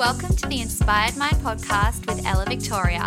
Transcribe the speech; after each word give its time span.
Welcome 0.00 0.34
to 0.36 0.48
the 0.48 0.62
Inspired 0.62 1.14
Mind 1.18 1.36
podcast 1.42 2.06
with 2.06 2.24
Ella 2.24 2.46
Victoria. 2.48 3.06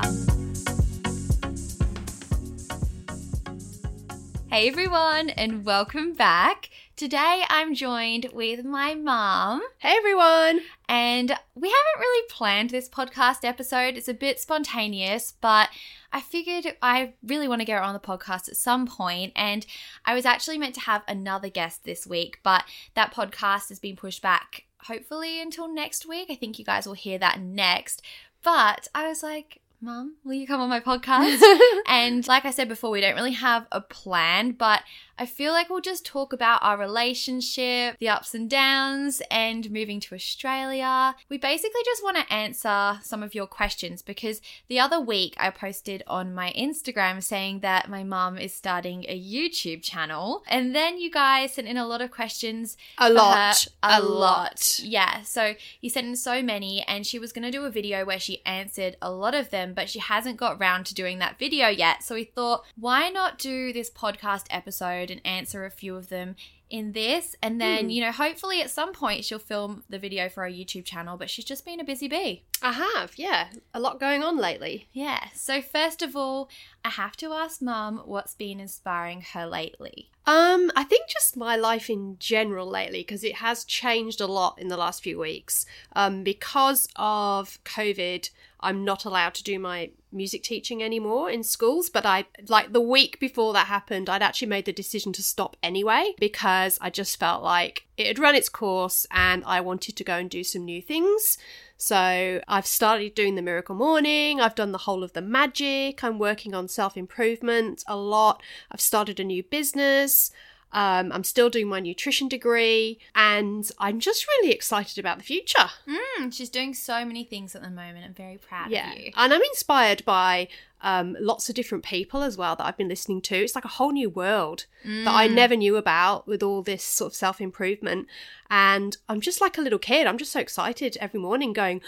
Hey 4.48 4.68
everyone, 4.68 5.32
and 5.32 5.66
welcome 5.66 6.14
back. 6.14 6.70
Today 6.96 7.46
I'm 7.50 7.74
joined 7.74 8.30
with 8.32 8.64
my 8.64 8.94
mom. 8.94 9.64
Hey 9.80 9.96
everyone! 9.98 10.62
And 10.88 11.36
we 11.56 11.68
haven't 11.68 12.00
really 12.00 12.28
planned 12.30 12.70
this 12.70 12.90
podcast 12.90 13.44
episode. 13.44 13.98
It's 13.98 14.08
a 14.08 14.14
bit 14.14 14.40
spontaneous, 14.40 15.34
but 15.42 15.70
I 16.12 16.22
figured 16.22 16.78
I 16.84 17.14
really 17.26 17.48
want 17.48 17.62
to 17.62 17.66
get 17.66 17.80
her 17.80 17.84
on 17.84 17.96
the 17.96 18.00
podcast 18.00 18.48
at 18.48 18.56
some 18.56 18.86
point. 18.86 19.34
And 19.36 19.66
I 20.06 20.14
was 20.14 20.28
actually 20.28 20.60
meant 20.60 20.76
to 20.76 20.82
have 20.82 21.02
another 21.08 21.50
guest 21.50 21.86
this 21.86 22.06
week, 22.06 22.40
but 22.44 22.66
that 22.94 23.12
podcast 23.12 23.70
has 23.70 23.80
been 23.80 23.96
pushed 23.96 24.22
back 24.22 24.66
hopefully 24.86 25.42
until 25.42 25.68
next 25.68 26.06
week. 26.06 26.28
I 26.30 26.36
think 26.36 26.60
you 26.60 26.66
guys 26.66 26.86
will 26.86 26.94
hear 26.94 27.18
that 27.18 27.42
next. 27.42 28.02
But 28.44 28.88
I 28.94 29.08
was 29.08 29.24
like, 29.24 29.62
Mum, 29.84 30.16
will 30.24 30.36
you 30.36 30.48
come 30.48 30.62
on 30.62 30.70
my 30.70 30.80
podcast? 30.80 31.42
and 31.90 32.26
like 32.26 32.46
I 32.46 32.52
said 32.52 32.70
before, 32.70 32.90
we 32.90 33.02
don't 33.02 33.16
really 33.16 33.34
have 33.34 33.68
a 33.70 33.82
plan, 33.82 34.54
but 34.54 34.82
I 35.18 35.28
feel 35.28 35.52
like 35.52 35.70
we'll 35.70 35.82
just 35.82 36.06
talk 36.06 36.34
about 36.34 36.64
our 36.64 36.76
relationship, 36.76 37.98
the 38.00 38.10
ups 38.10 38.34
and 38.34 38.50
downs, 38.50 39.22
and 39.30 39.70
moving 39.70 40.00
to 40.02 40.16
Australia. 40.16 41.16
We 41.30 41.38
basically 41.38 41.82
just 41.86 42.04
want 42.04 42.18
to 42.18 42.34
answer 42.34 43.00
some 43.04 43.22
of 43.22 43.36
your 43.36 43.46
questions 43.46 44.02
because 44.02 44.42
the 44.70 44.80
other 44.80 45.00
week 45.00 45.36
I 45.38 45.52
posted 45.52 46.02
on 46.08 46.34
my 46.34 46.52
Instagram 46.58 47.22
saying 47.22 47.60
that 47.60 47.90
my 47.90 48.04
mum 48.04 48.38
is 48.40 48.54
starting 48.54 49.06
a 49.08 49.20
YouTube 49.20 49.84
channel. 49.84 50.44
And 50.48 50.76
then 50.76 50.98
you 50.98 51.12
guys 51.12 51.54
sent 51.54 51.68
in 51.68 51.78
a 51.78 51.86
lot 51.86 52.02
of 52.02 52.10
questions. 52.10 52.76
A 52.98 53.12
lot. 53.12 53.68
her. 53.84 53.98
A, 53.98 54.00
A 54.00 54.02
lot. 54.02 54.10
lot. 54.10 54.80
Yeah. 54.82 55.22
So 55.22 55.54
you 55.80 55.92
sent 55.92 56.08
in 56.08 56.16
so 56.16 56.42
many, 56.42 56.84
and 56.88 57.06
she 57.06 57.20
was 57.20 57.32
going 57.32 57.44
to 57.44 57.52
do 57.52 57.66
a 57.66 57.70
video 57.70 58.04
where 58.04 58.20
she 58.20 58.44
answered 58.46 58.98
a 59.00 59.12
lot 59.12 59.36
of 59.36 59.52
them, 59.52 59.73
but 59.74 59.90
she 59.90 60.00
hasn't 60.00 60.38
got 60.38 60.60
round 60.60 60.86
to 60.88 60.94
doing 60.94 61.20
that 61.20 61.40
video 61.40 61.68
yet. 61.68 62.04
So 62.04 62.16
we 62.16 62.24
thought, 62.24 62.64
why 62.76 63.10
not 63.10 63.38
do 63.38 63.74
this 63.74 63.90
podcast 63.90 64.46
episode 64.50 65.12
and 65.12 65.22
answer 65.26 65.66
a 65.66 65.72
few 65.72 65.96
of 65.96 66.10
them 66.10 66.36
in 66.74 66.94
this? 66.94 67.36
And 67.44 67.62
then, 67.62 67.92
you 67.92 68.02
know, 68.02 68.12
hopefully 68.12 68.60
at 68.60 68.72
some 68.72 68.94
point 68.94 69.24
she'll 69.24 69.38
film 69.38 69.84
the 69.90 70.00
video 70.00 70.28
for 70.28 70.42
our 70.42 70.50
YouTube 70.50 70.86
channel, 70.86 71.18
but 71.18 71.30
she's 71.30 71.46
just 71.46 71.66
been 71.66 71.80
a 71.80 71.84
busy 71.84 72.08
bee. 72.08 72.42
I 72.64 72.72
have, 72.72 73.14
yeah. 73.16 73.50
A 73.76 73.80
lot 73.80 74.00
going 74.00 74.24
on 74.24 74.38
lately. 74.38 74.88
Yeah. 74.92 75.28
So, 75.36 75.62
first 75.62 76.02
of 76.02 76.16
all, 76.16 76.50
I 76.84 76.90
have 76.90 77.16
to 77.18 77.32
ask 77.32 77.62
mum 77.62 78.02
what's 78.06 78.34
been 78.34 78.60
inspiring 78.60 79.22
her 79.34 79.46
lately. 79.46 80.10
Um, 80.26 80.72
I 80.76 80.84
think 80.84 81.10
just 81.10 81.38
my 81.38 81.56
life 81.56 81.92
in 81.92 82.18
general 82.18 82.68
lately, 82.68 83.02
because 83.02 83.24
it 83.24 83.36
has 83.36 83.64
changed 83.66 84.20
a 84.20 84.26
lot 84.26 84.58
in 84.58 84.70
the 84.70 84.78
last 84.78 85.04
few 85.04 85.20
weeks. 85.20 85.68
Um, 85.96 86.24
because 86.24 86.88
of 86.96 87.64
COVID, 87.66 88.32
I'm 88.62 88.84
not 88.84 89.06
allowed 89.06 89.36
to 89.36 89.44
do 89.44 89.60
my 89.60 89.92
music 90.14 90.44
teaching 90.44 90.84
anymore 90.84 91.30
in 91.30 91.44
schools. 91.44 91.90
But 91.90 92.06
I, 92.06 92.26
like 92.48 92.74
the 92.74 92.82
week 92.82 93.20
before 93.20 93.54
that 93.54 93.68
happened, 93.68 94.10
I'd 94.10 94.22
actually 94.22 94.48
made 94.48 94.66
the 94.66 94.74
decision 94.74 95.14
to 95.14 95.24
stop 95.24 95.58
anyway 95.62 96.14
because 96.20 96.78
I 96.82 96.90
just 96.90 97.20
felt 97.20 97.44
like 97.44 97.86
it 97.98 98.08
had 98.08 98.20
run 98.20 98.36
its 98.36 98.50
course 98.50 99.06
and 99.12 99.44
I 99.46 99.62
wanted 99.62 99.96
to 99.98 100.04
go 100.04 100.16
and 100.18 100.30
do 100.30 100.44
some 100.44 100.66
new 100.66 100.82
things. 100.82 101.38
So 101.78 102.42
I've 102.48 102.66
started 102.66 103.14
doing 103.14 103.36
the 103.36 103.42
miracle 103.42 103.76
morning. 103.76 104.40
I've 104.40 104.56
done 104.56 104.72
the 104.72 104.78
whole 104.80 105.04
of 105.04 105.14
the 105.14 105.22
magic. 105.22 106.04
I'm 106.04 106.18
working 106.18 106.54
on 106.56 106.68
self 106.68 106.96
improvement 106.96 107.84
a 107.88 107.98
lot. 107.98 108.42
I've 108.72 108.82
started 108.82 109.20
a 109.20 109.24
new 109.24 109.44
business. 109.44 110.32
Um, 110.74 111.12
I'm 111.12 111.24
still 111.24 111.50
doing 111.50 111.68
my 111.68 111.80
nutrition 111.80 112.28
degree, 112.28 113.00
and 113.16 113.70
I'm 113.80 114.00
just 114.00 114.28
really 114.28 114.52
excited 114.52 114.98
about 114.98 115.20
the 115.20 115.24
future. 115.24 115.70
Mm, 115.88 116.34
she's 116.34 116.50
doing 116.50 116.74
so 116.74 117.06
many 117.06 117.24
things 117.24 117.56
at 117.56 117.62
the 117.62 117.70
moment. 117.70 118.06
I'm 118.06 118.14
very 118.14 118.38
proud 118.38 118.72
Yeah, 118.72 118.92
of 118.92 118.98
you. 118.98 119.12
and 119.16 119.32
I'm 119.34 119.42
inspired 119.42 120.04
by 120.04 120.48
um, 120.82 121.16
lots 121.20 121.48
of 121.48 121.56
different 121.56 121.84
people 121.86 122.24
as 122.24 122.38
well 122.38 122.56
that 122.56 122.66
I've 122.66 122.76
been 122.76 122.90
listening 122.90 123.22
to. 123.22 123.36
It's 123.38 123.56
like 123.56 123.64
a 123.66 123.70
whole 123.70 123.92
new 123.92 124.10
world 124.10 124.66
that 124.84 125.14
I 125.14 125.28
never 125.28 125.56
knew 125.56 125.78
about 125.78 126.28
with 126.28 126.44
all 126.44 126.62
this 126.62 126.84
sort 126.84 127.12
of 127.14 127.16
self 127.16 127.40
improvement, 127.40 128.08
and 128.50 128.98
I'm 129.08 129.22
just 129.22 129.40
like 129.42 129.58
a 129.58 129.62
little 129.62 129.80
kid. 129.80 130.08
I'm 130.08 130.18
just 130.18 130.32
so 130.32 130.40
excited 130.40 130.98
every 131.00 131.20
morning, 131.20 131.54
going. 131.54 131.82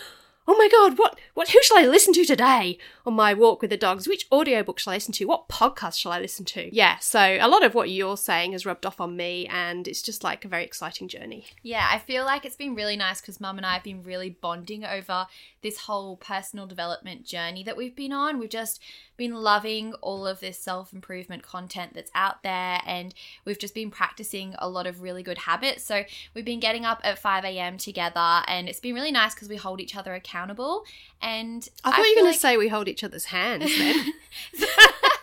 Oh 0.47 0.56
my 0.57 0.69
god, 0.69 1.00
what 1.00 1.19
what 1.33 1.50
who 1.50 1.59
shall 1.63 1.78
I 1.78 1.88
listen 1.88 2.13
to 2.13 2.23
today 2.23 2.78
on 3.06 3.13
my 3.13 3.33
walk 3.33 3.61
with 3.61 3.72
the 3.72 3.78
dogs? 3.78 4.07
Which 4.07 4.28
audiobook 4.31 4.78
shall 4.78 4.91
I 4.91 4.97
listen 4.97 5.13
to? 5.13 5.25
What 5.25 5.50
podcast 5.50 6.00
shall 6.00 6.11
I 6.11 6.19
listen 6.19 6.45
to? 6.45 6.73
Yeah, 6.73 7.00
so 7.00 7.38
a 7.39 7.47
lot 7.47 7.63
of 7.63 7.73
what 7.73 7.89
you're 7.89 8.17
saying 8.17 8.51
has 8.51 8.66
rubbed 8.66 8.85
off 8.85 9.01
on 9.01 9.17
me 9.17 9.47
and 9.47 9.88
it's 9.88 10.03
just 10.03 10.23
like 10.23 10.45
a 10.45 10.47
very 10.47 10.63
exciting 10.63 11.07
journey. 11.07 11.47
Yeah, 11.63 11.88
I 11.91 11.97
feel 11.97 12.25
like 12.25 12.45
it's 12.45 12.56
been 12.56 12.75
really 12.75 12.95
nice 12.95 13.22
because 13.22 13.41
mum 13.41 13.57
and 13.57 13.66
I 13.66 13.73
have 13.73 13.83
been 13.83 14.03
really 14.03 14.29
bonding 14.29 14.85
over 14.85 15.25
this 15.65 15.79
whole 15.79 16.15
personal 16.15 16.67
development 16.67 17.25
journey 17.25 17.63
that 17.63 17.75
we've 17.75 17.95
been 17.95 18.13
on. 18.13 18.37
We've 18.37 18.51
just 18.51 18.79
been 19.17 19.33
loving 19.33 19.94
all 19.95 20.27
of 20.27 20.39
this 20.39 20.59
self 20.59 20.94
improvement 20.94 21.41
content 21.41 21.94
that's 21.95 22.12
out 22.13 22.44
there, 22.44 22.79
and 22.85 23.15
we've 23.45 23.57
just 23.57 23.73
been 23.73 23.89
practicing 23.89 24.53
a 24.59 24.69
lot 24.69 24.85
of 24.85 25.01
really 25.01 25.23
good 25.23 25.39
habits. 25.39 25.83
So 25.83 26.03
we've 26.35 26.45
been 26.45 26.59
getting 26.59 26.85
up 26.85 27.01
at 27.03 27.17
5 27.17 27.44
a.m. 27.45 27.79
together, 27.79 28.44
and 28.47 28.69
it's 28.69 28.79
been 28.79 28.94
really 28.94 29.12
nice 29.12 29.33
because 29.33 29.50
we 29.50 29.56
hold 29.56 29.81
each 29.81 29.95
other 29.95 30.13
accountable. 30.13 30.85
And 31.19 31.68
I 31.83 31.89
thought 31.89 31.97
you 31.97 32.03
feel 32.03 32.11
were 32.11 32.15
going 32.18 32.25
like- 32.27 32.35
to 32.35 32.39
say 32.39 32.57
we 32.57 32.68
hold 32.68 32.88
each 32.88 33.03
other's 33.03 33.25
hands 33.25 33.65
then. 33.77 34.13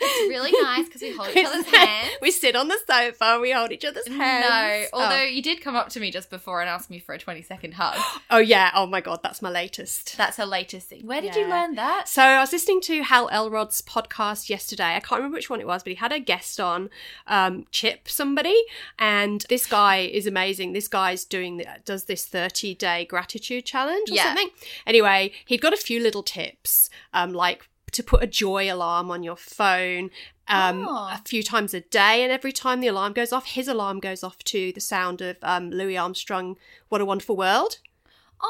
It's 0.00 0.28
really 0.28 0.52
nice 0.62 0.86
because 0.86 1.02
we 1.02 1.12
hold 1.16 1.28
each 1.36 1.44
other's 1.44 1.66
hands. 1.74 2.10
we 2.22 2.30
sit 2.30 2.54
on 2.56 2.68
the 2.68 2.78
sofa, 2.86 3.38
we 3.40 3.50
hold 3.52 3.72
each 3.72 3.84
other's 3.84 4.06
hands. 4.06 4.88
No, 4.92 4.98
although 5.00 5.16
Oh. 5.20 5.22
you 5.24 5.42
did 5.42 5.60
come 5.60 5.74
up 5.76 5.88
to 5.90 6.00
me 6.00 6.10
just 6.10 6.30
before 6.30 6.60
and 6.60 6.68
ask 6.70 6.88
me 6.90 6.98
for 6.98 7.14
a 7.14 7.18
20 7.18 7.42
second 7.42 7.74
hug. 7.74 7.96
oh 8.30 8.38
yeah, 8.38 8.70
oh 8.74 8.86
my 8.86 9.00
god, 9.00 9.20
that's 9.22 9.42
my 9.42 9.50
latest. 9.50 10.16
That's 10.16 10.36
her 10.36 10.46
latest 10.46 10.88
thing. 10.88 11.06
Where 11.06 11.20
did 11.20 11.34
you 11.34 11.46
learn 11.48 11.74
that? 11.74 12.08
So 12.08 12.22
I 12.22 12.40
was 12.40 12.52
listening 12.52 12.80
to 12.82 13.02
Hal 13.02 13.28
Elrod's 13.30 13.82
podcast 13.82 14.48
yesterday. 14.48 14.94
I 14.96 15.00
can't 15.00 15.18
remember 15.18 15.36
which 15.36 15.50
one 15.50 15.60
it 15.60 15.66
was, 15.66 15.82
but 15.82 15.90
he 15.90 15.96
had 15.96 16.12
a 16.12 16.20
guest 16.20 16.60
on, 16.60 16.90
um, 17.26 17.66
Chip 17.72 18.08
somebody, 18.08 18.56
and 18.98 19.44
this 19.48 19.66
guy 19.66 19.98
is 19.98 20.26
amazing. 20.26 20.72
This 20.72 20.88
guy's 20.88 21.24
doing 21.24 21.56
the, 21.58 21.66
does 21.84 22.04
this 22.04 22.24
thirty 22.24 22.74
day 22.74 23.04
gratitude 23.04 23.64
challenge 23.64 24.10
or 24.10 24.14
Yeah. 24.14 24.24
something. 24.24 24.50
Anyway, 24.86 25.32
he'd 25.46 25.60
got 25.60 25.72
a 25.72 25.76
few 25.76 26.00
little 26.00 26.22
tips, 26.22 26.88
um, 27.12 27.32
like 27.32 27.68
to 27.92 28.02
put 28.02 28.22
a 28.22 28.26
joy 28.26 28.72
alarm 28.72 29.10
on 29.10 29.22
your 29.22 29.36
phone. 29.36 30.10
Um, 30.50 30.86
Oh. 30.88 31.10
a 31.12 31.20
few 31.26 31.42
times 31.42 31.74
a 31.74 31.80
day, 31.82 32.22
and 32.22 32.32
every 32.32 32.52
time 32.52 32.80
the 32.80 32.86
alarm 32.88 33.12
goes 33.12 33.32
off, 33.34 33.44
his 33.46 33.68
alarm 33.68 34.00
goes 34.00 34.24
off 34.24 34.38
to 34.44 34.72
the 34.72 34.80
sound 34.80 35.20
of 35.20 35.36
um, 35.42 35.70
Louis 35.70 35.96
Armstrong. 35.98 36.56
What 36.88 37.02
a 37.02 37.04
wonderful 37.04 37.36
world! 37.36 37.78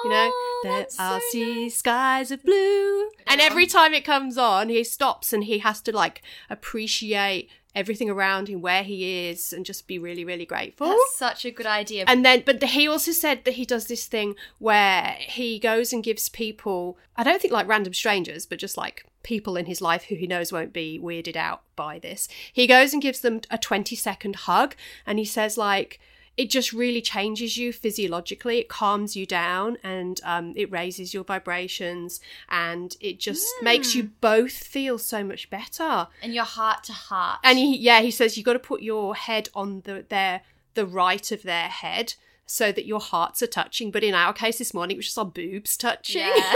You 0.05 0.11
know, 0.11 0.31
Oh, 0.33 0.61
there 0.65 0.87
are 0.99 1.19
so 1.19 1.27
sea 1.31 1.63
nice. 1.63 1.77
skies 1.79 2.31
of 2.31 2.45
blue. 2.45 3.09
And 3.27 3.41
every 3.41 3.67
time 3.67 3.95
it 3.95 4.05
comes 4.05 4.37
on, 4.39 4.69
he 4.69 4.85
stops 4.85 5.33
and 5.33 5.45
he 5.45 5.59
has 5.61 5.81
to 5.83 5.93
like 5.97 6.23
appreciate 6.51 7.49
everything 7.75 8.11
around 8.11 8.49
him, 8.49 8.61
where 8.61 8.83
he 8.83 9.29
is, 9.29 9.53
and 9.53 9.65
just 9.65 9.87
be 9.87 9.99
really, 9.99 10.25
really 10.25 10.47
grateful. 10.47 10.89
That's 10.89 11.17
such 11.17 11.45
a 11.45 11.51
good 11.51 11.67
idea. 11.67 12.05
And 12.07 12.25
then, 12.25 12.43
but 12.45 12.63
he 12.63 12.89
also 12.89 13.13
said 13.13 13.45
that 13.45 13.55
he 13.55 13.65
does 13.65 13.87
this 13.87 14.07
thing 14.07 14.35
where 14.59 15.17
he 15.19 15.59
goes 15.59 15.93
and 15.93 16.03
gives 16.03 16.29
people, 16.29 16.99
I 17.17 17.25
don't 17.25 17.41
think 17.41 17.53
like 17.53 17.69
random 17.69 17.95
strangers, 17.95 18.47
but 18.47 18.59
just 18.59 18.77
like 18.77 19.05
people 19.23 19.57
in 19.57 19.67
his 19.67 19.81
life 19.81 20.05
who 20.05 20.15
he 20.15 20.27
knows 20.27 20.53
won't 20.53 20.73
be 20.73 20.99
weirded 21.03 21.37
out 21.37 21.63
by 21.77 21.99
this. 21.99 22.29
He 22.53 22.67
goes 22.67 22.93
and 22.93 23.03
gives 23.03 23.21
them 23.21 23.43
a 23.51 23.59
20 23.59 23.95
second 23.95 24.37
hug 24.37 24.75
and 25.07 25.19
he 25.19 25.25
says, 25.25 25.59
like, 25.59 26.01
it 26.39 26.49
just 26.51 26.73
really 26.73 27.03
changes 27.03 27.59
you 27.59 27.73
physiologically. 27.73 28.59
It 28.59 28.69
calms 28.69 29.17
you 29.17 29.27
down 29.27 29.77
and 29.83 30.21
um, 30.23 30.55
it 30.57 30.71
raises 30.71 31.13
your 31.13 31.25
vibrations 31.25 32.21
and 32.49 32.97
it 33.01 33.19
just 33.19 33.45
makes 33.61 33.97
you 33.97 34.11
both 34.21 34.53
feel 34.53 34.99
so 34.99 35.25
much 35.25 35.51
better. 35.51 36.07
and 36.23 36.33
your 36.33 36.45
heart 36.45 36.85
to 36.85 36.93
heart. 36.93 37.41
And 37.43 37.59
he, 37.59 37.77
yeah, 37.77 38.03
he 38.03 38.13
says 38.13 38.37
you've 38.37 38.47
got 38.47 38.53
to 38.53 38.61
put 38.61 38.83
your 38.83 39.17
head 39.17 39.49
on 39.53 39.81
the 39.81 40.07
their 40.09 40.43
the 40.75 40.87
right 40.87 41.33
of 41.33 41.43
their 41.43 41.67
head 41.67 42.15
so 42.47 42.71
that 42.71 42.87
your 42.87 43.01
hearts 43.01 43.43
are 43.43 43.49
touching. 43.49 43.91
But 43.91 44.05
in 44.05 44.15
our 44.15 44.33
case 44.33 44.59
this 44.59 44.73
morning, 44.73 44.95
it 44.95 44.99
was 44.99 45.07
just 45.07 45.19
our 45.19 45.25
boobs 45.25 45.77
touching. 45.77 46.21
Yeah. 46.21 46.33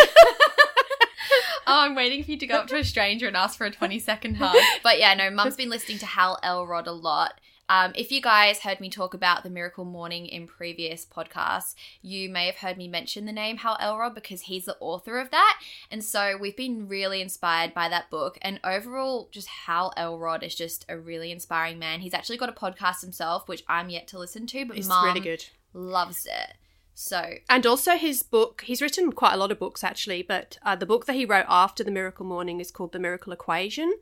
oh, 1.66 1.80
I'm 1.80 1.96
waiting 1.96 2.22
for 2.22 2.30
you 2.30 2.36
to 2.38 2.46
go 2.46 2.54
up 2.54 2.68
to 2.68 2.76
a 2.76 2.84
stranger 2.84 3.26
and 3.26 3.36
ask 3.36 3.58
for 3.58 3.66
a 3.66 3.70
20 3.72 3.98
second 3.98 4.36
hug. 4.36 4.56
But 4.84 5.00
yeah, 5.00 5.14
no, 5.14 5.28
mum's 5.28 5.56
been 5.56 5.70
listening 5.70 5.98
to 5.98 6.06
Hal 6.06 6.38
Elrod 6.44 6.86
a 6.86 6.92
lot. 6.92 7.40
Um, 7.68 7.92
if 7.94 8.12
you 8.12 8.20
guys 8.20 8.60
heard 8.60 8.80
me 8.80 8.90
talk 8.90 9.14
about 9.14 9.44
the 9.44 9.50
Miracle 9.50 9.84
Morning 9.84 10.26
in 10.26 10.46
previous 10.46 11.06
podcasts, 11.06 11.74
you 12.02 12.28
may 12.28 12.46
have 12.46 12.56
heard 12.56 12.76
me 12.76 12.86
mention 12.86 13.24
the 13.24 13.32
name 13.32 13.58
Hal 13.58 13.78
Elrod 13.80 14.14
because 14.14 14.42
he's 14.42 14.66
the 14.66 14.76
author 14.78 15.18
of 15.18 15.30
that. 15.30 15.58
And 15.90 16.04
so 16.04 16.36
we've 16.36 16.56
been 16.56 16.86
really 16.88 17.22
inspired 17.22 17.72
by 17.72 17.88
that 17.88 18.10
book. 18.10 18.36
And 18.42 18.60
overall, 18.62 19.28
just 19.30 19.48
Hal 19.48 19.92
Elrod 19.96 20.42
is 20.42 20.54
just 20.54 20.84
a 20.88 20.98
really 20.98 21.30
inspiring 21.32 21.78
man. 21.78 22.00
He's 22.00 22.14
actually 22.14 22.36
got 22.36 22.50
a 22.50 22.52
podcast 22.52 23.00
himself, 23.00 23.48
which 23.48 23.62
I'm 23.68 23.88
yet 23.88 24.06
to 24.08 24.18
listen 24.18 24.46
to, 24.48 24.66
but 24.66 24.76
It's 24.76 24.88
mum 24.88 25.06
really 25.06 25.20
good. 25.20 25.46
loves 25.72 26.26
it. 26.26 26.54
So 26.94 27.36
And 27.48 27.64
also 27.64 27.92
his 27.96 28.22
book, 28.22 28.64
he's 28.66 28.82
written 28.82 29.12
quite 29.12 29.32
a 29.32 29.38
lot 29.38 29.50
of 29.50 29.58
books 29.58 29.82
actually, 29.82 30.20
but 30.22 30.58
uh, 30.62 30.76
the 30.76 30.84
book 30.84 31.06
that 31.06 31.14
he 31.16 31.24
wrote 31.24 31.46
after 31.48 31.82
The 31.82 31.90
Miracle 31.90 32.26
Morning 32.26 32.60
is 32.60 32.70
called 32.70 32.92
The 32.92 32.98
Miracle 32.98 33.32
Equation. 33.32 33.94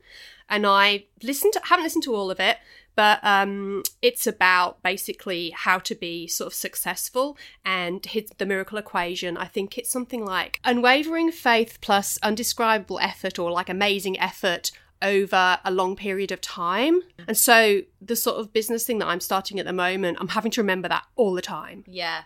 And 0.49 0.67
I 0.67 1.05
listened 1.23 1.53
to, 1.53 1.61
haven't 1.63 1.85
listened 1.85 2.03
to 2.03 2.13
all 2.13 2.29
of 2.29 2.41
it, 2.41 2.57
but 3.01 3.19
um, 3.23 3.81
it's 4.03 4.27
about 4.27 4.83
basically 4.83 5.49
how 5.55 5.79
to 5.79 5.95
be 5.95 6.27
sort 6.27 6.45
of 6.45 6.53
successful 6.53 7.35
and 7.65 8.05
his, 8.05 8.29
the 8.37 8.45
miracle 8.45 8.77
equation. 8.77 9.37
I 9.37 9.45
think 9.45 9.75
it's 9.79 9.89
something 9.89 10.23
like 10.23 10.59
unwavering 10.63 11.31
faith 11.31 11.79
plus 11.81 12.19
undescribable 12.21 12.99
effort 12.99 13.39
or 13.39 13.49
like 13.49 13.69
amazing 13.69 14.19
effort 14.19 14.69
over 15.01 15.57
a 15.65 15.71
long 15.71 15.95
period 15.95 16.31
of 16.31 16.41
time. 16.41 17.01
And 17.27 17.35
so 17.35 17.81
the 17.99 18.15
sort 18.15 18.37
of 18.37 18.53
business 18.53 18.85
thing 18.85 18.99
that 18.99 19.07
I'm 19.07 19.19
starting 19.19 19.59
at 19.59 19.65
the 19.65 19.73
moment, 19.73 20.19
I'm 20.21 20.27
having 20.27 20.51
to 20.51 20.61
remember 20.61 20.87
that 20.89 21.03
all 21.15 21.33
the 21.33 21.41
time. 21.41 21.83
yeah. 21.87 22.21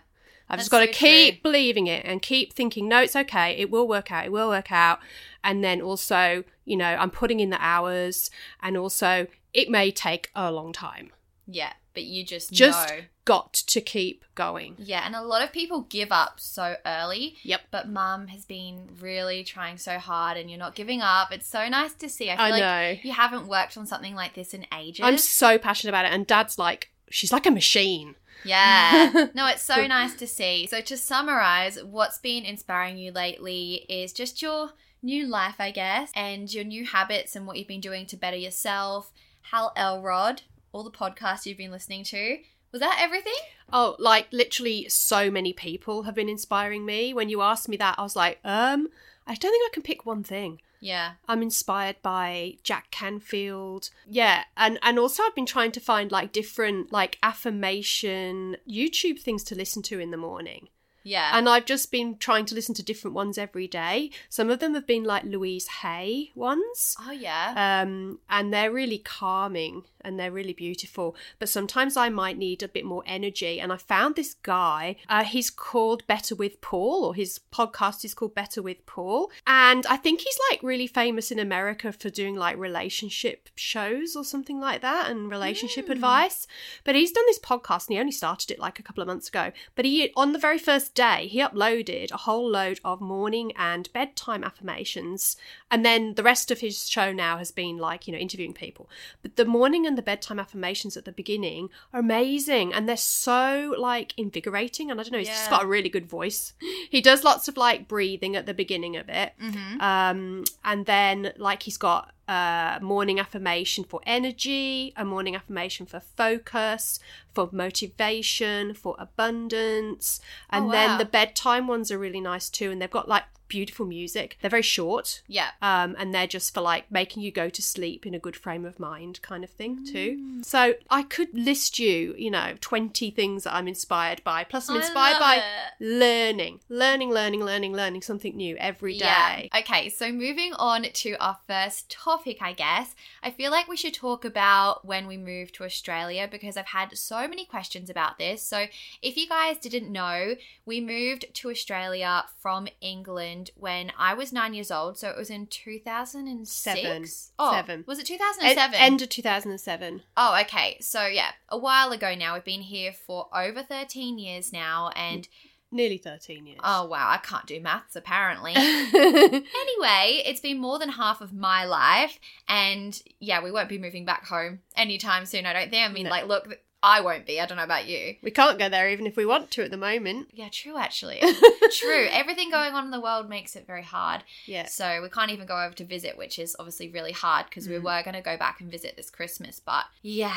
I've 0.48 0.58
just 0.58 0.70
got 0.70 0.80
to 0.80 0.86
so 0.86 0.92
keep 0.92 1.34
true. 1.34 1.50
believing 1.50 1.86
it 1.86 2.04
and 2.04 2.22
keep 2.22 2.52
thinking, 2.52 2.88
no, 2.88 3.02
it's 3.02 3.16
okay. 3.16 3.52
It 3.52 3.70
will 3.70 3.88
work 3.88 4.12
out. 4.12 4.26
It 4.26 4.32
will 4.32 4.48
work 4.48 4.70
out. 4.70 5.00
And 5.42 5.64
then 5.64 5.80
also, 5.80 6.44
you 6.64 6.76
know, 6.76 6.84
I'm 6.86 7.10
putting 7.10 7.40
in 7.40 7.50
the 7.50 7.58
hours 7.60 8.30
and 8.60 8.76
also 8.76 9.26
it 9.52 9.68
may 9.68 9.90
take 9.90 10.30
a 10.34 10.52
long 10.52 10.72
time. 10.72 11.10
Yeah. 11.46 11.72
But 11.94 12.04
you 12.04 12.24
just, 12.24 12.52
Just 12.52 12.90
know. 12.90 13.00
got 13.24 13.54
to 13.54 13.80
keep 13.80 14.22
going. 14.34 14.74
Yeah, 14.78 15.02
and 15.06 15.16
a 15.16 15.22
lot 15.22 15.42
of 15.42 15.50
people 15.50 15.80
give 15.88 16.12
up 16.12 16.38
so 16.38 16.76
early. 16.84 17.36
Yep. 17.42 17.62
But 17.70 17.88
mum 17.88 18.26
has 18.26 18.44
been 18.44 18.90
really 19.00 19.42
trying 19.44 19.78
so 19.78 19.98
hard 19.98 20.36
and 20.36 20.50
you're 20.50 20.58
not 20.58 20.74
giving 20.74 21.00
up. 21.00 21.32
It's 21.32 21.46
so 21.46 21.66
nice 21.68 21.94
to 21.94 22.08
see. 22.10 22.30
I 22.30 22.36
feel 22.36 22.44
I 22.44 22.50
like 22.50 22.60
know. 22.60 23.00
you 23.02 23.14
haven't 23.14 23.46
worked 23.48 23.78
on 23.78 23.86
something 23.86 24.14
like 24.14 24.34
this 24.34 24.52
in 24.52 24.66
ages. 24.76 25.04
I'm 25.04 25.16
so 25.16 25.56
passionate 25.56 25.90
about 25.90 26.04
it. 26.04 26.12
And 26.12 26.26
dad's 26.26 26.58
like, 26.58 26.90
she's 27.08 27.32
like 27.32 27.46
a 27.46 27.50
machine. 27.50 28.14
Yeah. 28.44 29.28
No, 29.34 29.46
it's 29.48 29.62
so 29.62 29.86
nice 29.86 30.14
to 30.14 30.26
see. 30.26 30.66
So, 30.66 30.80
to 30.80 30.96
summarize, 30.96 31.82
what's 31.82 32.18
been 32.18 32.44
inspiring 32.44 32.96
you 32.96 33.12
lately 33.12 33.86
is 33.88 34.12
just 34.12 34.40
your 34.40 34.70
new 35.02 35.26
life, 35.26 35.56
I 35.58 35.70
guess, 35.70 36.10
and 36.14 36.52
your 36.52 36.64
new 36.64 36.84
habits 36.84 37.36
and 37.36 37.46
what 37.46 37.56
you've 37.58 37.68
been 37.68 37.80
doing 37.80 38.06
to 38.06 38.16
better 38.16 38.36
yourself. 38.36 39.12
Hal 39.42 39.72
Elrod, 39.76 40.42
all 40.72 40.84
the 40.84 40.90
podcasts 40.90 41.46
you've 41.46 41.58
been 41.58 41.70
listening 41.70 42.04
to. 42.04 42.38
Was 42.72 42.80
that 42.80 42.98
everything? 43.00 43.32
Oh, 43.72 43.96
like 43.98 44.26
literally 44.32 44.88
so 44.88 45.30
many 45.30 45.52
people 45.52 46.02
have 46.02 46.14
been 46.14 46.28
inspiring 46.28 46.84
me. 46.84 47.14
When 47.14 47.28
you 47.28 47.40
asked 47.40 47.68
me 47.68 47.76
that, 47.78 47.98
I 47.98 48.02
was 48.02 48.16
like, 48.16 48.38
um, 48.44 48.88
I 49.26 49.34
don't 49.34 49.50
think 49.50 49.70
I 49.70 49.74
can 49.74 49.82
pick 49.82 50.06
one 50.06 50.22
thing. 50.22 50.60
Yeah. 50.80 51.12
I'm 51.26 51.42
inspired 51.42 51.96
by 52.02 52.58
Jack 52.62 52.90
Canfield. 52.90 53.90
Yeah, 54.08 54.44
and 54.56 54.78
and 54.82 54.98
also 54.98 55.22
I've 55.22 55.34
been 55.34 55.46
trying 55.46 55.72
to 55.72 55.80
find 55.80 56.12
like 56.12 56.32
different 56.32 56.92
like 56.92 57.18
affirmation 57.22 58.56
YouTube 58.68 59.20
things 59.20 59.42
to 59.44 59.54
listen 59.54 59.82
to 59.84 59.98
in 59.98 60.10
the 60.10 60.16
morning. 60.16 60.68
Yeah. 61.06 61.30
And 61.34 61.48
I've 61.48 61.66
just 61.66 61.92
been 61.92 62.18
trying 62.18 62.46
to 62.46 62.54
listen 62.56 62.74
to 62.74 62.82
different 62.82 63.14
ones 63.14 63.38
every 63.38 63.68
day. 63.68 64.10
Some 64.28 64.50
of 64.50 64.58
them 64.58 64.74
have 64.74 64.88
been 64.88 65.04
like 65.04 65.22
Louise 65.22 65.68
Hay 65.82 66.32
ones. 66.34 66.96
oh, 67.00 67.12
yeah. 67.12 67.82
Um, 67.82 68.18
and 68.28 68.52
they're 68.52 68.72
really 68.72 68.98
calming 68.98 69.84
and 70.06 70.18
they're 70.18 70.30
really 70.30 70.52
beautiful. 70.52 71.16
But 71.38 71.48
sometimes 71.48 71.96
I 71.96 72.08
might 72.08 72.38
need 72.38 72.62
a 72.62 72.68
bit 72.68 72.84
more 72.84 73.02
energy. 73.06 73.60
And 73.60 73.72
I 73.72 73.76
found 73.76 74.14
this 74.14 74.34
guy, 74.34 74.96
uh, 75.08 75.24
he's 75.24 75.50
called 75.50 76.06
Better 76.06 76.34
with 76.34 76.60
Paul, 76.60 77.04
or 77.04 77.14
his 77.14 77.40
podcast 77.52 78.04
is 78.04 78.14
called 78.14 78.34
Better 78.34 78.62
with 78.62 78.86
Paul. 78.86 79.30
And 79.46 79.84
I 79.86 79.96
think 79.96 80.20
he's 80.20 80.38
like 80.50 80.62
really 80.62 80.86
famous 80.86 81.30
in 81.30 81.38
America 81.38 81.92
for 81.92 82.08
doing 82.08 82.36
like 82.36 82.56
relationship 82.56 83.48
shows 83.56 84.14
or 84.14 84.24
something 84.24 84.60
like 84.60 84.80
that 84.82 85.10
and 85.10 85.28
relationship 85.30 85.88
advice. 85.88 86.46
But 86.84 86.94
he's 86.94 87.12
done 87.12 87.24
this 87.26 87.40
podcast 87.40 87.88
and 87.88 87.94
he 87.94 88.00
only 88.00 88.12
started 88.12 88.52
it 88.52 88.60
like 88.60 88.78
a 88.78 88.82
couple 88.82 89.02
of 89.02 89.08
months 89.08 89.28
ago. 89.28 89.50
But 89.74 89.84
he, 89.84 90.12
on 90.16 90.32
the 90.32 90.38
very 90.38 90.58
first 90.58 90.94
day, 90.94 91.26
he 91.26 91.40
uploaded 91.40 92.12
a 92.12 92.18
whole 92.18 92.48
load 92.48 92.78
of 92.84 93.00
morning 93.00 93.52
and 93.56 93.92
bedtime 93.92 94.44
affirmations. 94.44 95.36
And 95.70 95.84
then 95.84 96.14
the 96.14 96.22
rest 96.22 96.52
of 96.52 96.60
his 96.60 96.88
show 96.88 97.12
now 97.12 97.38
has 97.38 97.50
been 97.50 97.78
like, 97.78 98.06
you 98.06 98.12
know, 98.12 98.18
interviewing 98.18 98.52
people. 98.52 98.88
But 99.22 99.34
the 99.34 99.44
morning 99.44 99.86
and 99.86 99.95
the 99.96 100.02
bedtime 100.02 100.38
affirmations 100.38 100.96
at 100.96 101.04
the 101.04 101.12
beginning 101.12 101.68
are 101.92 102.00
amazing 102.00 102.72
and 102.72 102.88
they're 102.88 102.96
so 102.96 103.74
like 103.78 104.14
invigorating. 104.16 104.90
And 104.90 105.00
I 105.00 105.02
don't 105.02 105.12
know, 105.12 105.18
he's 105.18 105.28
just 105.28 105.50
got 105.50 105.64
a 105.64 105.66
really 105.66 105.88
good 105.88 106.06
voice. 106.06 106.52
He 106.90 107.00
does 107.00 107.24
lots 107.24 107.48
of 107.48 107.56
like 107.56 107.88
breathing 107.88 108.36
at 108.36 108.46
the 108.46 108.54
beginning 108.54 108.96
of 108.96 109.08
it. 109.08 109.32
Mm-hmm. 109.42 109.80
Um, 109.80 110.44
and 110.64 110.86
then 110.86 111.32
like 111.36 111.62
he's 111.62 111.76
got 111.76 112.12
a 112.28 112.78
morning 112.82 113.18
affirmation 113.20 113.84
for 113.84 114.00
energy, 114.06 114.92
a 114.96 115.04
morning 115.04 115.36
affirmation 115.36 115.86
for 115.86 116.00
focus, 116.00 116.98
for 117.34 117.48
motivation, 117.52 118.74
for 118.74 118.96
abundance. 118.98 120.20
And 120.50 120.66
Oh, 120.66 120.70
then 120.72 120.98
the 120.98 121.04
bedtime 121.04 121.66
ones 121.66 121.90
are 121.90 121.98
really 121.98 122.20
nice 122.20 122.48
too. 122.50 122.70
And 122.70 122.80
they've 122.80 122.90
got 122.90 123.08
like 123.08 123.24
beautiful 123.48 123.86
music. 123.86 124.36
They're 124.40 124.50
very 124.50 124.60
short. 124.62 125.22
yeah. 125.28 125.50
Um, 125.62 125.94
and 126.00 126.12
they're 126.12 126.26
just 126.26 126.52
for 126.52 126.60
like 126.62 126.90
making 126.90 127.22
you 127.22 127.30
go 127.30 127.48
to 127.48 127.62
sleep 127.62 128.04
in 128.04 128.12
a 128.12 128.18
good 128.18 128.34
frame 128.34 128.64
of 128.64 128.80
mind 128.80 129.22
kind 129.22 129.44
of 129.44 129.50
thing 129.50 129.76
Mm. 129.84 129.92
too. 129.92 130.42
So 130.42 130.74
I 130.90 131.02
could 131.04 131.28
list 131.32 131.78
you, 131.78 132.16
you 132.18 132.28
know, 132.28 132.54
20 132.60 133.08
things 133.12 133.44
that 133.44 133.54
I'm 133.54 133.68
inspired 133.68 134.24
by. 134.24 134.42
Plus 134.42 134.68
I'm 134.68 134.74
inspired 134.76 135.20
by 135.20 135.36
it. 135.36 135.42
learning, 135.78 136.58
learning, 136.68 137.10
learning, 137.10 137.44
learning, 137.44 137.72
learning 137.72 138.02
something 138.02 138.36
new 138.36 138.56
every 138.56 138.94
day. 138.98 139.48
Yeah. 139.52 139.60
Okay, 139.60 139.90
so 139.90 140.10
moving 140.10 140.52
on 140.54 140.82
to 140.82 141.12
our 141.20 141.38
first 141.46 141.88
topic, 141.88 142.15
I 142.40 142.52
guess. 142.52 142.94
I 143.22 143.30
feel 143.30 143.50
like 143.50 143.68
we 143.68 143.76
should 143.76 143.94
talk 143.94 144.24
about 144.24 144.84
when 144.84 145.06
we 145.06 145.16
moved 145.16 145.54
to 145.56 145.64
Australia 145.64 146.28
because 146.30 146.56
I've 146.56 146.66
had 146.66 146.96
so 146.96 147.26
many 147.28 147.44
questions 147.44 147.90
about 147.90 148.18
this. 148.18 148.42
So, 148.42 148.66
if 149.02 149.16
you 149.16 149.28
guys 149.28 149.58
didn't 149.58 149.90
know, 149.90 150.34
we 150.64 150.80
moved 150.80 151.26
to 151.34 151.50
Australia 151.50 152.24
from 152.38 152.68
England 152.80 153.50
when 153.56 153.92
I 153.98 154.14
was 154.14 154.32
nine 154.32 154.54
years 154.54 154.70
old. 154.70 154.98
So 154.98 155.08
it 155.10 155.16
was 155.16 155.30
in 155.30 155.46
2006. 155.46 156.50
Seven. 156.50 157.04
Oh, 157.38 157.52
Seven. 157.52 157.84
Was 157.86 157.98
it 157.98 158.10
E- 158.10 158.14
2007? 158.18 158.74
end 158.74 159.02
of 159.02 159.08
2007. 159.08 160.02
Oh, 160.16 160.38
okay. 160.42 160.76
So 160.80 161.06
yeah, 161.06 161.30
a 161.48 161.58
while 161.58 161.92
ago 161.92 162.14
now. 162.14 162.34
We've 162.34 162.44
been 162.44 162.62
here 162.62 162.92
for 162.92 163.28
over 163.34 163.62
13 163.62 164.18
years 164.18 164.52
now, 164.52 164.90
and 164.96 165.28
Nearly 165.72 165.98
13 165.98 166.46
years. 166.46 166.60
oh 166.62 166.86
wow, 166.86 167.08
I 167.10 167.18
can't 167.18 167.46
do 167.46 167.60
maths 167.60 167.96
apparently. 167.96 168.52
anyway, 168.54 170.22
it's 170.24 170.40
been 170.40 170.58
more 170.58 170.78
than 170.78 170.90
half 170.90 171.20
of 171.20 171.32
my 171.32 171.64
life, 171.64 172.18
and 172.48 173.00
yeah, 173.20 173.42
we 173.42 173.50
won't 173.50 173.68
be 173.68 173.78
moving 173.78 174.04
back 174.04 174.26
home 174.26 174.60
anytime 174.76 175.26
soon. 175.26 175.46
I 175.46 175.52
don't 175.52 175.70
think. 175.70 175.88
I 175.88 175.92
mean, 175.92 176.04
No. 176.04 176.10
like, 176.10 176.26
look, 176.26 176.58
I 176.82 177.00
won't 177.00 177.26
be. 177.26 177.40
I 177.40 177.46
don't 177.46 177.56
know 177.56 177.64
about 177.64 177.86
you. 177.88 178.16
we 178.22 178.30
can't 178.30 178.58
go 178.58 178.68
there 178.68 178.88
even 178.90 179.06
if 179.06 179.16
we 179.16 179.26
want 179.26 179.50
to 179.52 179.64
at 179.64 179.70
the 179.70 179.76
moment. 179.76 180.28
Yeah, 180.32 180.48
true. 180.52 180.76
Actually, 180.78 181.20
true. 181.72 182.06
Everything 182.10 182.50
going 182.50 182.74
on 182.74 182.84
in 182.84 182.90
the 182.90 183.00
world 183.00 183.28
makes 183.28 183.56
it 183.56 183.66
very 183.66 183.82
hard. 183.82 184.22
Yeah. 184.46 184.66
So 184.66 185.02
we 185.02 185.08
can't 185.08 185.30
even 185.32 185.46
go 185.46 185.60
over 185.60 185.74
to 185.74 185.84
visit, 185.84 186.16
which 186.16 186.38
is 186.38 186.54
obviously 186.58 186.88
really 186.88 187.12
hard 187.12 187.46
because 187.46 187.66
Mm. 187.66 187.70
we 187.70 187.78
were 187.80 188.02
going 188.04 188.14
to 188.14 188.20
go 188.22 188.36
back 188.36 188.60
and 188.60 188.70
visit 188.70 188.96
this 188.96 189.10
Christmas, 189.10 189.58
but 189.60 189.86
yeah, 190.02 190.36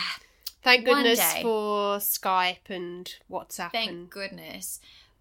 Thank 0.62 0.86
goodness 0.86 1.22
for 1.42 1.98
Skype 2.00 2.70
and 2.70 3.14
WhatsApp 3.32 3.72
Thank 3.72 3.92
and 3.92 4.10
goodness. 4.10 4.80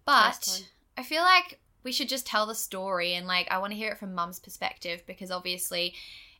But 0.09 0.67
I 0.97 1.03
feel 1.03 1.21
like 1.21 1.59
we 1.83 1.91
should 1.91 2.09
just 2.09 2.25
tell 2.25 2.45
the 2.45 2.55
story 2.55 3.13
and 3.13 3.27
like 3.27 3.47
I 3.51 3.57
want 3.59 3.71
to 3.71 3.77
hear 3.77 3.91
it 3.91 3.97
from 3.97 4.15
mum's 4.15 4.39
perspective 4.39 5.03
because 5.05 5.31
obviously 5.31 5.93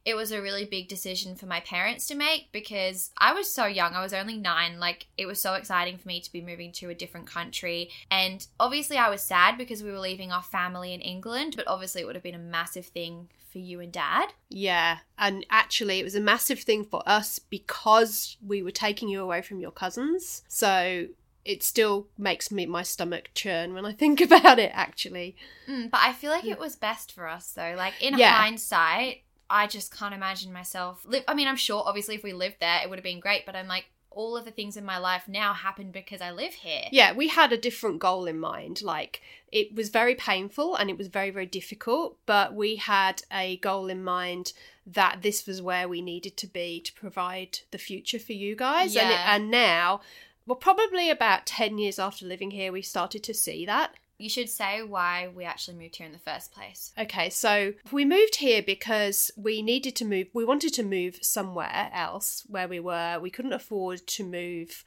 it 0.05 0.15
was 0.15 0.31
a 0.31 0.41
really 0.41 0.65
big 0.65 0.87
decision 0.87 1.35
for 1.35 1.45
my 1.45 1.59
parents 1.59 2.07
to 2.07 2.15
make 2.15 2.51
because 2.51 3.11
I 3.17 3.33
was 3.33 3.53
so 3.53 3.65
young. 3.65 3.93
I 3.93 4.01
was 4.01 4.13
only 4.13 4.37
9. 4.37 4.79
Like 4.79 5.07
it 5.17 5.25
was 5.25 5.41
so 5.41 5.53
exciting 5.53 5.97
for 5.97 6.07
me 6.07 6.19
to 6.21 6.31
be 6.31 6.41
moving 6.41 6.71
to 6.73 6.89
a 6.89 6.95
different 6.95 7.27
country. 7.27 7.89
And 8.09 8.45
obviously 8.59 8.97
I 8.97 9.09
was 9.09 9.21
sad 9.21 9.57
because 9.57 9.83
we 9.83 9.91
were 9.91 9.99
leaving 9.99 10.31
our 10.31 10.43
family 10.43 10.93
in 10.93 11.01
England, 11.01 11.53
but 11.55 11.67
obviously 11.67 12.01
it 12.01 12.05
would 12.05 12.15
have 12.15 12.23
been 12.23 12.35
a 12.35 12.39
massive 12.39 12.87
thing 12.87 13.29
for 13.51 13.59
you 13.59 13.79
and 13.79 13.91
dad. 13.91 14.29
Yeah, 14.49 14.99
and 15.17 15.45
actually, 15.49 15.99
it 15.99 16.03
was 16.03 16.15
a 16.15 16.21
massive 16.21 16.59
thing 16.59 16.83
for 16.83 17.01
us 17.05 17.39
because 17.39 18.37
we 18.45 18.61
were 18.61 18.71
taking 18.71 19.09
you 19.09 19.21
away 19.21 19.41
from 19.41 19.59
your 19.59 19.71
cousins. 19.71 20.43
So 20.47 21.07
it 21.45 21.63
still 21.63 22.07
makes 22.17 22.51
me 22.51 22.65
my 22.65 22.83
stomach 22.83 23.29
churn 23.33 23.73
when 23.73 23.85
I 23.85 23.93
think 23.93 24.21
about 24.29 24.59
it. 24.59 24.71
Actually, 24.73 25.35
Mm, 25.67 25.89
but 25.91 25.99
I 26.03 26.13
feel 26.13 26.31
like 26.31 26.45
it 26.45 26.59
was 26.59 26.75
best 26.75 27.11
for 27.11 27.27
us 27.27 27.51
though. 27.53 27.75
Like 27.77 27.93
in 28.01 28.17
Yeah. 28.17 28.31
hindsight, 28.31 29.23
I 29.49 29.67
just 29.67 29.95
can't 29.95 30.13
imagine 30.13 30.51
myself 30.53 31.03
live. 31.05 31.23
I 31.27 31.33
mean, 31.33 31.47
I'm 31.47 31.55
sure 31.55 31.83
obviously 31.85 32.15
if 32.15 32.23
we 32.23 32.33
lived 32.33 32.57
there, 32.59 32.79
it 32.83 32.89
would 32.89 32.97
have 32.99 33.03
been 33.03 33.19
great. 33.19 33.45
But 33.45 33.55
I'm 33.55 33.67
like, 33.67 33.85
all 34.11 34.35
of 34.35 34.43
the 34.43 34.51
things 34.51 34.75
in 34.75 34.83
my 34.83 34.97
life 34.97 35.27
now 35.27 35.53
happen 35.53 35.91
because 35.91 36.19
I 36.21 36.31
live 36.31 36.53
here. 36.55 36.85
yeah, 36.91 37.13
we 37.13 37.27
had 37.27 37.53
a 37.53 37.57
different 37.57 37.99
goal 37.99 38.25
in 38.25 38.39
mind. 38.39 38.81
Like 38.81 39.21
it 39.51 39.73
was 39.75 39.89
very 39.89 40.15
painful 40.15 40.75
and 40.75 40.89
it 40.89 40.97
was 40.97 41.07
very 41.07 41.29
very 41.29 41.45
difficult, 41.45 42.17
but 42.25 42.53
we 42.55 42.75
had 42.77 43.21
a 43.31 43.57
goal 43.57 43.87
in 43.87 44.03
mind 44.03 44.53
that 44.87 45.21
this 45.21 45.45
was 45.45 45.61
where 45.61 45.87
we 45.87 46.01
needed 46.01 46.35
to 46.37 46.47
be 46.47 46.81
to 46.81 46.91
provide 46.93 47.59
the 47.69 47.77
future 47.77 48.17
for 48.19 48.33
you 48.33 48.55
guys. 48.55 48.95
And 48.95 49.09
it, 49.09 49.13
Yeah. 49.13 49.35
and 49.35 49.51
now. 49.51 50.01
Well, 50.49 50.55
probably 50.55 51.11
about 51.11 51.45
10 51.45 51.77
years 51.77 51.99
after 51.99 52.25
living 52.25 52.49
here, 52.49 52.71
we 52.71 52.81
started 52.81 53.23
to 53.25 53.35
see 53.35 53.67
that. 53.67 53.91
You 54.17 54.29
should 54.29 54.49
say 54.49 54.81
why 54.81 55.27
we 55.27 55.45
actually 55.45 55.77
moved 55.77 55.97
here 55.97 56.07
in 56.07 56.11
the 56.11 56.17
first 56.17 56.51
place. 56.51 56.91
Okay, 56.97 57.29
so 57.29 57.73
we 57.91 58.03
moved 58.03 58.37
here 58.37 58.63
because 58.63 59.29
we 59.37 59.61
needed 59.61 59.95
to 59.97 60.05
move. 60.05 60.25
We 60.33 60.43
wanted 60.43 60.73
to 60.73 60.83
move 60.83 61.19
somewhere 61.21 61.91
else 61.93 62.45
where 62.47 62.67
we 62.67 62.79
were. 62.79 63.19
We 63.21 63.29
couldn't 63.29 63.53
afford 63.53 64.07
to 64.07 64.23
move 64.23 64.83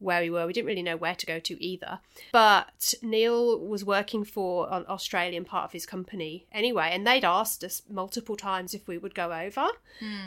where 0.00 0.20
we 0.22 0.30
were. 0.30 0.46
We 0.46 0.52
didn't 0.52 0.66
really 0.66 0.82
know 0.82 0.96
where 0.96 1.14
to 1.14 1.26
go 1.26 1.38
to 1.38 1.62
either. 1.64 2.00
But 2.32 2.94
Neil 3.02 3.58
was 3.60 3.84
working 3.84 4.24
for 4.24 4.66
an 4.72 4.84
Australian 4.88 5.44
part 5.44 5.64
of 5.66 5.72
his 5.72 5.86
company 5.86 6.46
anyway, 6.52 6.90
and 6.92 7.06
they'd 7.06 7.24
asked 7.24 7.62
us 7.62 7.82
multiple 7.88 8.36
times 8.36 8.74
if 8.74 8.88
we 8.88 8.98
would 8.98 9.14
go 9.14 9.32
over. 9.32 9.68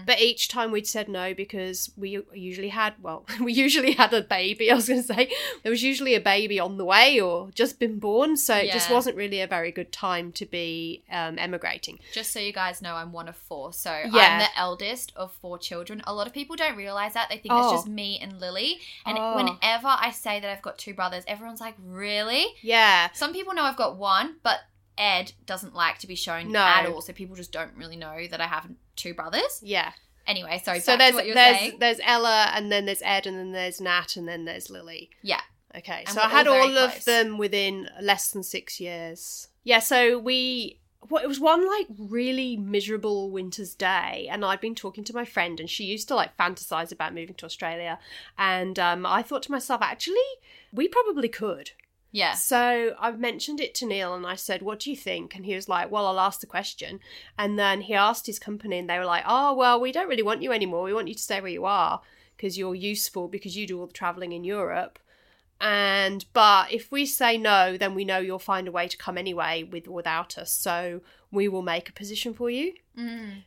But 0.06 0.22
each 0.22 0.50
time 0.50 0.72
we'd 0.72 0.86
said 0.86 1.10
no 1.10 1.34
because 1.34 1.92
we 1.98 2.22
usually 2.32 2.70
had, 2.70 2.94
well, 3.02 3.26
we 3.42 3.52
usually 3.54 3.94
had 3.94 4.14
a 4.14 4.22
baby. 4.22 4.70
I 4.72 4.76
was 4.76 4.88
going 4.88 5.02
to 5.02 5.08
say 5.08 5.34
there 5.64 5.72
was 5.72 5.82
usually 5.82 6.14
a 6.14 6.20
baby 6.22 6.60
on 6.60 6.78
the 6.78 6.86
way 6.86 7.20
or 7.20 7.50
just 7.56 7.80
been 7.80 7.98
born. 7.98 8.38
So 8.38 8.56
it 8.56 8.72
just 8.72 8.92
wasn't 8.92 9.18
really 9.18 9.42
a 9.42 9.48
very 9.48 9.72
good 9.72 9.92
time 9.92 10.32
to 10.34 10.46
be 10.46 11.02
um, 11.10 11.40
emigrating. 11.40 11.98
Just 12.14 12.32
so 12.32 12.40
you 12.40 12.54
guys 12.54 12.82
know, 12.84 12.94
I'm 12.96 13.12
one 13.12 13.28
of 13.28 13.36
four. 13.36 13.74
So 13.74 13.90
Yeah. 13.92 14.34
I'm 14.34 14.40
the 14.40 14.60
eldest 14.60 15.12
of 15.16 15.32
four 15.34 15.58
children. 15.58 16.04
A 16.06 16.14
lot 16.14 16.28
of 16.28 16.34
people 16.34 16.56
don't 16.56 16.76
realize 16.78 17.16
that. 17.16 17.30
They 17.30 17.38
think 17.38 17.54
Oh. 17.56 17.74
it's 17.74 17.82
just 17.82 17.88
me 17.88 18.20
and 18.22 18.40
Lily. 18.40 18.78
And 19.08 19.18
Oh. 19.18 19.58
Whenever 19.64 19.88
I 19.88 20.12
say 20.12 20.40
that 20.40 20.50
I've 20.50 20.62
got 20.62 20.78
two 20.78 20.94
brothers, 20.94 21.24
everyone's 21.28 21.62
like, 21.62 21.76
really? 21.84 22.46
Yeah. 22.62 23.10
Some 23.14 23.34
people 23.34 23.54
know 23.54 23.64
I've 23.64 23.78
got 23.78 23.98
one, 23.98 24.36
but 24.44 24.60
Ed 24.98 25.34
doesn't 25.46 25.74
like 25.74 26.00
to 26.00 26.08
be 26.08 26.16
shown 26.16 26.52
No. 26.52 26.60
at 26.60 26.86
all. 26.86 27.02
So 27.02 27.14
people 27.14 27.36
just 27.36 27.52
don't 27.52 27.72
really 27.76 27.96
know 27.96 28.28
that 28.30 28.42
I 28.42 28.48
have 28.48 28.70
two 28.96 29.14
brothers. 29.14 29.60
Yeah. 29.62 29.92
Anyway. 30.28 30.62
So 30.64 30.74
back 30.74 30.84
there's 30.86 31.12
to 31.12 31.16
what 31.16 31.26
you 31.26 31.32
were 31.32 31.36
there's 31.36 31.58
saying. 31.58 31.78
there's 31.80 32.00
Ella 32.04 32.52
and 32.54 32.72
then 32.72 32.86
there's 32.86 33.02
Ed 33.04 33.26
and 33.26 33.38
then 33.38 33.52
there's 33.52 33.80
Nat 33.82 34.16
and 34.16 34.28
then 34.28 34.46
there's 34.46 34.70
Lily. 34.70 35.10
Yeah. 35.22 35.42
Okay, 35.76 36.04
And 36.06 36.10
so 36.10 36.22
I 36.22 36.30
had 36.30 36.46
all 36.46 36.62
all, 36.70 36.78
of 36.78 37.04
them 37.06 37.40
within 37.40 37.90
less 38.00 38.30
than 38.30 38.44
six 38.44 38.80
years. 38.80 39.48
Yeah, 39.64 39.80
so 39.80 40.20
we. 40.20 40.80
Well, 41.10 41.24
it 41.24 41.28
was 41.28 41.40
one 41.40 41.68
like 41.68 41.88
really 41.98 42.58
miserable 42.58 43.30
winter's 43.30 43.76
day, 43.76 44.28
and 44.32 44.44
I'd 44.44 44.62
been 44.62 44.76
talking 44.76 45.04
to 45.06 45.14
my 45.14 45.26
friend, 45.26 45.60
and 45.60 45.70
she 45.70 45.84
used 45.84 46.08
to 46.08 46.16
like 46.16 46.38
fantasize 46.38 46.92
about 46.92 47.14
moving 47.14 47.36
to 47.36 47.46
Australia, 47.46 48.00
and 48.38 48.80
um, 48.80 49.06
I 49.06 49.22
thought 49.22 49.44
to 49.44 49.52
myself, 49.52 49.82
actually, 49.82 50.16
we 50.72 50.88
probably 50.88 51.30
could. 51.30 51.72
Yeah. 52.14 52.36
So 52.36 52.96
I 53.00 53.12
mentioned 53.12 53.60
it 53.60 53.74
to 53.76 53.88
Neil 53.88 54.14
and 54.14 54.26
I 54.26 54.36
said, 54.36 54.62
What 54.62 54.80
do 54.80 54.92
you 54.92 54.96
think? 54.96 55.36
And 55.36 55.46
he 55.46 55.56
was 55.56 55.68
like, 55.68 55.90
Well, 55.90 56.06
I'll 56.06 56.20
ask 56.20 56.40
the 56.40 56.46
question. 56.46 57.00
And 57.40 57.58
then 57.58 57.82
he 57.82 57.96
asked 57.96 58.28
his 58.28 58.38
company 58.38 58.78
and 58.78 58.88
they 58.88 59.00
were 59.00 59.06
like, 59.06 59.24
Oh, 59.28 59.56
well, 59.56 59.82
we 59.82 59.92
don't 59.92 60.08
really 60.08 60.22
want 60.22 60.44
you 60.44 60.52
anymore. 60.52 60.84
We 60.84 60.94
want 60.94 61.08
you 61.08 61.16
to 61.16 61.20
stay 61.20 61.42
where 61.42 61.50
you 61.50 61.66
are 61.66 62.02
because 62.38 62.56
you're 62.56 62.76
useful 62.76 63.28
because 63.28 63.58
you 63.58 63.66
do 63.66 63.80
all 63.80 63.88
the 63.88 63.94
traveling 63.94 64.32
in 64.32 64.44
Europe. 64.44 65.00
And 65.60 66.26
but 66.34 66.72
if 66.72 66.92
we 66.92 67.06
say 67.06 67.38
no, 67.38 67.78
then 67.78 67.96
we 67.96 68.04
know 68.04 68.18
you'll 68.18 68.40
find 68.40 68.68
a 68.68 68.72
way 68.72 68.88
to 68.88 68.98
come 68.98 69.18
anyway 69.18 69.64
with 69.64 69.88
or 69.88 69.94
without 69.94 70.38
us. 70.38 70.52
So 70.52 71.02
we 71.32 71.48
will 71.48 71.62
make 71.62 71.90
a 71.90 71.94
position 71.94 72.34
for 72.34 72.50
you. 72.50 72.74
Mm. 72.98 73.44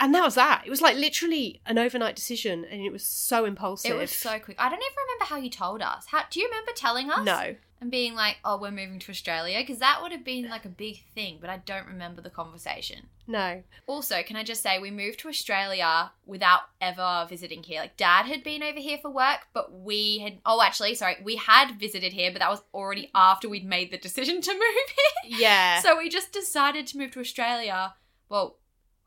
And 0.00 0.14
that 0.14 0.24
was 0.24 0.34
that. 0.34 0.62
It 0.64 0.70
was 0.70 0.80
like 0.80 0.96
literally 0.96 1.60
an 1.66 1.78
overnight 1.78 2.16
decision 2.16 2.64
and 2.64 2.80
it 2.80 2.90
was 2.90 3.04
so 3.04 3.44
impulsive. 3.44 3.90
It 3.92 3.94
was 3.94 4.10
so 4.10 4.38
quick. 4.38 4.56
I 4.58 4.70
don't 4.70 4.78
even 4.78 4.96
remember 5.06 5.24
how 5.26 5.36
you 5.36 5.50
told 5.50 5.82
us. 5.82 6.06
How 6.06 6.22
do 6.30 6.40
you 6.40 6.46
remember 6.46 6.72
telling 6.74 7.10
us? 7.10 7.24
No. 7.24 7.54
And 7.82 7.90
being 7.90 8.14
like, 8.14 8.36
"Oh, 8.44 8.58
we're 8.58 8.70
moving 8.70 8.98
to 8.98 9.10
Australia," 9.10 9.58
because 9.58 9.78
that 9.78 10.00
would 10.02 10.12
have 10.12 10.24
been 10.24 10.50
like 10.50 10.66
a 10.66 10.70
big 10.70 11.02
thing, 11.14 11.38
but 11.40 11.48
I 11.48 11.58
don't 11.58 11.86
remember 11.86 12.20
the 12.20 12.28
conversation. 12.28 13.08
No. 13.26 13.62
Also, 13.86 14.22
can 14.22 14.36
I 14.36 14.42
just 14.42 14.62
say 14.62 14.78
we 14.78 14.90
moved 14.90 15.20
to 15.20 15.28
Australia 15.28 16.12
without 16.26 16.60
ever 16.82 17.26
visiting 17.26 17.62
here. 17.62 17.80
Like 17.80 17.96
dad 17.96 18.26
had 18.26 18.42
been 18.42 18.62
over 18.62 18.78
here 18.78 18.98
for 19.00 19.10
work, 19.10 19.46
but 19.54 19.72
we 19.72 20.18
had 20.18 20.40
oh 20.44 20.62
actually, 20.62 20.94
sorry, 20.94 21.16
we 21.22 21.36
had 21.36 21.78
visited 21.80 22.12
here, 22.12 22.30
but 22.30 22.40
that 22.40 22.50
was 22.50 22.62
already 22.74 23.10
after 23.14 23.48
we'd 23.48 23.64
made 23.64 23.90
the 23.90 23.98
decision 23.98 24.42
to 24.42 24.52
move 24.52 25.30
here. 25.30 25.38
Yeah. 25.40 25.80
So 25.80 25.96
we 25.96 26.10
just 26.10 26.32
decided 26.32 26.86
to 26.88 26.98
move 26.98 27.12
to 27.12 27.20
Australia. 27.20 27.94
Well, 28.28 28.59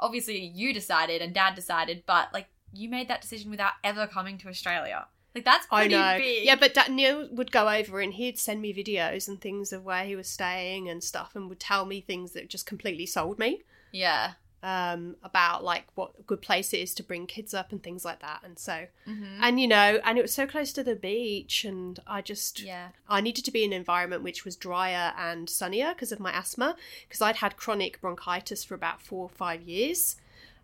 obviously 0.04 0.40
you 0.40 0.74
decided 0.74 1.22
and 1.22 1.34
dad 1.34 1.56
decided, 1.56 2.04
but 2.06 2.32
like 2.34 2.48
you 2.72 2.90
made 2.90 3.08
that 3.08 3.22
decision 3.22 3.50
without 3.50 3.74
ever 3.84 4.06
coming 4.06 4.38
to 4.40 4.50
Australia. 4.50 5.08
Like 5.34 5.46
that's 5.46 5.66
I 5.72 5.88
know. 5.88 6.18
big. 6.20 6.46
Yeah, 6.46 6.56
but 6.56 6.76
Daniel 6.76 7.28
would 7.32 7.52
go 7.52 7.68
over 7.68 8.00
and 8.00 8.14
he'd 8.14 8.38
send 8.38 8.62
me 8.62 8.72
videos 8.72 9.28
and 9.28 9.42
things 9.42 9.74
of 9.74 9.84
where 9.84 10.06
he 10.06 10.16
was 10.16 10.28
staying 10.28 10.90
and 10.90 11.04
stuff, 11.04 11.36
and 11.36 11.50
would 11.50 11.60
tell 11.60 11.86
me 11.86 12.02
things 12.02 12.34
that 12.34 12.50
just 12.50 12.68
completely 12.68 13.08
sold 13.08 13.40
me 13.40 13.64
yeah. 13.94 14.34
Um, 14.64 15.18
about 15.24 15.64
like 15.64 15.86
what 15.96 16.14
a 16.18 16.24
good 16.24 16.42
place 16.42 16.74
it 16.74 16.78
is 16.80 16.94
to 16.96 17.04
bring 17.04 17.28
kids 17.28 17.54
up 17.54 17.72
and 17.74 17.84
things 17.84 18.04
like 18.06 18.22
that. 18.22 18.40
And 18.44 18.58
so, 18.58 18.88
Mhm. 19.08 19.40
and 19.42 19.60
you 19.60 19.68
know, 19.68 20.00
and 20.06 20.18
it 20.18 20.22
was 20.22 20.34
so 20.34 20.48
close 20.48 20.72
to 20.74 20.84
the 20.84 20.96
beach, 20.96 21.66
and 21.66 22.00
I 22.08 22.22
just 22.22 22.62
Yeah. 22.62 22.90
I 23.10 23.20
needed 23.22 23.44
to 23.46 23.52
be 23.52 23.64
in 23.66 23.74
an 23.74 23.78
environment 23.78 24.24
which 24.24 24.46
was 24.46 24.56
drier 24.56 25.14
and 25.18 25.50
sunnier 25.50 25.90
because 25.94 26.12
of 26.14 26.20
my 26.22 26.32
asthma, 26.32 26.78
because 27.08 27.22
I'd 27.22 27.36
had 27.36 27.58
chronic 27.58 28.00
bronchitis 28.00 28.64
for 28.64 28.74
about 28.74 29.02
four 29.02 29.24
or 29.24 29.30
five 29.30 29.62
years. 29.62 30.16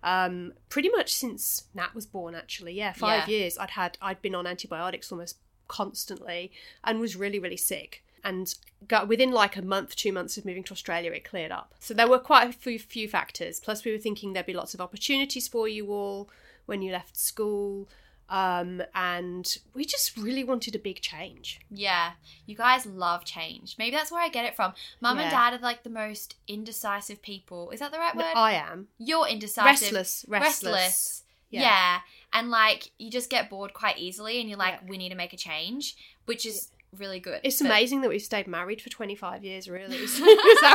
Um, 0.01 0.53
pretty 0.69 0.87
much 0.87 1.11
since 1.13 1.65
Nat 1.73 1.93
was 1.93 2.05
born, 2.05 2.33
actually. 2.33 2.71
Yeah, 2.73 2.93
five 2.93 3.27
Yeah. 3.27 3.35
years. 3.35 3.57
I'd 3.57 3.71
had 3.71 3.97
I'd 4.01 4.21
been 4.21 4.33
on 4.33 4.47
antibiotics 4.47 5.11
almost 5.11 5.37
constantly 5.67 6.51
and 6.83 6.99
was 6.99 7.15
really 7.15 7.37
really 7.39 7.57
sick. 7.57 8.03
And 8.23 8.53
got 8.87 9.07
within 9.07 9.31
like 9.31 9.57
a 9.57 9.61
month, 9.61 9.95
two 9.95 10.11
months 10.11 10.37
of 10.37 10.45
moving 10.45 10.63
to 10.65 10.73
Australia, 10.73 11.11
it 11.11 11.23
cleared 11.23 11.51
up. 11.51 11.73
So 11.79 11.93
there 11.93 12.07
were 12.07 12.19
quite 12.19 12.49
a 12.49 12.53
few, 12.53 12.79
few 12.79 13.07
factors. 13.07 13.59
Plus, 13.59 13.83
we 13.85 13.91
were 13.91 13.97
thinking 13.97 14.33
there'd 14.33 14.45
be 14.45 14.53
lots 14.53 14.73
of 14.73 14.81
opportunities 14.81 15.47
for 15.47 15.67
you 15.67 15.91
all 15.91 16.29
when 16.65 16.81
you 16.81 16.91
left 16.91 17.17
school. 17.17 17.89
Um, 18.29 18.83
and 18.93 19.57
we 19.73 19.85
just 19.85 20.15
really 20.15 20.43
wanted 20.43 20.75
a 20.75 20.79
big 20.79 21.01
change. 21.01 21.59
Yeah, 21.71 22.11
you 22.45 22.55
guys 22.55 22.85
love 22.85 23.25
change. 23.25 23.75
Maybe 23.79 23.95
that's 23.95 24.11
where 24.11 24.21
I 24.21 24.29
get 24.29 24.45
it 24.45 24.55
from. 24.55 24.73
Mum 25.01 25.17
and 25.17 25.31
dad 25.31 25.53
are 25.53 25.59
like 25.59 25.81
the 25.81 25.89
most 25.89 26.35
indecisive 26.47 27.23
people. 27.23 27.71
Is 27.71 27.79
that 27.79 27.91
the 27.91 27.97
right 27.97 28.15
word? 28.15 28.25
I 28.35 28.53
am. 28.53 28.87
You're 28.99 29.27
indecisive. 29.27 29.65
Restless, 29.65 30.25
restless. 30.27 30.73
Restless. 30.73 31.23
Yeah. 31.49 31.61
Yeah. 31.61 31.99
And 32.31 32.51
like 32.51 32.91
you 32.99 33.09
just 33.09 33.31
get 33.31 33.49
bored 33.49 33.73
quite 33.73 33.97
easily 33.97 34.39
and 34.39 34.47
you're 34.47 34.59
like, 34.59 34.75
Yeah. 34.83 34.87
we 34.89 34.99
need 34.99 35.09
to 35.09 35.15
make 35.15 35.33
a 35.33 35.37
change, 35.37 35.95
which 36.25 36.45
is 36.45 36.69
really 36.97 37.19
good. 37.19 37.41
It's 37.43 37.59
But- 37.59 37.67
amazing 37.67 38.01
that 38.01 38.09
we've 38.09 38.21
stayed 38.21 38.47
married 38.47 38.81
for 38.81 38.89
25 38.89 39.43
years, 39.43 39.69
really. 39.69 39.97
Because 40.09 40.19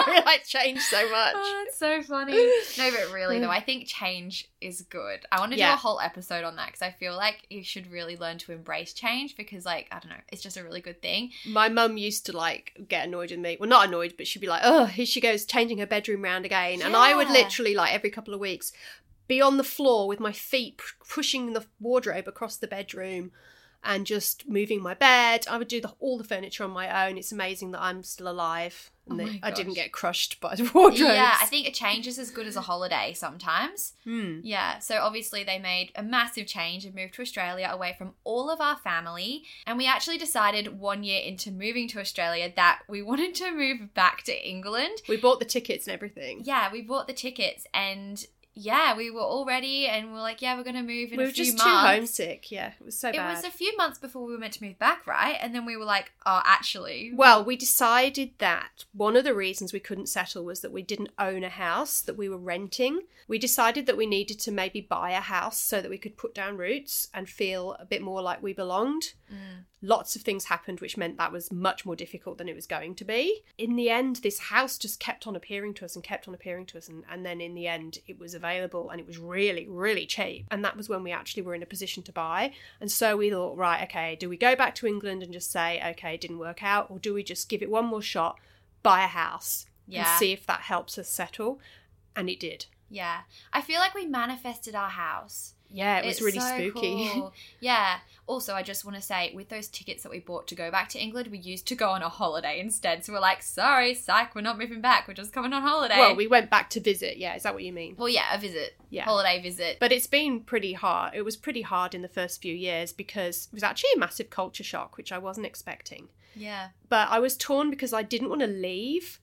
really 0.07 0.25
like 0.25 0.45
changed 0.45 0.83
so 0.83 1.09
much. 1.11 1.35
Oh, 1.37 1.65
it's 1.67 1.79
so 1.79 2.03
funny. 2.03 2.33
No, 2.79 2.91
but 2.91 3.13
really 3.13 3.39
though, 3.41 3.51
I 3.51 3.61
think 3.61 3.87
change 3.87 4.49
is 4.61 4.83
good. 4.83 5.27
I 5.31 5.41
want 5.41 5.53
to 5.53 5.59
do 5.59 5.65
a 5.65 5.77
whole 5.77 6.01
episode 6.01 6.45
on 6.45 6.57
that 6.57 6.67
because 6.67 6.83
I 6.83 6.91
feel 6.93 7.17
like 7.17 7.47
you 7.51 7.63
should 7.63 7.91
really 7.91 8.17
learn 8.17 8.39
to 8.39 8.53
embrace 8.53 8.93
change 8.93 9.37
because, 9.37 9.65
like, 9.65 9.89
I 9.91 9.99
don't 9.99 10.11
know, 10.11 10.21
it's 10.33 10.43
just 10.43 10.57
a 10.57 10.65
really 10.65 10.81
good 10.81 11.03
thing. 11.03 11.31
My 11.47 11.69
mum 11.69 11.97
used 11.97 12.27
to 12.27 12.37
like 12.37 12.73
get 12.89 13.07
annoyed 13.07 13.31
with 13.31 13.41
me. 13.41 13.57
Well, 13.59 13.69
not 13.69 13.89
annoyed, 13.89 14.15
but 14.17 14.27
she'd 14.27 14.41
be 14.41 14.47
like, 14.49 14.63
"Oh, 14.65 14.85
here 14.87 15.07
she 15.07 15.21
goes, 15.21 15.45
changing 15.45 15.79
her 15.79 15.87
bedroom 15.87 16.23
round 16.23 16.45
again." 16.45 16.83
And 16.83 16.97
I 16.97 17.15
would 17.15 17.29
literally 17.31 17.75
like 17.75 17.93
every 17.93 18.11
couple 18.11 18.35
of 18.35 18.41
weeks 18.41 18.73
be 19.27 19.41
on 19.41 19.57
the 19.57 19.65
floor 19.65 20.07
with 20.07 20.21
my 20.21 20.33
feet 20.33 20.81
pushing 21.09 21.53
the 21.53 21.65
wardrobe 21.81 22.29
across 22.29 22.57
the 22.57 22.67
bedroom 22.67 23.33
and 23.85 24.07
just 24.07 24.49
moving 24.49 24.83
my 24.83 24.95
bed. 24.95 25.47
I 25.51 25.59
would 25.59 25.69
do 25.69 25.81
the, 25.81 25.93
all 26.01 26.19
the 26.19 26.25
furniture 26.25 26.65
on 26.65 26.71
my 26.71 27.07
own. 27.07 27.19
It's 27.19 27.33
amazing 27.33 27.73
that 27.73 27.83
I'm 27.83 28.03
still 28.03 28.29
alive 28.29 28.91
and 29.07 29.21
Oh 29.21 29.25
that 29.25 29.33
my 29.33 29.41
I 29.43 29.51
didn't 29.51 29.75
get 29.75 29.93
crushed 29.93 30.41
by 30.41 30.55
the 30.55 30.65
wardrobe. 30.75 31.11
Yeah, 31.11 31.37
I 31.41 31.47
think 31.47 31.69
a 31.69 31.71
change 31.71 32.07
is 32.07 32.19
as 32.19 32.31
good 32.31 32.47
as 32.47 32.57
a 32.57 32.63
holiday 32.63 33.13
sometimes. 33.15 33.93
Hmm. 34.05 34.41
Yeah, 34.43 34.79
so 34.79 34.99
obviously 35.01 35.45
they 35.45 35.59
made 35.59 35.93
a 35.95 36.03
massive 36.03 36.47
change 36.47 36.85
and 36.85 36.95
moved 36.95 37.15
to 37.15 37.23
Australia 37.23 37.69
away 37.71 37.95
from 37.97 38.15
all 38.25 38.51
of 38.51 38.61
our 38.61 38.77
family. 38.77 39.45
And 39.67 39.77
we 39.79 39.87
actually 39.87 40.19
decided 40.19 40.79
one 40.79 41.05
year 41.05 41.21
into 41.21 41.51
moving 41.51 41.89
to 41.89 42.01
Australia 42.01 42.53
that 42.57 42.81
we 42.89 43.03
wanted 43.11 43.35
to 43.37 43.53
move 43.53 43.95
back 43.95 44.23
to 44.25 44.49
England. 44.49 45.03
we 45.09 45.17
bought 45.17 45.39
the 45.39 45.45
tickets 45.45 45.87
and 45.87 45.95
everything. 45.95 46.41
Yeah, 46.45 46.73
we 46.73 46.83
bought 46.83 47.07
the 47.07 47.13
tickets 47.13 47.67
and 47.75 48.25
yeah, 48.57 48.97
we 48.97 49.11
were 49.11 49.21
all 49.21 49.45
ready 49.45 49.87
and 49.87 50.13
we 50.13 50.19
are 50.19 50.23
like, 50.23 50.41
yeah, 50.41 50.57
we're 50.57 50.63
going 50.63 50.77
to 50.77 50.83
move 50.83 51.11
in 51.11 51.19
we 51.19 51.25
a 51.25 51.27
were 51.27 51.33
just 51.33 51.59
too 51.59 51.69
homesick. 51.69 52.53
Yeah, 52.53 52.73
it 52.79 52.85
was 52.85 52.97
so 52.97 53.09
It 53.09 53.17
bad. 53.17 53.33
It 53.33 53.35
was 53.37 53.45
a 53.45 53.51
few 53.51 53.77
months 53.77 53.99
before 53.99 54.25
we 54.25 54.33
were 54.33 54.39
meant 54.39 54.53
to 54.55 54.65
move 54.65 54.79
back, 54.79 55.07
right? 55.07 55.37
And 55.41 55.53
then 55.55 55.67
we 55.67 55.77
were 55.77 55.85
like, 55.85 56.13
oh, 56.25 56.41
actually, 56.45 57.13
Well, 57.15 57.45
we 57.45 57.57
decided 57.57 58.31
that 58.39 58.85
one 58.93 59.17
of 59.17 59.25
the 59.25 59.35
reasons 59.35 59.73
we 59.73 59.81
couldn't 59.81 60.09
settle 60.09 60.45
was 60.45 60.61
that 60.61 60.73
we 60.73 60.83
didn't 60.83 61.11
own 61.19 61.43
a 61.43 61.49
house 61.49 62.01
that 62.03 62.17
we 62.17 62.29
were 62.29 62.39
renting. 62.39 63.01
We 63.27 63.39
decided 63.39 63.87
that 63.87 63.97
we 63.97 64.07
needed 64.07 64.39
to 64.41 64.53
maybe 64.53 64.81
buy 64.81 65.11
a 65.11 65.21
house 65.21 65.59
so 65.59 65.81
that 65.81 65.91
we 65.91 65.99
could 65.99 66.17
put 66.17 66.35
down 66.35 66.57
roots 66.57 67.09
and 67.13 67.29
feel 67.29 67.77
a 67.81 67.85
bit 67.85 68.03
more 68.03 68.23
like 68.23 68.43
we 68.43 68.53
belonged. 68.53 69.15
Mm. 69.33 69.65
Lots 69.87 70.17
of 70.17 70.23
things 70.23 70.47
happened 70.47 70.81
which 70.81 70.97
meant 70.97 71.19
that 71.19 71.31
was 71.31 71.53
much 71.53 71.85
more 71.85 71.95
difficult 71.95 72.39
than 72.39 72.49
it 72.49 72.55
was 72.55 72.67
going 72.67 72.95
to 72.95 73.05
be. 73.05 73.43
In 73.59 73.77
the 73.77 73.91
end, 73.91 74.17
this 74.17 74.39
house 74.39 74.79
just 74.79 74.99
kept 74.99 75.27
on 75.27 75.37
appearing 75.37 75.75
to 75.75 75.85
us 75.85 75.95
and 75.95 76.03
kept 76.03 76.27
on 76.27 76.33
appearing 76.35 76.65
to 76.67 76.79
us. 76.79 76.89
And, 76.89 77.05
and 77.11 77.27
then 77.27 77.43
in 77.43 77.55
the 77.55 77.67
end, 77.67 77.99
it 78.07 78.19
was 78.19 78.33
available 78.33 78.89
and 78.89 78.99
it 78.99 79.07
was 79.07 79.19
really, 79.19 79.69
really 79.69 80.07
cheap. 80.07 80.47
And 80.51 80.65
that 80.65 80.77
was 80.77 80.89
when 80.89 81.03
we 81.03 81.13
actually 81.13 81.43
were 81.43 81.55
in 81.55 81.63
a 81.63 81.67
position 81.67 82.03
to 82.05 82.13
buy. 82.13 82.53
And 82.81 82.91
so 82.91 83.17
we 83.19 83.29
thought, 83.31 83.59
right, 83.59 83.83
okay, 83.85 84.17
do 84.17 84.29
we 84.31 84.39
go 84.39 84.57
back 84.57 84.75
to 84.77 84.87
England 84.87 85.23
and 85.23 85.33
just 85.35 85.53
say, 85.53 85.83
okay, 85.91 86.15
it 86.15 86.21
didn't 86.23 86.39
work 86.39 86.63
out? 86.63 86.91
Or 86.91 86.99
do 86.99 87.13
we 87.13 87.23
just 87.23 87.51
give 87.51 87.63
it 87.63 87.71
one 87.71 87.85
more 87.85 88.01
shot, 88.03 88.39
buy 88.83 89.05
a 89.05 89.09
house, 89.09 89.67
Yeah. 89.87 90.09
and 90.09 90.19
see 90.19 90.33
if 90.33 90.47
that 90.47 90.61
helps 90.63 90.97
us 90.97 91.11
settle? 91.11 91.61
And 92.17 92.31
it 92.31 92.41
did. 92.41 92.67
yeah. 92.89 93.21
I 93.53 93.61
feel 93.61 93.81
like 93.81 93.95
we 93.95 94.07
manifested 94.07 94.75
our 94.75 94.91
house. 94.91 95.55
Yeah, 95.75 95.99
it 95.99 96.07
was 96.07 96.17
It's 96.19 96.23
really 96.25 96.39
so 96.39 96.47
spooky. 96.71 97.09
cool. 97.13 97.35
Yeah. 97.59 97.99
Also, 98.27 98.55
I 98.55 98.63
just 98.63 98.85
want 98.85 98.95
to 98.97 99.03
say, 99.03 99.33
with 99.35 99.49
those 99.49 99.67
tickets 99.67 100.05
that 100.05 100.11
we 100.11 100.21
bought 100.21 100.47
to 100.49 100.55
go 100.55 100.71
back 100.71 100.89
to 100.91 100.99
England, 101.03 101.29
we 101.33 101.39
used 101.39 101.67
to 101.67 101.75
go 101.75 101.91
on 101.91 102.01
a 102.01 102.09
holiday 102.09 102.61
instead. 102.61 103.05
So 103.05 103.13
we're 103.13 103.19
like, 103.21 103.43
sorry, 103.43 103.93
psych, 103.93 104.35
we're 104.37 104.41
not 104.43 104.57
moving 104.57 104.81
back. 104.81 105.09
We're 105.09 105.15
just 105.15 105.33
coming 105.33 105.53
on 105.53 105.63
holiday. 105.63 105.99
well, 105.99 106.15
we 106.15 106.29
went 106.29 106.49
back 106.49 106.71
to 106.71 106.81
visit. 106.81 107.17
Yeah, 107.19 107.35
is 107.35 107.43
that 107.43 107.55
what 107.55 107.65
you 107.65 107.73
mean? 107.73 107.97
Well, 107.99 108.09
yeah, 108.09 108.33
a 108.33 108.39
visit. 108.39 108.77
Yeah. 108.89 109.05
Holiday 109.05 109.43
visit. 109.43 109.79
But 109.81 109.91
it's 109.91 110.07
been 110.07 110.41
pretty 110.41 110.75
hard. 110.75 111.13
It 111.15 111.23
was 111.23 111.37
pretty 111.37 111.63
hard 111.63 111.93
in 111.95 112.03
the 112.03 112.09
first 112.09 112.41
few 112.41 112.55
years 112.55 112.93
because 112.93 113.49
it 113.49 113.55
was 113.55 113.65
actually 113.65 113.91
a 113.97 113.99
massive 113.99 114.31
culture 114.31 114.65
shock, 114.65 114.97
which 114.97 115.11
I 115.11 115.19
wasn't 115.19 115.45
expecting. 115.47 116.09
yeah. 116.37 116.69
But 116.89 117.09
I 117.11 117.19
was 117.19 117.37
torn 117.37 117.69
because 117.69 117.93
I 117.93 118.03
didn't 118.03 118.29
want 118.29 118.43
to 118.43 118.47
leave, 118.47 119.19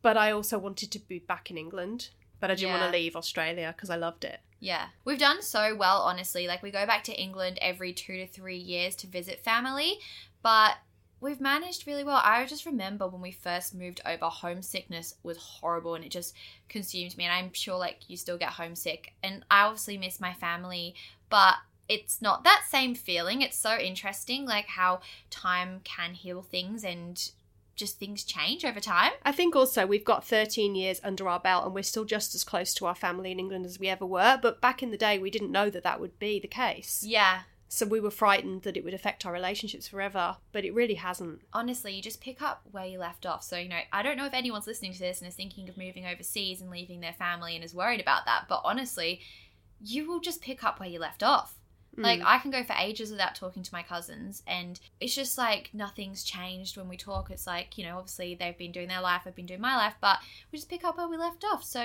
but 0.00 0.16
I 0.16 0.30
also 0.30 0.58
wanted 0.58 0.90
to 0.92 0.98
be 0.98 1.18
back 1.18 1.50
in 1.50 1.58
England. 1.58 2.08
But 2.40 2.50
I 2.50 2.54
didn't 2.54 2.70
Yeah. 2.70 2.80
want 2.80 2.92
to 2.92 2.98
leave 2.98 3.14
Australia 3.14 3.72
because 3.76 3.90
I 3.90 3.96
loved 3.96 4.24
it. 4.24 4.40
Yeah. 4.62 4.86
We've 5.04 5.18
done 5.18 5.42
so 5.42 5.74
well, 5.74 6.02
honestly. 6.02 6.46
Like, 6.46 6.62
we 6.62 6.70
go 6.70 6.86
back 6.86 7.02
to 7.04 7.20
England 7.20 7.58
every 7.60 7.92
two 7.92 8.18
to 8.18 8.28
three 8.28 8.58
years 8.58 8.94
to 8.96 9.08
visit 9.08 9.42
family, 9.42 9.98
but 10.40 10.76
we've 11.20 11.40
managed 11.40 11.88
really 11.88 12.04
well. 12.04 12.20
I 12.22 12.46
just 12.46 12.64
remember 12.64 13.08
when 13.08 13.20
we 13.20 13.32
first 13.32 13.74
moved 13.74 14.00
over, 14.06 14.26
homesickness 14.26 15.16
was 15.24 15.36
horrible 15.36 15.96
and 15.96 16.04
it 16.04 16.12
just 16.12 16.36
consumed 16.68 17.16
me. 17.16 17.24
And 17.24 17.34
I'm 17.34 17.52
sure, 17.52 17.76
like, 17.76 18.08
you 18.08 18.16
still 18.16 18.38
get 18.38 18.50
homesick. 18.50 19.14
And 19.20 19.44
I 19.50 19.62
obviously 19.62 19.98
miss 19.98 20.20
my 20.20 20.32
family, 20.32 20.94
but 21.28 21.56
it's 21.88 22.22
not 22.22 22.44
that 22.44 22.62
same 22.68 22.94
feeling. 22.94 23.42
It's 23.42 23.58
so 23.58 23.76
interesting, 23.76 24.46
like, 24.46 24.68
how 24.68 25.00
time 25.28 25.80
can 25.82 26.14
heal 26.14 26.40
things 26.40 26.84
and 26.84 27.32
just 27.74 27.98
things 27.98 28.24
change 28.24 28.64
over 28.64 28.80
time. 28.80 29.12
I 29.22 29.32
think 29.32 29.56
also 29.56 29.86
we've 29.86 30.04
got 30.04 30.26
13 30.26 30.74
years 30.74 31.00
under 31.02 31.28
our 31.28 31.40
belt 31.40 31.64
and 31.64 31.74
we're 31.74 31.82
still 31.82 32.04
just 32.04 32.34
as 32.34 32.44
close 32.44 32.74
to 32.74 32.86
our 32.86 32.94
family 32.94 33.32
in 33.32 33.38
England 33.38 33.66
as 33.66 33.78
we 33.78 33.88
ever 33.88 34.06
were. 34.06 34.38
But 34.40 34.60
back 34.60 34.82
in 34.82 34.90
the 34.90 34.96
day, 34.96 35.18
we 35.18 35.30
didn't 35.30 35.52
know 35.52 35.70
that 35.70 35.82
that 35.82 36.00
would 36.00 36.18
be 36.18 36.38
the 36.38 36.48
case. 36.48 37.04
Yeah. 37.06 37.42
So 37.68 37.86
we 37.86 38.00
were 38.00 38.10
frightened 38.10 38.62
that 38.62 38.76
it 38.76 38.84
would 38.84 38.92
affect 38.92 39.24
our 39.24 39.32
relationships 39.32 39.88
forever, 39.88 40.36
but 40.52 40.66
it 40.66 40.74
really 40.74 40.96
hasn't. 40.96 41.40
honestly, 41.54 41.94
you 41.94 42.02
just 42.02 42.20
pick 42.20 42.42
up 42.42 42.60
where 42.70 42.84
you 42.84 42.98
left 42.98 43.24
off. 43.24 43.42
So, 43.42 43.56
you 43.56 43.70
know, 43.70 43.80
I 43.90 44.02
don't 44.02 44.18
know 44.18 44.26
if 44.26 44.34
anyone's 44.34 44.66
listening 44.66 44.92
to 44.92 44.98
this 44.98 45.20
and 45.20 45.28
is 45.28 45.34
thinking 45.34 45.70
of 45.70 45.78
moving 45.78 46.04
overseas 46.04 46.60
and 46.60 46.70
leaving 46.70 47.00
their 47.00 47.14
family 47.14 47.54
and 47.54 47.64
is 47.64 47.74
worried 47.74 48.00
about 48.02 48.26
that, 48.26 48.44
but 48.46 48.60
honestly, 48.62 49.22
you 49.80 50.06
will 50.06 50.20
just 50.20 50.42
pick 50.42 50.62
up 50.62 50.80
where 50.80 50.88
you 50.88 50.98
left 50.98 51.22
off. 51.22 51.54
Like, 51.96 52.20
Mm. 52.20 52.26
I 52.26 52.38
can 52.38 52.50
go 52.50 52.64
for 52.64 52.74
ages 52.78 53.10
without 53.10 53.34
talking 53.34 53.62
to 53.62 53.74
my 53.74 53.82
cousins, 53.82 54.42
and 54.46 54.80
it's 55.00 55.14
just 55.14 55.36
like 55.36 55.70
nothing's 55.74 56.24
changed 56.24 56.76
when 56.76 56.88
we 56.88 56.96
talk. 56.96 57.30
It's 57.30 57.46
like, 57.46 57.76
you 57.76 57.84
know, 57.84 57.98
obviously 57.98 58.34
they've 58.34 58.56
been 58.56 58.72
doing 58.72 58.88
their 58.88 59.02
life, 59.02 59.22
I've 59.26 59.36
been 59.36 59.46
doing 59.46 59.60
my 59.60 59.76
life, 59.76 59.94
but 60.00 60.18
we 60.50 60.58
just 60.58 60.70
pick 60.70 60.84
up 60.84 60.96
where 60.96 61.08
we 61.08 61.16
left 61.18 61.44
off. 61.44 61.62
So, 61.64 61.80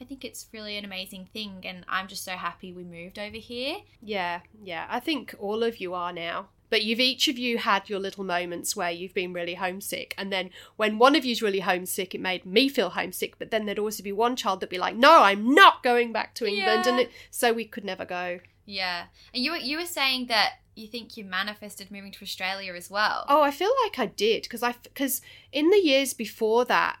I 0.00 0.04
think 0.04 0.24
it's 0.24 0.48
really 0.52 0.76
an 0.76 0.84
amazing 0.84 1.28
thing, 1.32 1.62
and 1.64 1.84
I'm 1.88 2.08
just 2.08 2.24
so 2.24 2.32
happy 2.32 2.72
we 2.72 2.82
moved 2.82 3.16
over 3.18 3.36
here. 3.36 3.76
Yeah, 4.02 4.40
yeah. 4.60 4.86
I 4.90 4.98
think 4.98 5.34
all 5.38 5.62
of 5.62 5.76
you 5.78 5.94
are 5.94 6.12
now. 6.12 6.48
But 6.70 6.82
you've 6.82 7.00
each 7.00 7.28
of 7.28 7.38
you 7.38 7.58
had 7.58 7.88
your 7.88 8.00
little 8.00 8.24
moments 8.24 8.74
where 8.74 8.90
you've 8.90 9.14
been 9.14 9.32
really 9.32 9.54
homesick. 9.54 10.14
And 10.18 10.32
then 10.32 10.50
when 10.76 10.98
one 10.98 11.14
of 11.14 11.24
you's 11.24 11.42
really 11.42 11.60
homesick, 11.60 12.14
it 12.14 12.20
made 12.20 12.44
me 12.44 12.68
feel 12.68 12.90
homesick. 12.90 13.38
But 13.38 13.50
then 13.50 13.64
there'd 13.66 13.78
also 13.78 14.02
be 14.02 14.12
one 14.12 14.34
child 14.36 14.60
that'd 14.60 14.70
be 14.70 14.78
like, 14.78 14.96
no, 14.96 15.22
I'm 15.22 15.54
not 15.54 15.82
going 15.82 16.12
back 16.12 16.34
to 16.36 16.46
England. 16.46 16.86
And 16.86 17.00
it, 17.00 17.10
so 17.30 17.52
we 17.52 17.64
could 17.64 17.84
never 17.84 18.04
go. 18.04 18.40
Yeah. 18.66 19.04
And 19.32 19.44
you, 19.44 19.52
were- 19.52 19.58
you 19.58 19.76
were 19.78 19.86
saying 19.86 20.26
that 20.26 20.54
you 20.74 20.88
think 20.88 21.16
you 21.16 21.24
manifested 21.24 21.90
moving 21.90 22.10
to 22.12 22.22
Australia 22.24 22.74
as 22.74 22.90
well. 22.90 23.24
Oh, 23.28 23.42
I 23.42 23.50
feel 23.52 23.70
like 23.84 23.98
I 23.98 24.06
did 24.06 24.42
because 24.42 24.62
I 24.62 24.74
because 24.82 25.20
in 25.52 25.70
the 25.70 25.76
years 25.78 26.14
before 26.14 26.64
that, 26.64 26.96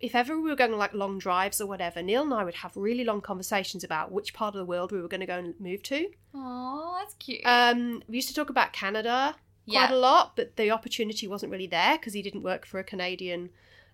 if 0.00 0.14
ever 0.14 0.40
we 0.40 0.50
were 0.50 0.56
going 0.56 0.72
like 0.72 0.92
long 0.94 1.18
drives 1.18 1.60
or 1.60 1.66
whatever, 1.66 2.02
Neil 2.02 2.22
and 2.22 2.34
I 2.34 2.44
would 2.44 2.56
have 2.56 2.76
really 2.76 3.04
long 3.04 3.20
conversations 3.20 3.84
about 3.84 4.12
which 4.12 4.34
part 4.34 4.54
of 4.54 4.58
the 4.58 4.64
world 4.64 4.92
we 4.92 5.00
were 5.00 5.08
going 5.08 5.20
to 5.20 5.26
go 5.26 5.38
and 5.38 5.54
move 5.60 5.82
to. 5.84 6.08
Oh, 6.34 6.96
that's 7.00 7.14
cute. 7.14 7.40
Um, 7.44 8.02
we 8.08 8.16
used 8.16 8.28
to 8.28 8.34
talk 8.34 8.50
about 8.50 8.72
Canada 8.72 9.34
quite 9.68 9.90
Yeah. 9.90 9.92
a 9.92 9.96
lot, 9.96 10.36
but 10.36 10.56
the 10.56 10.70
opportunity 10.70 11.26
wasn't 11.28 11.52
really 11.52 11.66
there 11.66 11.98
because 11.98 12.14
he 12.14 12.22
didn't 12.22 12.42
work 12.42 12.64
for 12.66 12.78
a 12.80 12.84
Canadian 12.84 13.50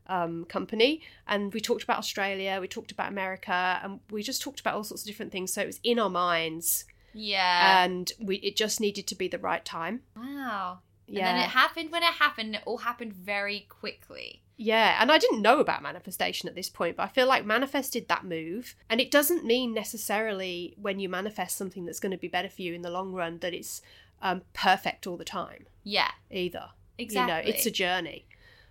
um, 0.06 0.44
company. 0.44 1.02
And 1.26 1.52
we 1.52 1.60
talked 1.60 1.82
about 1.82 1.98
Australia, 1.98 2.58
we 2.60 2.68
talked 2.68 2.92
about 2.92 3.08
America, 3.10 3.80
and 3.82 4.00
we 4.10 4.22
just 4.22 4.42
talked 4.42 4.60
about 4.60 4.74
all 4.74 4.84
sorts 4.84 5.02
of 5.02 5.06
different 5.06 5.32
things. 5.32 5.52
So 5.52 5.62
it 5.62 5.66
was 5.66 5.80
in 5.82 5.98
our 5.98 6.10
minds, 6.10 6.84
yeah. 7.14 7.82
and 7.84 8.12
we 8.20 8.36
it 8.36 8.54
just 8.56 8.80
needed 8.80 9.06
to 9.08 9.14
be 9.14 9.28
the 9.28 9.38
right 9.38 9.64
time. 9.64 10.02
wow. 10.16 10.80
Yeah. 11.06 11.18
And 11.18 11.26
then 11.38 11.44
it 11.44 11.50
happened 11.50 11.90
when 11.92 12.02
it 12.02 12.14
happened. 12.14 12.54
It 12.54 12.62
all 12.64 12.78
happened 12.78 13.12
very 13.12 13.66
quickly. 13.68 14.40
Yeah, 14.56 14.98
and 15.00 15.10
I 15.10 15.18
didn't 15.18 15.42
know 15.42 15.58
about 15.58 15.82
manifestation 15.82 16.48
at 16.48 16.54
this 16.54 16.68
point, 16.70 16.96
but 16.96 17.02
I 17.02 17.08
feel 17.08 17.26
like 17.26 17.44
manifested 17.44 18.06
that 18.08 18.24
move. 18.24 18.76
And 18.88 19.00
it 19.00 19.10
doesn't 19.10 19.44
mean 19.44 19.74
necessarily 19.74 20.74
when 20.80 21.00
you 21.00 21.08
manifest 21.08 21.56
something 21.56 21.84
that's 21.84 21.98
going 22.00 22.12
to 22.12 22.18
be 22.18 22.28
better 22.28 22.48
for 22.48 22.62
you 22.62 22.72
in 22.74 22.82
the 22.82 22.90
long 22.90 23.12
run 23.12 23.38
that 23.40 23.52
it's 23.52 23.82
um, 24.22 24.42
perfect 24.52 25.06
all 25.06 25.16
the 25.16 25.24
time 25.24 25.66
Yeah. 25.82 26.10
either. 26.30 26.70
Exactly. 26.98 27.34
You 27.34 27.42
know, 27.42 27.48
it's 27.56 27.66
a 27.66 27.70
journey. 27.70 28.26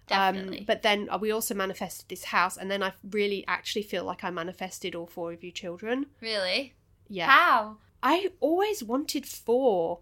Definitely. 0.08 0.60
Um, 0.60 0.65
but 0.65 0.82
then 0.84 1.10
we 1.19 1.32
also 1.32 1.54
manifested 1.54 2.08
this 2.10 2.26
house, 2.26 2.56
and 2.58 2.72
then 2.72 2.82
I 2.84 2.93
really 3.10 3.43
actually 3.48 3.84
feel 3.84 4.04
like 4.06 4.24
I 4.24 4.30
manifested 4.30 4.96
all 4.96 5.08
four 5.08 5.32
of 5.34 5.43
you 5.43 5.52
children. 5.52 6.06
really? 6.22 6.74
Yeah. 7.10 7.28
How? 7.28 7.78
I 8.02 8.32
always 8.39 8.84
wanted 8.84 9.26
four, 9.26 10.00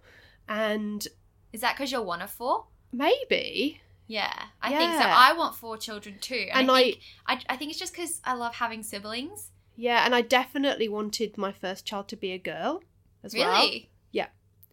and 0.48 1.08
Is 1.54 1.62
that 1.62 1.76
because 1.76 1.91
you're 1.91 2.02
one 2.02 2.22
of 2.22 2.30
four? 2.30 2.65
maybe. 2.91 3.82
Yeah, 4.12 4.34
I 4.62 4.69
think 4.76 4.91
so. 4.91 5.08
I 5.08 5.32
want 5.38 5.56
four 5.56 5.78
children 5.78 6.17
too, 6.19 6.47
and, 6.52 6.69
And 6.69 6.71
I, 6.71 6.76
I- 6.76 6.84
think 6.84 7.00
I, 7.28 7.39
I 7.50 7.56
think 7.56 7.71
it's 7.71 7.80
just 7.80 7.93
because 7.93 8.19
I 8.26 8.34
love 8.34 8.56
having 8.56 8.84
siblings. 8.84 9.52
Yeah, 9.78 10.06
and 10.06 10.13
I 10.13 10.19
definitely 10.19 10.89
wanted 10.89 11.38
my 11.38 11.54
first 11.54 11.86
child 11.86 12.10
to 12.10 12.17
be 12.17 12.34
a 12.34 12.38
girl 12.38 12.84
as 13.24 13.34
well. 13.34 13.50
Really? 13.63 13.89
Yeah. 14.12 14.28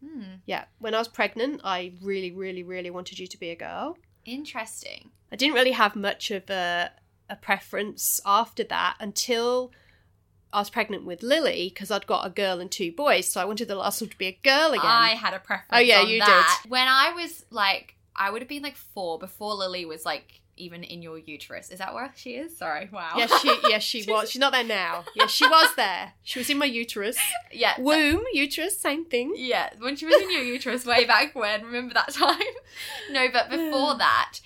Hmm. 0.05 0.23
Yeah. 0.45 0.65
When 0.81 0.93
I 0.93 0.99
was 0.99 1.07
pregnant, 1.07 1.61
I 1.63 1.93
really, 2.03 2.33
really, 2.33 2.65
really 2.65 2.91
wanted 2.91 3.21
you 3.21 3.29
to 3.29 3.39
be 3.39 3.51
a 3.51 3.57
girl. 3.57 3.97
Interesting. 4.25 5.13
I 5.31 5.37
didn't 5.37 5.55
really 5.55 5.71
have 5.71 5.95
much 5.95 6.33
of 6.33 6.51
a, 6.51 6.91
a 7.31 7.37
preference 7.37 8.21
after 8.27 8.65
that 8.65 8.97
until 8.99 9.71
I 10.53 10.59
was 10.59 10.71
pregnant 10.71 11.05
with 11.05 11.23
Lily 11.23 11.71
because 11.73 11.93
I'd 11.93 12.09
got 12.09 12.27
a 12.27 12.31
girl 12.31 12.59
and 12.59 12.71
two 12.71 12.91
boys. 12.91 13.31
So 13.33 13.41
I 13.41 13.45
wanted 13.45 13.69
the 13.69 13.77
last 13.77 14.01
one 14.01 14.11
to 14.11 14.19
be 14.19 14.27
a 14.27 14.39
girl 14.43 14.73
again. 14.73 14.85
I 14.85 15.11
had 15.11 15.33
a 15.33 15.39
preference. 15.39 15.71
Oh, 15.71 15.79
yeah, 15.79 16.03
you 16.03 16.19
that. 16.19 16.61
did. 16.65 16.71
When 16.73 16.89
I 16.89 17.13
was 17.13 17.45
like, 17.51 17.95
I 18.19 18.31
would 18.31 18.43
have 18.43 18.49
been 18.49 18.63
like 18.63 18.77
four 18.77 19.19
before 19.19 19.55
Lily 19.55 19.85
was 19.87 20.05
like 20.05 20.41
even 20.57 20.83
in 20.83 21.03
your 21.03 21.19
uterus. 21.19 21.71
Is 21.71 21.79
that 21.79 21.95
where 21.95 22.13
she 22.17 22.31
is? 22.35 22.57
Sorry. 22.59 22.89
Wow. 22.93 23.13
Yes, 23.17 23.41
she 23.41 23.57
yes 23.69 23.83
she 23.83 24.05
was. 24.09 24.29
She's 24.31 24.41
not 24.41 24.53
there 24.53 24.65
now. 24.65 25.05
Yes, 25.15 25.31
she 25.31 25.47
was 25.47 25.75
there. 25.77 26.15
She 26.25 26.41
was 26.41 26.51
in 26.51 26.59
my 26.59 26.67
uterus. 26.67 27.17
yeah. 27.53 27.75
that- 27.77 27.83
Womb, 27.83 28.25
uterus, 28.33 28.79
same 28.81 29.05
thing. 29.05 29.35
yeah, 29.37 29.71
when 29.79 29.95
she 29.95 30.05
was 30.07 30.21
in 30.21 30.33
your 30.33 30.43
uterus 30.43 30.85
way 30.85 31.05
back 31.05 31.35
when. 31.37 31.65
Remember 31.65 31.95
that 31.95 32.13
time? 32.13 32.41
No, 33.11 33.29
but 33.33 33.49
before 33.51 33.97
that, 33.99 34.41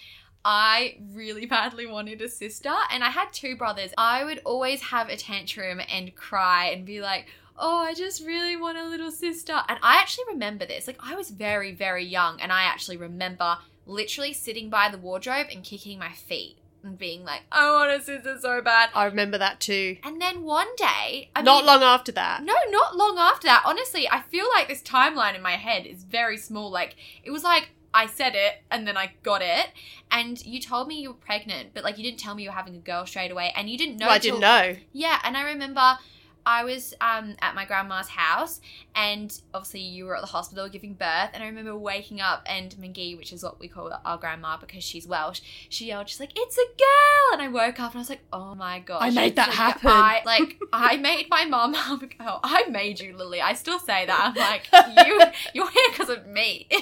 I 0.45 0.99
really 1.13 1.47
badly 1.47 1.87
wanted 1.87 2.21
a 2.21 2.29
sister, 2.29 2.73
and 2.91 3.03
I 3.03 3.09
had 3.11 3.33
two 3.33 3.57
brothers. 3.57 3.93
I 3.97 4.25
would 4.25 4.41
always 4.45 4.81
have 4.83 5.09
a 5.09 5.17
tantrum 5.17 5.81
and 5.89 6.15
cry 6.15 6.67
and 6.67 6.85
be 6.85 7.01
like, 7.01 7.27
Oh, 7.65 7.79
I 7.79 7.95
just 7.95 8.27
really 8.27 8.57
want 8.57 8.77
a 8.77 8.85
little 8.85 9.13
sister. 9.13 9.53
And 9.69 9.79
I 9.85 9.97
actually 9.97 10.25
remember 10.29 10.67
this. 10.67 10.89
Like, 10.89 10.99
I 11.01 11.15
was 11.15 11.31
very, 11.31 11.73
very 11.73 12.05
young, 12.05 12.41
and 12.41 12.51
I 12.53 12.65
actually 12.65 12.97
remember 12.97 13.59
literally 13.87 14.33
sitting 14.33 14.69
by 14.69 14.89
the 14.91 14.99
wardrobe 14.99 15.47
and 15.53 15.63
kicking 15.63 15.99
my 15.99 16.11
feet 16.11 16.59
and 16.83 16.99
being 16.99 17.25
like, 17.25 17.43
I 17.53 17.71
want 17.71 17.91
a 17.93 18.03
sister 18.05 18.37
so 18.41 18.61
bad. 18.63 18.91
I 18.95 19.05
remember 19.05 19.39
that 19.39 19.61
too. 19.61 19.97
And 20.03 20.21
then 20.21 20.43
one 20.43 20.75
day, 20.77 21.31
I 21.37 21.43
not 21.43 21.59
mean, 21.59 21.67
long 21.67 21.83
after 21.85 22.11
that. 22.13 22.43
no, 22.43 22.55
not 22.71 22.97
long 22.97 23.17
after 23.19 23.47
that. 23.47 23.63
Honestly, 23.65 24.09
I 24.11 24.23
feel 24.23 24.47
like 24.57 24.67
this 24.67 24.83
timeline 24.83 25.37
in 25.37 25.43
my 25.43 25.53
head 25.53 25.87
is 25.87 26.03
very 26.03 26.37
small. 26.37 26.69
Like, 26.71 26.97
it 27.23 27.31
was 27.31 27.45
like 27.45 27.71
I 27.95 28.07
said 28.07 28.35
it 28.35 28.63
and 28.71 28.87
then 28.89 28.97
I 28.97 29.13
got 29.23 29.43
it. 29.43 29.69
And 30.11 30.45
you 30.45 30.61
told 30.61 30.89
me 30.89 31.01
you 31.01 31.11
were 31.11 31.15
pregnant, 31.15 31.71
but 31.75 31.85
like 31.85 31.99
you 31.99 32.05
didn't 32.05 32.19
tell 32.19 32.35
me 32.35 32.43
you 32.43 32.49
were 32.49 32.55
having 32.57 32.75
a 32.75 32.79
girl 32.81 33.07
straight 33.07 33.31
away. 33.31 33.53
And 33.55 33.71
you 33.71 33.79
didn't 33.79 33.99
know. 33.99 34.07
Well, 34.07 34.17
I 34.17 34.19
till- 34.19 34.41
didn't 34.41 34.41
know. 34.41 34.77
Yeah. 34.93 35.21
And 35.23 35.37
I 35.37 35.43
remember 35.51 35.99
I 36.45 36.65
was 36.65 36.95
um, 37.01 37.37
at 37.41 37.55
my 37.55 37.65
grandma's 37.65 38.09
house 38.09 38.61
and 38.95 39.33
obviously 39.55 39.81
you 39.81 40.05
were 40.07 40.17
at 40.17 40.21
the 40.23 40.27
hospital 40.29 40.69
giving 40.69 40.95
birth. 40.95 41.31
And 41.33 41.43
I 41.43 41.47
remember 41.47 41.77
waking 41.77 42.21
up 42.21 42.43
and 42.47 42.71
McGee, 42.75 43.17
which 43.17 43.33
is 43.33 43.43
what 43.43 43.61
we 43.61 43.69
call 43.69 43.93
our 44.05 44.19
grandma 44.19 44.57
because 44.57 44.83
she's 44.85 45.07
Welsh, 45.07 45.41
she 45.69 45.87
yelled, 45.87 46.09
she's 46.09 46.21
like, 46.21 46.33
it's 46.37 46.57
a 46.59 46.67
girl. 46.79 47.33
And 47.35 47.43
I 47.43 47.49
woke 47.49 47.81
up 47.81 47.93
and 47.93 47.99
I 47.99 48.01
was 48.01 48.11
like, 48.11 48.23
oh 48.33 48.55
my 48.55 48.81
god, 48.81 49.03
I 49.03 49.11
made 49.11 49.37
that 49.37 49.49
Like, 49.49 49.57
happen. 49.57 49.91
I, 49.91 50.23
like, 50.27 50.59
I 50.73 50.97
made 50.97 51.27
my 51.31 51.45
mom 51.45 51.75
have 51.75 52.03
a 52.03 52.07
girl. 52.07 52.41
I 52.43 52.65
made 52.69 53.01
you, 53.01 53.17
Lily. 53.17 53.41
I 53.41 53.55
still 53.55 53.79
say 53.79 54.07
that. 54.07 54.21
I'm 54.21 54.35
like, 54.35 54.69
you, 55.07 55.21
you're 55.55 55.71
here 55.71 55.89
because 55.91 56.09
of 56.11 56.27
me. 56.27 56.69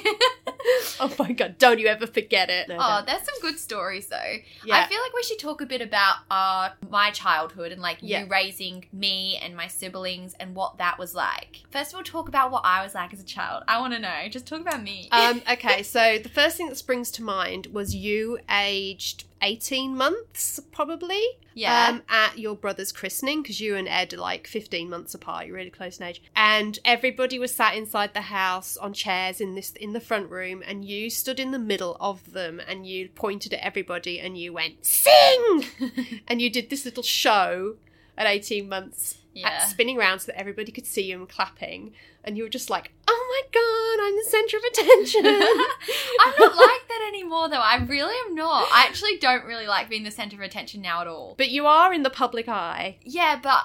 Oh 1.00 1.12
my 1.18 1.32
god, 1.32 1.56
don't 1.58 1.78
you 1.78 1.86
ever 1.86 2.06
forget 2.06 2.50
it. 2.50 2.68
No, 2.68 2.76
Oh, 2.78 2.96
don't. 2.96 3.06
there's 3.06 3.22
some 3.22 3.40
good 3.40 3.58
stories 3.58 4.08
though. 4.08 4.34
Yeah. 4.66 4.76
I 4.76 4.86
feel 4.86 5.00
like 5.00 5.14
we 5.14 5.22
should 5.22 5.38
talk 5.38 5.62
a 5.62 5.66
bit 5.66 5.80
about 5.80 6.16
uh, 6.30 6.70
my 6.90 7.10
childhood 7.12 7.72
and 7.72 7.80
like 7.80 7.98
Yeah. 8.02 8.24
you 8.24 8.26
raising 8.28 8.84
me 8.92 9.38
and 9.42 9.49
my 9.54 9.66
siblings 9.66 10.34
and 10.40 10.54
what 10.54 10.78
that 10.78 10.98
was 10.98 11.14
like. 11.14 11.62
First 11.70 11.92
of 11.92 11.96
all, 11.96 12.02
talk 12.02 12.28
about 12.28 12.50
what 12.50 12.64
I 12.64 12.82
was 12.82 12.94
like 12.94 13.12
as 13.12 13.20
a 13.20 13.24
child. 13.24 13.64
I 13.68 13.80
want 13.80 13.92
to 13.94 13.98
know. 13.98 14.28
Just 14.28 14.46
talk 14.46 14.60
about 14.60 14.82
me. 14.82 15.08
um, 15.12 15.42
okay, 15.50 15.82
so 15.82 16.18
the 16.18 16.28
first 16.28 16.56
thing 16.56 16.68
that 16.68 16.76
springs 16.76 17.10
to 17.12 17.22
mind 17.22 17.68
was 17.72 17.94
you 17.94 18.38
aged 18.50 19.24
18 19.42 19.96
months, 19.96 20.60
probably. 20.72 21.22
Yeah. 21.54 21.88
Um, 21.88 22.02
at 22.08 22.38
your 22.38 22.54
brother's 22.54 22.92
christening, 22.92 23.42
because 23.42 23.60
you 23.60 23.76
and 23.76 23.88
Ed 23.88 24.14
are 24.14 24.18
like 24.18 24.46
15 24.46 24.88
months 24.88 25.14
apart. 25.14 25.46
You're 25.46 25.56
really 25.56 25.70
close 25.70 25.98
in 25.98 26.06
age. 26.06 26.22
And 26.36 26.78
everybody 26.84 27.38
was 27.38 27.52
sat 27.52 27.74
inside 27.74 28.14
the 28.14 28.22
house 28.22 28.76
on 28.76 28.92
chairs 28.92 29.40
in 29.40 29.54
this 29.54 29.72
in 29.72 29.92
the 29.92 30.00
front 30.00 30.30
room, 30.30 30.62
and 30.66 30.84
you 30.84 31.10
stood 31.10 31.40
in 31.40 31.50
the 31.50 31.58
middle 31.58 31.96
of 32.00 32.32
them 32.32 32.60
and 32.66 32.86
you 32.86 33.08
pointed 33.08 33.52
at 33.52 33.64
everybody 33.64 34.20
and 34.20 34.38
you 34.38 34.52
went, 34.52 34.84
Sing! 34.84 35.64
and 36.28 36.40
you 36.40 36.50
did 36.50 36.70
this 36.70 36.84
little 36.84 37.02
show 37.02 37.76
at 38.16 38.26
18 38.26 38.68
months. 38.68 39.18
Yeah. 39.32 39.58
Spinning 39.66 39.96
around 39.96 40.18
so 40.18 40.32
that 40.32 40.40
everybody 40.40 40.72
could 40.72 40.86
see 40.86 41.02
you 41.02 41.18
and 41.18 41.28
clapping, 41.28 41.92
and 42.24 42.36
you 42.36 42.42
were 42.42 42.48
just 42.48 42.68
like, 42.68 42.90
"Oh 43.06 43.26
my 43.30 43.42
god, 43.52 44.04
I'm 44.04 44.16
the 44.16 44.24
center 44.28 44.56
of 44.56 44.64
attention." 44.64 45.24
I'm 46.20 46.34
not 46.38 46.56
like 46.56 46.88
that 46.88 47.04
anymore 47.08 47.48
though. 47.48 47.60
I 47.60 47.76
really 47.76 48.14
am 48.26 48.34
not. 48.34 48.68
I 48.72 48.86
actually 48.88 49.18
don't 49.18 49.44
really 49.44 49.66
like 49.68 49.88
being 49.88 50.02
the 50.02 50.10
center 50.10 50.36
of 50.36 50.42
attention 50.42 50.82
now 50.82 51.00
at 51.00 51.06
all. 51.06 51.34
but 51.38 51.50
you 51.50 51.66
are 51.66 51.92
in 51.94 52.02
the 52.02 52.10
public 52.10 52.48
eye. 52.48 52.98
Yeah, 53.02 53.38
but 53.40 53.62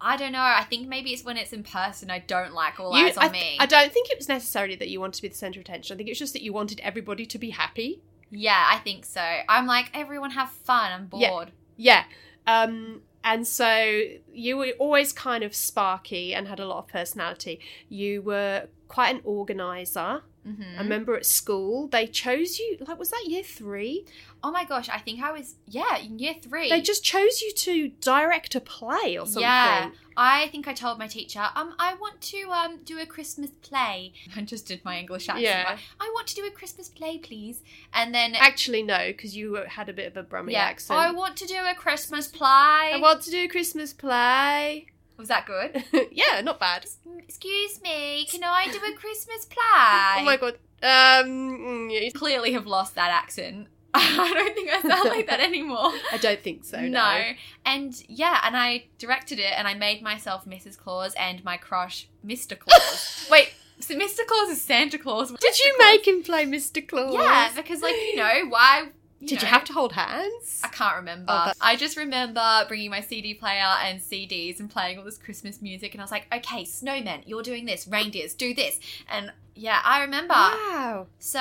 I 0.00 0.18
don't 0.18 0.32
know. 0.32 0.40
I 0.42 0.64
think 0.68 0.86
maybe 0.86 1.12
it's 1.14 1.24
when 1.24 1.38
it's 1.38 1.52
in 1.54 1.62
person 1.62 2.10
I 2.10 2.18
don't 2.18 2.52
like 2.52 2.78
all 2.78 2.96
You- 2.96 3.06
eyes 3.06 3.16
on 3.16 3.24
I, 3.24 3.32
me. 3.32 3.56
I 3.58 3.64
don't 3.66 3.90
think 3.92 4.10
it 4.10 4.18
was 4.18 4.28
necessarily 4.28 4.76
that 4.76 4.88
you 4.90 5.00
wanted 5.00 5.14
to 5.16 5.22
be 5.22 5.28
the 5.28 5.34
center 5.34 5.58
of 5.60 5.64
attention. 5.64 5.94
I 5.94 5.96
think 5.96 6.10
it's 6.10 6.18
just 6.18 6.34
that 6.34 6.42
you 6.42 6.52
wanted 6.52 6.78
everybody 6.80 7.24
to 7.24 7.38
be 7.38 7.50
happy. 7.50 8.02
yeah, 8.30 8.66
I 8.70 8.78
think 8.80 9.06
so. 9.06 9.22
I'm 9.48 9.66
like, 9.66 9.90
everyone 9.94 10.32
have 10.32 10.50
fun. 10.50 10.92
I'm 10.92 11.08
Yeah. 11.18 11.30
bored. 11.30 11.52
Yeah. 11.78 12.04
Um, 12.46 13.00
and 13.26 13.44
so 13.46 14.02
you 14.32 14.56
were 14.56 14.72
always 14.78 15.12
kind 15.12 15.42
of 15.42 15.52
sparky 15.52 16.32
and 16.32 16.46
had 16.46 16.60
a 16.60 16.66
lot 16.66 16.78
of 16.78 16.86
personality. 16.86 17.58
You 17.88 18.22
were 18.22 18.68
quite 18.86 19.12
an 19.16 19.20
organizer. 19.24 20.22
hmm 20.44 20.62
I 20.78 20.82
remember 20.82 21.16
at 21.16 21.26
school 21.26 21.88
they 21.88 22.06
chose 22.06 22.60
you. 22.60 22.76
Like, 22.86 22.98
was 23.00 23.10
that 23.10 23.24
year 23.26 23.42
three? 23.42 24.04
Oh 24.46 24.52
my 24.52 24.64
gosh, 24.64 24.88
I 24.88 24.98
think 24.98 25.20
I 25.20 25.32
was 25.32 25.56
yeah 25.66 25.98
in 25.98 26.20
year 26.20 26.34
three. 26.40 26.70
They 26.70 26.80
just 26.80 27.02
chose 27.02 27.42
you 27.42 27.52
to 27.52 27.88
direct 28.00 28.54
a 28.54 28.60
play 28.60 29.18
or 29.18 29.26
something. 29.26 29.42
yeah. 29.42 29.90
I 30.16 30.46
think 30.48 30.68
I 30.68 30.72
told 30.72 31.00
my 31.00 31.08
teacher, 31.08 31.44
um, 31.56 31.74
I 31.80 31.94
want 31.94 32.20
to 32.20 32.42
um 32.52 32.78
do 32.84 33.00
a 33.00 33.06
Christmas 33.06 33.50
play. 33.50 34.12
I 34.36 34.42
just 34.42 34.68
did 34.68 34.84
my 34.84 35.00
English 35.00 35.28
accent. 35.28 35.42
Yeah. 35.42 35.64
like, 35.70 35.80
I 36.00 36.12
want 36.14 36.28
to 36.28 36.36
do 36.36 36.46
a 36.46 36.52
Christmas 36.52 36.88
play, 36.88 37.18
please. 37.18 37.64
And 37.92 38.14
then 38.14 38.36
Actually, 38.36 38.84
no, 38.84 39.08
because 39.08 39.36
you 39.36 39.54
had 39.66 39.88
a 39.88 39.92
bit 39.92 40.06
of 40.06 40.16
a 40.16 40.22
Brummie 40.22 40.52
yeah, 40.52 40.60
accent. 40.60 41.00
I 41.00 41.10
want 41.10 41.36
to 41.38 41.46
do 41.48 41.56
a 41.68 41.74
Christmas 41.74 42.28
play. 42.28 42.46
I 42.46 43.00
want 43.02 43.22
to 43.22 43.32
do 43.32 43.46
a 43.46 43.48
Christmas 43.48 43.92
play. 43.92 44.86
Was 45.16 45.26
that 45.26 45.46
good? 45.46 45.82
yeah, 46.12 46.40
not 46.40 46.60
bad. 46.60 46.86
Excuse 47.18 47.82
me, 47.82 48.28
can 48.30 48.44
I 48.44 48.68
do 48.70 48.78
a 48.78 48.94
Christmas 48.96 49.44
play? 49.56 50.20
Oh 50.20 50.22
my 50.22 50.36
god. 50.36 50.54
Um, 50.82 51.88
mm, 51.88 51.92
yeah, 51.92 52.10
Clearly 52.10 52.52
have 52.52 52.68
lost 52.68 52.94
that 52.94 53.10
accent. 53.10 53.66
I 54.20 54.32
don't 54.34 54.54
think 54.54 54.70
I 54.70 54.80
sound 54.82 55.08
like 55.08 55.26
that 55.28 55.40
anymore. 55.40 55.92
I 56.12 56.18
don't 56.18 56.40
think 56.40 56.64
so. 56.64 56.80
No. 56.80 56.88
no. 56.88 57.22
And 57.64 58.02
yeah, 58.08 58.40
and 58.44 58.56
I 58.56 58.86
directed 58.98 59.38
it 59.38 59.52
and 59.56 59.66
I 59.66 59.74
made 59.74 60.02
myself 60.02 60.44
Mrs. 60.44 60.76
Claus 60.76 61.14
and 61.18 61.44
my 61.44 61.56
crush 61.56 62.08
Mr. 62.26 62.58
Claus. 62.58 63.26
Wait, 63.30 63.52
so 63.80 63.94
Mr. 63.94 64.26
Claus 64.26 64.50
is 64.50 64.62
Santa 64.62 64.98
Claus. 64.98 65.30
Did 65.30 65.40
Mr. 65.40 65.58
you 65.64 65.74
Claus- 65.76 65.86
make 65.92 66.06
him 66.08 66.22
play 66.22 66.44
Mr. 66.46 66.86
Claus? 66.86 67.14
Yeah, 67.14 67.52
because 67.54 67.82
like, 67.82 67.94
you 67.94 68.16
know, 68.16 68.46
why 68.48 68.88
Did 69.20 69.42
you 69.42 69.48
have 69.48 69.64
to 69.64 69.72
hold 69.72 69.92
hands? 69.92 70.60
I 70.62 70.68
can't 70.68 70.96
remember. 70.96 71.26
Oh, 71.28 71.52
I 71.60 71.76
just 71.76 71.96
remember 71.96 72.64
bringing 72.68 72.90
my 72.90 73.00
CD 73.00 73.34
player 73.34 73.74
and 73.82 74.00
CDs 74.00 74.60
and 74.60 74.70
playing 74.70 74.98
all 74.98 75.04
this 75.04 75.18
Christmas 75.18 75.60
music, 75.62 75.94
and 75.94 76.00
I 76.00 76.04
was 76.04 76.10
like, 76.10 76.26
"Okay, 76.34 76.64
snowmen, 76.64 77.22
you're 77.26 77.42
doing 77.42 77.64
this. 77.64 77.86
Reindeers, 77.88 78.34
do 78.34 78.54
this." 78.54 78.78
And 79.08 79.32
yeah, 79.54 79.80
I 79.84 80.02
remember. 80.02 80.34
Wow. 80.34 81.06
So 81.18 81.40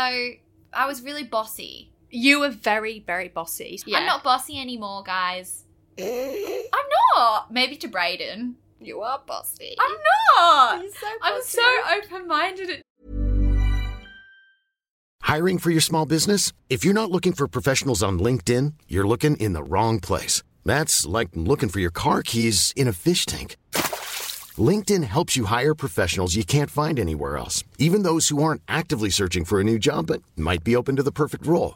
I 0.73 0.87
was 0.87 1.01
really 1.01 1.23
bossy. 1.23 1.91
You 2.15 2.39
were 2.39 2.49
very, 2.49 3.01
very 3.01 3.27
bossy. 3.27 3.81
Yeah. 3.85 3.97
I'm 3.97 4.05
not 4.05 4.23
bossy 4.23 4.57
anymore, 4.57 5.03
guys. 5.03 5.65
I'm 5.99 6.89
not. 7.13 7.51
Maybe 7.51 7.75
to 7.75 7.89
Brayden. 7.89 8.53
You 8.79 9.01
are 9.01 9.19
bossy. 9.27 9.75
I'm 9.77 9.97
not. 10.37 10.85
So 10.93 11.07
I'm 11.21 11.41
so 11.43 11.61
open 11.97 12.25
minded. 12.25 12.81
Hiring 15.23 15.57
for 15.57 15.71
your 15.71 15.81
small 15.81 16.05
business? 16.05 16.53
If 16.69 16.85
you're 16.85 16.93
not 16.93 17.11
looking 17.11 17.33
for 17.33 17.49
professionals 17.49 18.01
on 18.01 18.17
LinkedIn, 18.17 18.75
you're 18.87 19.07
looking 19.07 19.35
in 19.35 19.51
the 19.51 19.63
wrong 19.63 19.99
place. 19.99 20.41
That's 20.63 21.05
like 21.05 21.29
looking 21.33 21.67
for 21.67 21.81
your 21.81 21.91
car 21.91 22.23
keys 22.23 22.71
in 22.77 22.87
a 22.87 22.93
fish 22.93 23.25
tank. 23.25 23.57
LinkedIn 24.57 25.03
helps 25.03 25.35
you 25.35 25.45
hire 25.45 25.75
professionals 25.75 26.33
you 26.33 26.45
can't 26.45 26.71
find 26.71 26.97
anywhere 26.97 27.35
else, 27.35 27.65
even 27.77 28.03
those 28.03 28.29
who 28.29 28.41
aren't 28.41 28.61
actively 28.69 29.09
searching 29.09 29.43
for 29.43 29.59
a 29.59 29.65
new 29.65 29.77
job 29.77 30.07
but 30.07 30.21
might 30.37 30.63
be 30.63 30.77
open 30.77 30.95
to 30.95 31.03
the 31.03 31.11
perfect 31.11 31.45
role. 31.45 31.75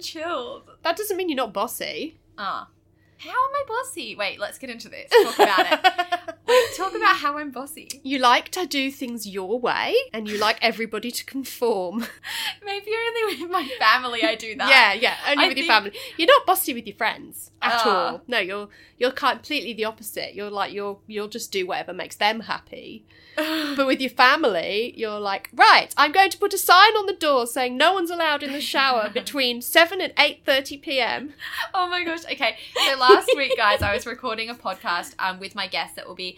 Chilled. 0.00 0.62
That 0.82 0.96
doesn't 0.96 1.16
mean 1.16 1.28
you're 1.28 1.36
not 1.36 1.52
bossy. 1.52 2.18
Ah. 2.36 2.68
How 3.20 3.30
am 3.30 3.34
I 3.36 3.64
bossy? 3.66 4.14
Wait, 4.14 4.38
let's 4.38 4.58
get 4.58 4.70
into 4.70 4.88
this. 4.88 5.10
Talk 5.10 5.38
about 5.40 5.72
it. 5.72 6.34
Wait, 6.46 6.64
talk 6.76 6.94
about 6.94 7.16
how 7.16 7.36
I'm 7.36 7.50
bossy. 7.50 7.88
You 8.04 8.20
like 8.20 8.48
to 8.50 8.64
do 8.64 8.92
things 8.92 9.26
your 9.26 9.58
way 9.58 9.92
and 10.12 10.28
you 10.28 10.38
like 10.38 10.56
everybody 10.62 11.10
to 11.10 11.24
conform. 11.24 12.06
Maybe 12.64 12.92
only 12.92 13.42
with 13.42 13.50
my 13.50 13.68
family 13.80 14.22
I 14.22 14.36
do 14.36 14.54
that. 14.56 14.68
Yeah, 14.68 14.92
yeah, 14.92 15.16
only 15.32 15.46
I 15.46 15.48
with 15.48 15.58
your 15.58 15.66
family. 15.66 15.92
You're 16.16 16.28
not 16.28 16.46
bossy 16.46 16.72
with 16.74 16.86
your 16.86 16.94
friends 16.94 17.50
at 17.60 17.72
Ah. 17.84 18.12
all. 18.12 18.22
No, 18.28 18.38
you're 18.38 18.68
you're 18.98 19.10
completely 19.10 19.72
the 19.74 19.84
opposite. 19.84 20.34
You're 20.36 20.48
like 20.50 20.72
you're 20.72 20.98
you'll 21.08 21.26
just 21.28 21.50
do 21.50 21.66
whatever 21.66 21.92
makes 21.92 22.14
them 22.16 22.40
happy. 22.40 23.04
but 23.76 23.86
with 23.86 24.00
your 24.00 24.10
family, 24.10 24.92
you're 24.96 25.20
like, 25.20 25.48
right, 25.54 25.94
I'm 25.96 26.10
going 26.10 26.30
to 26.30 26.38
put 26.38 26.52
a 26.54 26.58
sign 26.58 26.92
on 26.94 27.06
the 27.06 27.12
door 27.12 27.46
saying 27.46 27.76
no 27.76 27.92
one's 27.92 28.10
allowed 28.10 28.42
in 28.42 28.52
the 28.52 28.60
shower 28.60 29.08
between 29.14 29.62
seven 29.62 30.00
and 30.00 30.12
eight 30.18 30.42
thirty 30.44 30.76
p.m. 30.76 31.34
Oh 31.72 31.88
my 31.88 32.02
gosh. 32.02 32.24
Okay. 32.24 32.56
So 32.74 32.98
last 32.98 33.30
week, 33.36 33.56
guys, 33.56 33.80
I 33.80 33.94
was 33.94 34.06
recording 34.06 34.50
a 34.50 34.54
podcast 34.54 35.14
um, 35.20 35.38
with 35.38 35.54
my 35.54 35.68
guest 35.68 35.94
that 35.94 36.08
will 36.08 36.16
be 36.16 36.36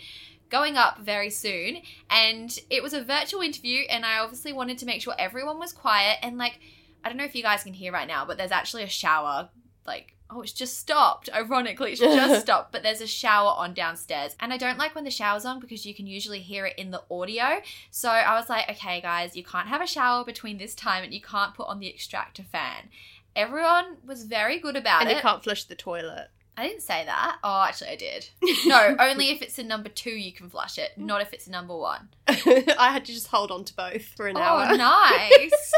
going 0.50 0.76
up 0.76 0.98
very 0.98 1.30
soon. 1.30 1.78
And 2.10 2.54
it 2.68 2.82
was 2.82 2.92
a 2.92 3.02
virtual 3.02 3.40
interview. 3.40 3.84
And 3.88 4.04
I 4.04 4.18
obviously 4.18 4.52
wanted 4.52 4.76
to 4.78 4.86
make 4.86 5.00
sure 5.00 5.14
everyone 5.18 5.58
was 5.58 5.72
quiet. 5.72 6.18
And 6.22 6.36
like, 6.36 6.60
I 7.02 7.08
don't 7.08 7.16
know 7.16 7.24
if 7.24 7.34
you 7.34 7.42
guys 7.42 7.62
can 7.62 7.72
hear 7.72 7.92
right 7.92 8.08
now, 8.08 8.26
but 8.26 8.36
there's 8.36 8.50
actually 8.50 8.82
a 8.82 8.88
shower. 8.88 9.48
Like, 9.86 10.16
oh, 10.30 10.42
it's 10.42 10.52
just 10.52 10.78
stopped. 10.78 11.28
Ironically, 11.34 11.92
it's 11.92 12.00
just 12.00 12.40
stopped. 12.46 12.72
But 12.72 12.82
there's 12.82 13.00
a 13.00 13.06
shower 13.06 13.50
on 13.56 13.74
downstairs. 13.74 14.36
And 14.40 14.52
I 14.52 14.56
don't 14.56 14.78
like 14.78 14.94
when 14.94 15.04
the 15.04 15.10
shower's 15.10 15.44
on 15.44 15.60
because 15.60 15.84
you 15.84 15.94
can 15.94 16.06
usually 16.06 16.40
hear 16.40 16.66
it 16.66 16.78
in 16.78 16.90
the 16.90 17.02
audio. 17.10 17.60
So 17.90 18.08
I 18.10 18.34
was 18.38 18.48
like, 18.48 18.68
okay, 18.70 19.00
guys, 19.00 19.36
you 19.36 19.44
can't 19.44 19.68
have 19.68 19.82
a 19.82 19.86
shower 19.86 20.24
between 20.24 20.58
this 20.58 20.74
time 20.74 21.04
and 21.04 21.12
you 21.12 21.20
can't 21.20 21.54
put 21.54 21.68
on 21.68 21.80
the 21.80 21.88
extractor 21.88 22.42
fan. 22.42 22.88
Everyone 23.36 23.96
was 24.06 24.24
very 24.24 24.58
good 24.58 24.76
about 24.76 25.02
And 25.02 25.10
it. 25.10 25.12
And 25.12 25.18
you 25.18 25.22
can't 25.22 25.42
flush 25.42 25.64
the 25.64 25.74
toilet. 25.76 26.28
I 26.56 26.66
didn't 26.66 26.82
say 26.82 27.04
that. 27.06 27.38
Oh, 27.42 27.64
actually, 27.66 27.90
I 27.90 27.96
did. 27.96 28.28
No, 28.66 28.94
only 28.98 29.30
if 29.30 29.40
it's 29.40 29.58
a 29.58 29.62
number 29.62 29.88
two 29.88 30.10
you 30.10 30.32
can 30.32 30.50
flush 30.50 30.78
it, 30.78 30.90
not 30.96 31.22
if 31.22 31.32
it's 31.32 31.46
a 31.46 31.50
number 31.50 31.74
one. 31.76 32.08
I 32.28 32.90
had 32.92 33.04
to 33.06 33.12
just 33.12 33.28
hold 33.28 33.50
on 33.50 33.64
to 33.64 33.74
both 33.74 34.02
for 34.02 34.26
an 34.26 34.36
oh, 34.36 34.40
hour. 34.40 34.66
Oh, 34.70 34.76
nice. 34.76 35.72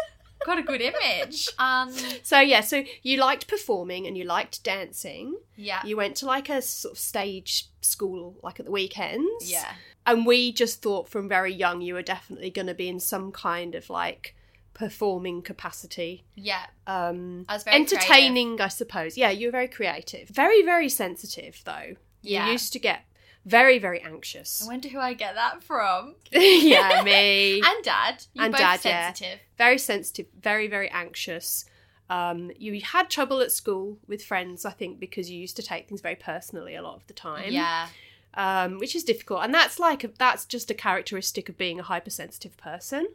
Got 0.46 0.58
a 0.58 0.62
good 0.62 0.80
image. 0.80 1.48
Um, 1.58 1.92
So 2.22 2.40
yeah, 2.40 2.60
so 2.60 2.84
you 3.02 3.18
liked 3.18 3.46
performing 3.46 4.06
and 4.06 4.16
you 4.16 4.24
liked 4.24 4.62
dancing. 4.64 5.36
yeah, 5.56 5.80
You 5.84 5.96
went 5.96 6.16
to 6.16 6.26
like 6.26 6.48
a 6.48 6.60
sort 6.62 6.92
of 6.92 6.98
stage 6.98 7.68
school 7.80 8.36
like 8.42 8.58
at 8.60 8.66
the 8.66 8.72
weekends. 8.72 9.50
yeah, 9.50 9.72
And 10.06 10.26
we 10.26 10.52
just 10.52 10.82
thought 10.82 11.08
from 11.08 11.28
very 11.28 11.52
young 11.54 11.80
you 11.80 11.94
were 11.94 12.02
definitely 12.02 12.50
going 12.50 12.66
to 12.66 12.74
be 12.74 12.88
in 12.88 13.00
some 13.00 13.30
kind 13.32 13.74
of 13.74 13.88
like 13.90 14.34
performing 14.74 15.42
capacity. 15.42 16.24
yeah. 16.34 16.66
Um 16.86 17.44
I 17.48 17.54
was 17.54 17.62
very 17.64 17.76
entertaining, 17.76 18.60
I 18.60 18.68
suppose. 18.68 19.16
Yeah, 19.16 19.30
you 19.30 19.48
were 19.48 19.52
very 19.52 19.68
creative. 19.68 20.28
Very 20.28 20.62
very 20.62 20.88
sensitive 20.88 21.60
though. 21.64 21.96
Yeah. 22.22 22.46
You 22.46 22.52
used 22.52 22.72
to 22.72 22.78
get 22.78 23.04
very 23.44 23.78
very 23.78 24.00
anxious. 24.00 24.62
I 24.64 24.66
wonder 24.66 24.88
who 24.88 24.98
I 24.98 25.14
get 25.14 25.34
that 25.34 25.62
from. 25.62 26.14
yeah, 26.32 27.02
me. 27.04 27.60
And 27.64 27.84
Dad. 27.84 28.24
You're 28.34 28.44
And 28.44 28.52
both 28.52 28.82
Dad, 28.82 29.20
yeah. 29.20 29.34
very 29.58 29.78
sensitive, 29.78 30.26
very, 30.40 30.68
very 30.68 30.88
anxious. 30.90 31.64
Um, 32.10 32.50
you 32.58 32.78
had 32.80 33.08
trouble 33.08 33.40
at 33.40 33.52
school 33.52 33.98
with 34.06 34.22
friends, 34.22 34.64
I 34.64 34.70
think, 34.70 35.00
because 35.00 35.30
you 35.30 35.40
used 35.40 35.56
to 35.56 35.62
take 35.62 35.88
things 35.88 36.02
very 36.02 36.16
personally 36.16 36.74
a 36.74 36.82
lot 36.82 36.96
of 36.96 37.06
the 37.06 37.14
time. 37.14 37.50
Yeah. 37.50 37.88
Um, 38.34 38.78
which 38.78 38.94
is 38.94 39.04
difficult. 39.04 39.42
And 39.44 39.52
that's 39.54 39.78
like, 39.78 40.04
a, 40.04 40.10
that's 40.18 40.44
just 40.44 40.70
a 40.70 40.74
characteristic 40.74 41.48
of 41.48 41.56
being 41.56 41.80
a 41.80 41.82
hypersensitive 41.82 42.56
person. 42.56 43.06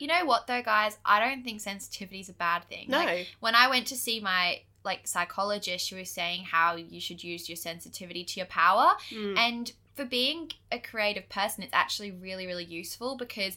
You 0.00 0.06
know 0.06 0.24
what 0.24 0.46
though, 0.46 0.62
guys? 0.62 0.98
I 1.04 1.20
don't 1.20 1.44
think 1.44 1.60
sensitivity 1.60 2.20
is 2.20 2.28
a 2.28 2.32
bad 2.32 2.64
thing. 2.68 2.86
No. 2.88 2.98
Like, 2.98 3.28
when 3.40 3.54
I 3.54 3.68
went 3.68 3.86
to 3.88 3.96
see 3.96 4.18
my 4.18 4.62
like 4.84 5.06
psychologist, 5.06 5.86
she 5.86 5.94
was 5.94 6.10
saying 6.10 6.44
how 6.44 6.76
you 6.76 7.00
should 7.00 7.22
use 7.22 7.48
your 7.48 7.56
sensitivity 7.56 8.24
to 8.24 8.40
your 8.40 8.46
power. 8.46 8.92
Mm. 9.10 9.36
And 9.36 9.72
for 9.94 10.04
being 10.04 10.50
a 10.72 10.78
creative 10.78 11.28
person, 11.28 11.62
it's 11.62 11.74
actually 11.74 12.10
really, 12.10 12.46
really 12.46 12.64
useful 12.64 13.16
because 13.16 13.56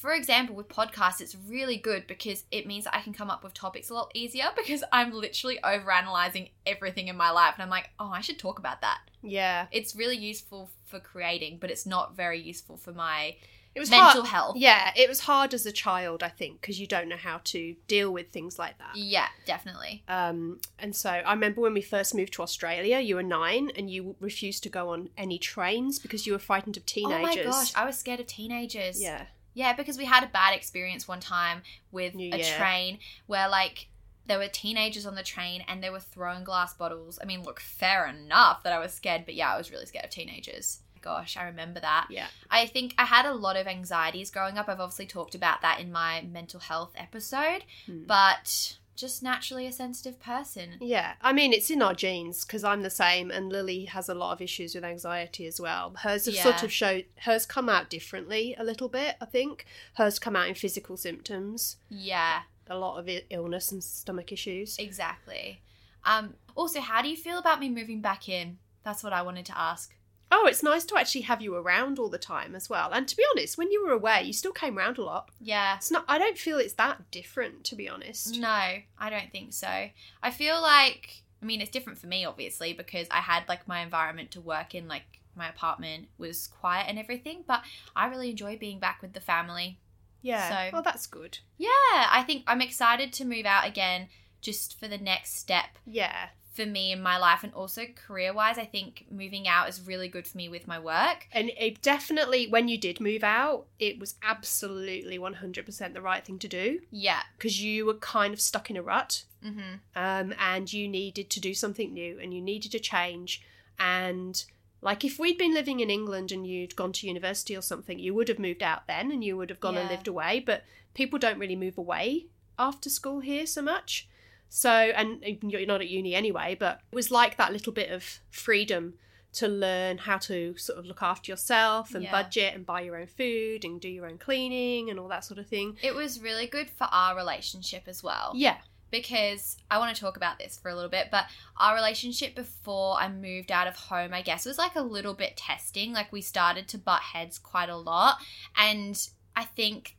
for 0.00 0.14
example, 0.14 0.56
with 0.56 0.68
podcasts, 0.68 1.20
it's 1.20 1.36
really 1.46 1.76
good 1.76 2.06
because 2.06 2.44
it 2.50 2.66
means 2.66 2.84
that 2.84 2.96
I 2.96 3.02
can 3.02 3.12
come 3.12 3.28
up 3.28 3.44
with 3.44 3.52
topics 3.52 3.90
a 3.90 3.94
lot 3.94 4.10
easier 4.14 4.46
because 4.56 4.82
I'm 4.90 5.12
literally 5.12 5.58
overanalyzing 5.62 6.48
everything 6.64 7.08
in 7.08 7.18
my 7.18 7.30
life. 7.30 7.52
And 7.54 7.62
I'm 7.62 7.68
like, 7.68 7.90
oh, 7.98 8.10
I 8.10 8.22
should 8.22 8.38
talk 8.38 8.58
about 8.58 8.80
that. 8.80 9.00
Yeah. 9.22 9.66
It's 9.70 9.94
really 9.94 10.16
useful 10.16 10.70
for 10.86 11.00
creating, 11.00 11.58
but 11.60 11.70
it's 11.70 11.84
not 11.84 12.16
very 12.16 12.40
useful 12.40 12.78
for 12.78 12.92
my 12.92 13.36
It 13.74 13.80
was 13.80 13.90
mental 13.90 14.22
hard. 14.22 14.26
health. 14.26 14.56
Yeah, 14.56 14.90
it 14.96 15.08
was 15.08 15.20
hard 15.20 15.54
as 15.54 15.64
a 15.64 15.70
child, 15.70 16.22
I 16.22 16.28
think, 16.28 16.60
because 16.60 16.80
you 16.80 16.86
don't 16.86 17.08
know 17.08 17.16
how 17.16 17.40
to 17.44 17.76
deal 17.86 18.12
with 18.12 18.30
things 18.30 18.58
like 18.58 18.78
that. 18.78 18.96
Yeah, 18.96 19.28
definitely. 19.46 20.02
Um, 20.08 20.60
and 20.78 20.94
so 20.94 21.10
I 21.10 21.32
remember 21.32 21.60
when 21.60 21.74
we 21.74 21.80
first 21.80 22.14
moved 22.14 22.32
to 22.34 22.42
Australia, 22.42 22.98
you 22.98 23.14
were 23.14 23.22
nine 23.22 23.70
and 23.76 23.88
you 23.88 24.16
refused 24.18 24.64
to 24.64 24.68
go 24.68 24.88
on 24.90 25.10
any 25.16 25.38
trains 25.38 26.00
because 26.00 26.26
you 26.26 26.32
were 26.32 26.40
frightened 26.40 26.76
of 26.76 26.86
teenagers. 26.86 27.18
Oh 27.18 27.22
my 27.22 27.36
gosh, 27.36 27.74
I 27.76 27.84
was 27.84 27.96
scared 27.96 28.20
of 28.20 28.26
teenagers. 28.26 29.00
Yeah. 29.00 29.26
Yeah, 29.54 29.72
because 29.72 29.98
we 29.98 30.04
had 30.04 30.24
a 30.24 30.28
bad 30.28 30.54
experience 30.54 31.06
one 31.06 31.20
time 31.20 31.62
with 31.92 32.14
a 32.16 32.42
train 32.56 32.98
where 33.26 33.48
like 33.48 33.88
there 34.26 34.38
were 34.38 34.48
teenagers 34.48 35.06
on 35.06 35.14
the 35.14 35.22
train 35.22 35.64
and 35.66 35.82
they 35.82 35.90
were 35.90 36.00
throwing 36.00 36.44
glass 36.44 36.72
bottles. 36.74 37.18
I 37.20 37.24
mean, 37.24 37.42
look, 37.42 37.60
fair 37.60 38.06
enough 38.06 38.62
that 38.62 38.72
I 38.72 38.78
was 38.78 38.92
scared, 38.94 39.24
but 39.24 39.34
yeah, 39.34 39.52
I 39.52 39.58
was 39.58 39.70
really 39.70 39.86
scared 39.86 40.04
of 40.04 40.10
teenagers. 40.10 40.80
Gosh, 41.00 41.36
I 41.36 41.44
remember 41.44 41.80
that. 41.80 42.06
Yeah. 42.10 42.26
I 42.50 42.66
think 42.66 42.94
I 42.98 43.04
had 43.06 43.26
a 43.26 43.34
lot 43.34 43.56
of 43.56 43.66
anxieties 43.66 44.30
growing 44.30 44.58
up. 44.58 44.68
I've 44.68 44.80
obviously 44.80 45.06
talked 45.06 45.34
about 45.34 45.62
that 45.62 45.80
in 45.80 45.90
my 45.90 46.22
mental 46.22 46.60
health 46.60 46.92
episode, 46.96 47.64
Hmm. 47.86 48.04
but 48.06 48.76
just 48.96 49.22
naturally 49.22 49.66
a 49.66 49.72
sensitive 49.72 50.20
person. 50.20 50.76
Yeah, 50.78 51.14
I 51.22 51.32
mean 51.32 51.54
it's 51.54 51.70
in 51.70 51.80
our 51.80 51.94
genes 51.94 52.44
because 52.44 52.64
I'm 52.64 52.82
the 52.82 52.90
same, 52.90 53.30
and 53.30 53.48
Lily 53.48 53.86
has 53.86 54.10
a 54.10 54.14
lot 54.14 54.32
of 54.32 54.42
issues 54.42 54.74
with 54.74 54.84
anxiety 54.84 55.46
as 55.46 55.58
well. 55.58 55.94
Hers 56.02 56.26
have 56.26 56.34
sort 56.34 56.62
of 56.62 56.70
showed 56.70 57.06
hers 57.24 57.46
come 57.46 57.70
out 57.70 57.88
differently 57.88 58.54
a 58.58 58.64
little 58.64 58.90
bit. 58.90 59.16
I 59.20 59.24
think 59.24 59.64
hers 59.94 60.18
come 60.18 60.36
out 60.36 60.48
in 60.48 60.54
physical 60.54 60.98
symptoms, 60.98 61.78
Yeah, 61.88 62.42
a 62.68 62.76
lot 62.76 62.98
of 62.98 63.08
illness 63.30 63.72
and 63.72 63.82
stomach 63.82 64.32
issues. 64.32 64.76
exactly. 64.78 65.62
Um, 66.04 66.34
also, 66.54 66.80
how 66.80 67.00
do 67.00 67.08
you 67.08 67.16
feel 67.16 67.38
about 67.38 67.58
me 67.58 67.70
moving 67.70 68.02
back 68.02 68.28
in? 68.28 68.58
That's 68.82 69.02
what 69.02 69.12
I 69.14 69.22
wanted 69.22 69.46
to 69.46 69.58
ask. 69.58 69.94
Oh, 70.30 70.46
it's 70.46 70.62
nice 70.62 70.84
to 70.86 70.96
actually 70.96 71.22
have 71.22 71.42
you 71.42 71.54
around 71.56 71.98
all 71.98 72.08
the 72.08 72.18
time 72.18 72.54
as 72.54 72.70
well. 72.70 72.90
And 72.92 73.08
to 73.08 73.16
be 73.16 73.24
honest, 73.32 73.58
when 73.58 73.70
you 73.70 73.84
were 73.84 73.92
away, 73.92 74.22
you 74.22 74.32
still 74.32 74.52
came 74.52 74.78
around 74.78 74.98
a 74.98 75.02
lot. 75.04 75.30
Yeah. 75.40 75.76
It's 75.76 75.90
not. 75.90 76.04
I 76.08 76.18
don't 76.18 76.38
feel 76.38 76.58
it's 76.58 76.74
that 76.74 77.10
different, 77.10 77.64
to 77.64 77.74
be 77.76 77.88
honest. 77.88 78.36
No, 78.38 78.48
I 78.48 79.10
don't 79.10 79.30
think 79.32 79.52
so. 79.52 79.88
I 80.22 80.30
feel 80.30 80.60
like 80.62 81.22
I 81.42 81.46
mean 81.46 81.60
it's 81.60 81.70
different 81.70 81.98
for 81.98 82.06
me 82.06 82.24
obviously 82.24 82.72
because 82.74 83.06
I 83.10 83.18
had 83.20 83.44
like 83.48 83.66
my 83.66 83.80
environment 83.80 84.30
to 84.32 84.40
work 84.40 84.74
in 84.74 84.86
like 84.88 85.04
my 85.34 85.48
apartment 85.48 86.08
was 86.18 86.46
quiet 86.48 86.86
and 86.88 86.98
everything, 86.98 87.44
but 87.46 87.62
I 87.96 88.06
really 88.08 88.30
enjoy 88.30 88.56
being 88.58 88.78
back 88.78 89.00
with 89.02 89.14
the 89.14 89.20
family. 89.20 89.78
Yeah. 90.22 90.48
So- 90.48 90.72
well, 90.74 90.82
that's 90.82 91.06
good. 91.06 91.38
Yeah, 91.56 91.68
I 92.10 92.22
think 92.26 92.44
I'm 92.46 92.60
excited 92.60 93.12
to 93.14 93.24
move 93.24 93.46
out 93.46 93.66
again 93.66 94.08
just 94.42 94.78
for 94.78 94.88
the 94.88 94.98
next 94.98 95.36
step 95.38 95.78
Yeah. 95.86 96.28
For 96.52 96.66
me 96.66 96.90
in 96.90 97.00
my 97.00 97.16
life 97.16 97.44
and 97.44 97.54
also 97.54 97.86
career-wise 97.94 98.58
I 98.58 98.64
think 98.64 99.06
moving 99.10 99.46
out 99.46 99.68
is 99.68 99.80
really 99.86 100.08
good 100.08 100.26
for 100.26 100.36
me 100.36 100.48
with 100.48 100.66
my 100.66 100.78
work. 100.80 101.28
And 101.32 101.50
it 101.56 101.80
definitely, 101.80 102.48
when 102.48 102.66
you 102.66 102.76
did 102.76 103.00
move 103.00 103.22
out, 103.22 103.66
it 103.78 104.00
was 104.00 104.16
absolutely 104.22 105.16
100% 105.18 105.94
the 105.94 106.02
right 106.02 106.24
thing 106.24 106.38
to 106.40 106.48
do 106.48 106.80
Yeah. 106.90 107.22
because 107.38 107.62
you 107.62 107.86
were 107.86 107.94
kind 107.94 108.34
of 108.34 108.40
stuck 108.40 108.68
in 108.68 108.76
a 108.76 108.82
rut 108.82 109.24
Mhm. 109.44 109.80
um, 109.94 110.34
and 110.38 110.72
you 110.72 110.88
needed 110.88 111.30
to 111.30 111.40
do 111.40 111.54
something 111.54 111.92
new 111.94 112.18
and 112.18 112.34
you 112.34 112.40
needed 112.40 112.72
to 112.72 112.80
change. 112.80 113.40
And 113.78 114.44
like 114.82 115.04
if 115.04 115.18
we'd 115.18 115.38
been 115.38 115.54
living 115.54 115.78
in 115.80 115.88
England 115.90 116.32
and 116.32 116.46
you'd 116.46 116.74
gone 116.74 116.92
to 116.94 117.06
university 117.06 117.56
or 117.56 117.62
something, 117.62 117.98
you 117.98 118.12
would 118.14 118.28
have 118.28 118.38
moved 118.38 118.62
out 118.62 118.86
then 118.86 119.10
and 119.12 119.22
you 119.22 119.36
would 119.36 119.50
have 119.50 119.60
gone 119.60 119.76
and 119.76 119.88
lived 119.88 120.08
away. 120.08 120.40
But 120.40 120.64
people 120.94 121.18
don't 121.18 121.38
really 121.38 121.56
move 121.56 121.78
away 121.78 122.26
after 122.58 122.90
school 122.90 123.20
here 123.20 123.46
so 123.46 123.62
much. 123.62 124.08
So, 124.52 124.70
and 124.70 125.24
you're 125.42 125.64
not 125.64 125.80
at 125.80 125.88
uni 125.88 126.14
anyway, 126.14 126.56
but 126.58 126.80
it 126.90 126.94
was 126.94 127.10
like 127.10 127.36
that 127.36 127.52
little 127.52 127.72
bit 127.72 127.90
of 127.90 128.18
freedom 128.30 128.94
to 129.34 129.46
learn 129.46 129.96
how 129.98 130.18
to 130.18 130.56
sort 130.56 130.76
of 130.76 130.84
look 130.84 131.02
after 131.02 131.30
yourself 131.30 131.94
and 131.94 132.02
Yeah. 132.02 132.10
budget 132.10 132.52
and 132.52 132.66
buy 132.66 132.80
your 132.80 132.96
own 132.96 133.06
food 133.06 133.64
and 133.64 133.80
do 133.80 133.88
your 133.88 134.06
own 134.06 134.18
cleaning 134.18 134.90
and 134.90 134.98
all 134.98 135.06
that 135.06 135.24
sort 135.24 135.38
of 135.38 135.46
thing. 135.46 135.78
It 135.82 135.94
was 135.94 136.20
really 136.20 136.48
good 136.48 136.68
for 136.68 136.88
our 136.90 137.14
relationship 137.16 137.84
as 137.86 138.02
well. 138.02 138.32
Yeah. 138.34 138.58
because 138.90 139.56
I 139.70 139.78
want 139.78 139.94
to 139.94 140.00
talk 140.00 140.16
about 140.16 140.40
this 140.40 140.58
for 140.58 140.68
a 140.68 140.74
little 140.74 140.90
bit, 140.90 141.12
but 141.12 141.26
our 141.58 141.76
relationship 141.76 142.34
before 142.34 142.96
I 143.00 143.06
moved 143.08 143.52
out 143.52 143.68
of 143.68 143.76
home, 143.76 144.12
I 144.12 144.20
guess, 144.20 144.44
was 144.44 144.58
like 144.58 144.74
a 144.74 144.80
little 144.82 145.14
bit 145.14 145.36
testing. 145.36 145.92
Like 145.92 146.10
we 146.10 146.20
started 146.22 146.66
to 146.66 146.78
butt 146.78 147.02
heads 147.02 147.38
quite 147.38 147.68
a 147.68 147.76
lot. 147.76 148.16
And 148.56 149.00
I 149.36 149.44
think 149.44 149.96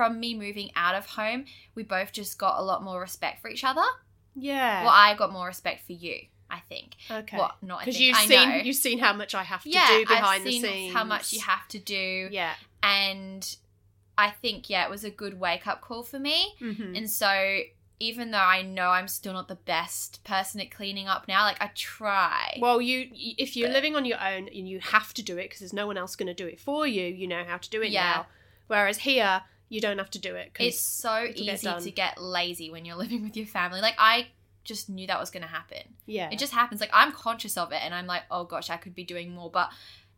from 0.00 0.18
me 0.18 0.32
moving 0.34 0.70
out 0.76 0.94
of 0.94 1.04
home, 1.04 1.44
we 1.74 1.82
both 1.82 2.10
just 2.10 2.38
got 2.38 2.58
a 2.58 2.62
lot 2.62 2.82
more 2.82 2.98
respect 2.98 3.42
for 3.42 3.50
each 3.50 3.64
other. 3.64 3.82
Yeah. 4.34 4.82
Well, 4.84 4.92
I 4.94 5.14
got 5.14 5.30
more 5.30 5.46
respect 5.48 5.84
for 5.84 5.92
you, 5.92 6.20
I 6.50 6.60
think. 6.70 6.96
Okay. 7.10 7.36
Well, 7.36 7.52
not 7.60 7.80
because 7.80 8.00
you've 8.00 8.16
I 8.16 8.24
seen 8.24 8.48
know. 8.48 8.54
you've 8.56 8.76
seen 8.76 8.98
how 8.98 9.12
much 9.12 9.34
I 9.34 9.42
have 9.42 9.62
to 9.64 9.68
yeah, 9.68 9.88
do 9.88 10.06
behind 10.06 10.46
the 10.46 10.58
scenes. 10.58 10.94
how 10.94 11.04
much 11.04 11.34
you 11.34 11.40
have 11.42 11.68
to 11.68 11.78
do. 11.78 12.28
Yeah. 12.30 12.54
And 12.82 13.54
I 14.16 14.30
think, 14.30 14.70
yeah, 14.70 14.84
it 14.86 14.90
was 14.90 15.04
a 15.04 15.10
good 15.10 15.38
wake 15.38 15.66
up 15.66 15.82
call 15.82 16.02
for 16.02 16.18
me. 16.18 16.54
Mhm. 16.62 16.96
And 16.96 17.10
so 17.10 17.58
even 17.98 18.30
though 18.30 18.38
I 18.38 18.62
know 18.62 18.88
I'm 18.88 19.06
still 19.08 19.34
not 19.34 19.48
the 19.48 19.56
best 19.56 20.24
person 20.24 20.62
at 20.62 20.70
cleaning 20.70 21.08
up 21.08 21.28
now, 21.28 21.44
like 21.44 21.60
I 21.60 21.70
try. 21.74 22.56
Well, 22.58 22.80
you 22.80 23.10
if 23.12 23.54
you're 23.54 23.68
But- 23.68 23.74
living 23.74 23.96
on 23.96 24.06
your 24.06 24.18
own 24.18 24.48
and 24.48 24.66
you 24.66 24.80
have 24.80 25.12
to 25.12 25.22
do 25.22 25.36
it 25.36 25.42
because 25.42 25.58
there's 25.58 25.74
no 25.74 25.86
one 25.86 25.98
else 25.98 26.16
going 26.16 26.28
to 26.28 26.32
do 26.42 26.46
it 26.46 26.58
for 26.58 26.86
you, 26.86 27.04
you 27.04 27.26
know 27.26 27.44
how 27.46 27.58
to 27.58 27.68
do 27.68 27.82
it 27.82 27.90
Yeah. 27.90 28.02
now. 28.14 28.26
Whereas 28.68 28.98
here, 28.98 29.42
you 29.70 29.80
don't 29.80 29.96
have 29.96 30.10
to 30.10 30.18
do 30.18 30.34
it. 30.34 30.52
it's 30.60 30.78
so 30.80 31.24
it'll 31.24 31.44
get 31.46 31.64
easy 31.64 31.90
to 31.90 31.96
get 31.96 32.20
lazy 32.20 32.70
when 32.70 32.84
you're 32.84 32.96
living 33.04 33.22
with 33.22 33.36
your 33.36 33.46
family. 33.46 33.80
Like 33.80 33.94
I 33.98 34.26
just 34.64 34.90
knew 34.90 35.06
that 35.06 35.18
was 35.18 35.30
going 35.30 35.42
to 35.42 35.48
happen. 35.48 35.94
yeah, 36.04 36.28
It 36.30 36.38
just 36.38 36.52
happens. 36.52 36.82
Like 36.82 36.90
I'm 36.92 37.12
conscious 37.12 37.56
of 37.56 37.72
it 37.72 37.80
and 37.82 37.94
I'm 37.94 38.06
like, 38.06 38.24
"Oh 38.30 38.44
gosh, 38.44 38.68
I 38.68 38.76
could 38.76 38.94
be 38.94 39.04
doing 39.04 39.34
more." 39.34 39.50
But 39.50 39.70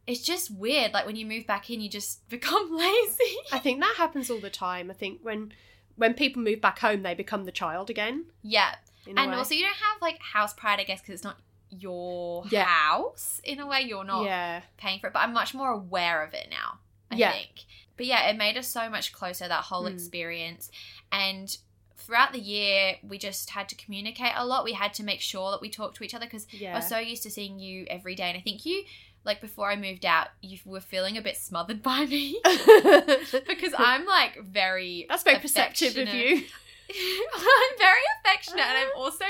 it's 0.05 0.21
just 0.23 0.51
weird 0.51 0.93
like 0.93 1.07
when 1.07 1.15
you 1.15 1.25
move 1.25 1.47
back 1.47 1.71
in 1.71 1.81
you 1.81 1.89
just 1.89 2.29
become 2.37 2.75
lazy. 2.77 3.37
I 3.53 3.59
think 3.61 3.79
that 3.81 3.95
happens 3.99 4.31
all 4.31 4.41
the 4.41 4.51
time. 4.51 4.91
I 4.91 4.95
think 4.95 5.21
when 5.23 5.53
when 5.97 6.15
people 6.15 6.43
move 6.43 6.61
back 6.61 6.79
home, 6.81 7.03
they 7.03 7.15
become 7.15 7.45
the 7.45 7.53
child 7.53 7.89
again. 7.91 8.25
yeah. 8.43 8.75
And 9.07 9.19
way. 9.31 9.37
also 9.37 9.55
you 9.55 9.63
don't 9.65 9.75
have 9.77 10.01
like 10.01 10.19
house 10.21 10.55
pride 10.55 10.81
I 10.81 10.85
guess 10.85 11.01
cuz 11.01 11.11
it's 11.17 11.25
not 11.25 11.37
your 11.71 12.45
Yeah. 12.51 12.65
house 12.65 13.41
in 13.45 13.59
a 13.61 13.67
way 13.67 13.83
you're 13.83 14.05
not 14.05 14.25
yeah, 14.25 14.63
paying 14.77 15.01
for 15.01 15.09
it, 15.09 15.13
but 15.13 15.21
I'm 15.21 15.33
much 15.33 15.55
more 15.55 15.71
aware 15.71 16.23
of 16.25 16.35
it 16.35 16.49
now. 16.51 16.79
I 17.13 17.17
Yeah. 17.17 17.33
think. 17.33 17.65
But 17.97 18.07
yeah, 18.07 18.29
it 18.31 18.37
made 18.37 18.57
us 18.57 18.69
so 18.69 18.89
much 18.91 19.13
closer 19.13 19.47
that 19.49 19.65
whole 19.65 19.85
Mm. 19.85 19.95
experience. 19.95 20.71
And 21.11 21.57
throughout 21.97 22.33
the 22.33 22.41
year, 22.41 22.97
we 23.03 23.19
just 23.19 23.51
had 23.51 23.69
to 23.69 23.77
communicate 23.77 24.33
a 24.35 24.45
lot. 24.45 24.65
We 24.65 24.73
had 24.73 24.93
to 24.95 25.05
make 25.05 25.21
sure 25.21 25.51
that 25.53 25.61
we 25.61 25.69
talked 25.71 25.97
to 25.99 26.05
each 26.05 26.15
other 26.15 26.27
because 26.27 26.47
I 26.53 26.57
yeah. 26.57 26.75
was 26.77 26.89
so 26.89 26.99
used 26.99 27.23
to 27.25 27.31
seeing 27.31 27.59
you 27.61 27.87
every 27.89 28.15
day. 28.15 28.25
And 28.31 28.37
I 28.37 28.41
think 28.41 28.65
you, 28.67 28.85
like 29.25 29.41
before 29.41 29.71
I 29.71 29.77
moved 29.77 30.05
out, 30.05 30.29
you 30.41 30.59
were 30.65 30.81
feeling 30.81 31.17
a 31.17 31.23
bit 31.23 31.37
smothered 31.37 31.83
by 31.91 32.07
me 32.07 32.41
because 32.45 33.75
I'm 33.79 34.05
like 34.07 34.43
very. 34.43 35.07
That's 35.09 35.23
very 35.23 35.39
perceptive 35.39 35.97
of 35.97 36.13
you. 36.15 36.43
I'm 36.95 37.79
very 37.79 38.01
affectionate, 38.21 38.61
and 38.63 38.79
I'm 38.79 38.91
also 38.97 39.25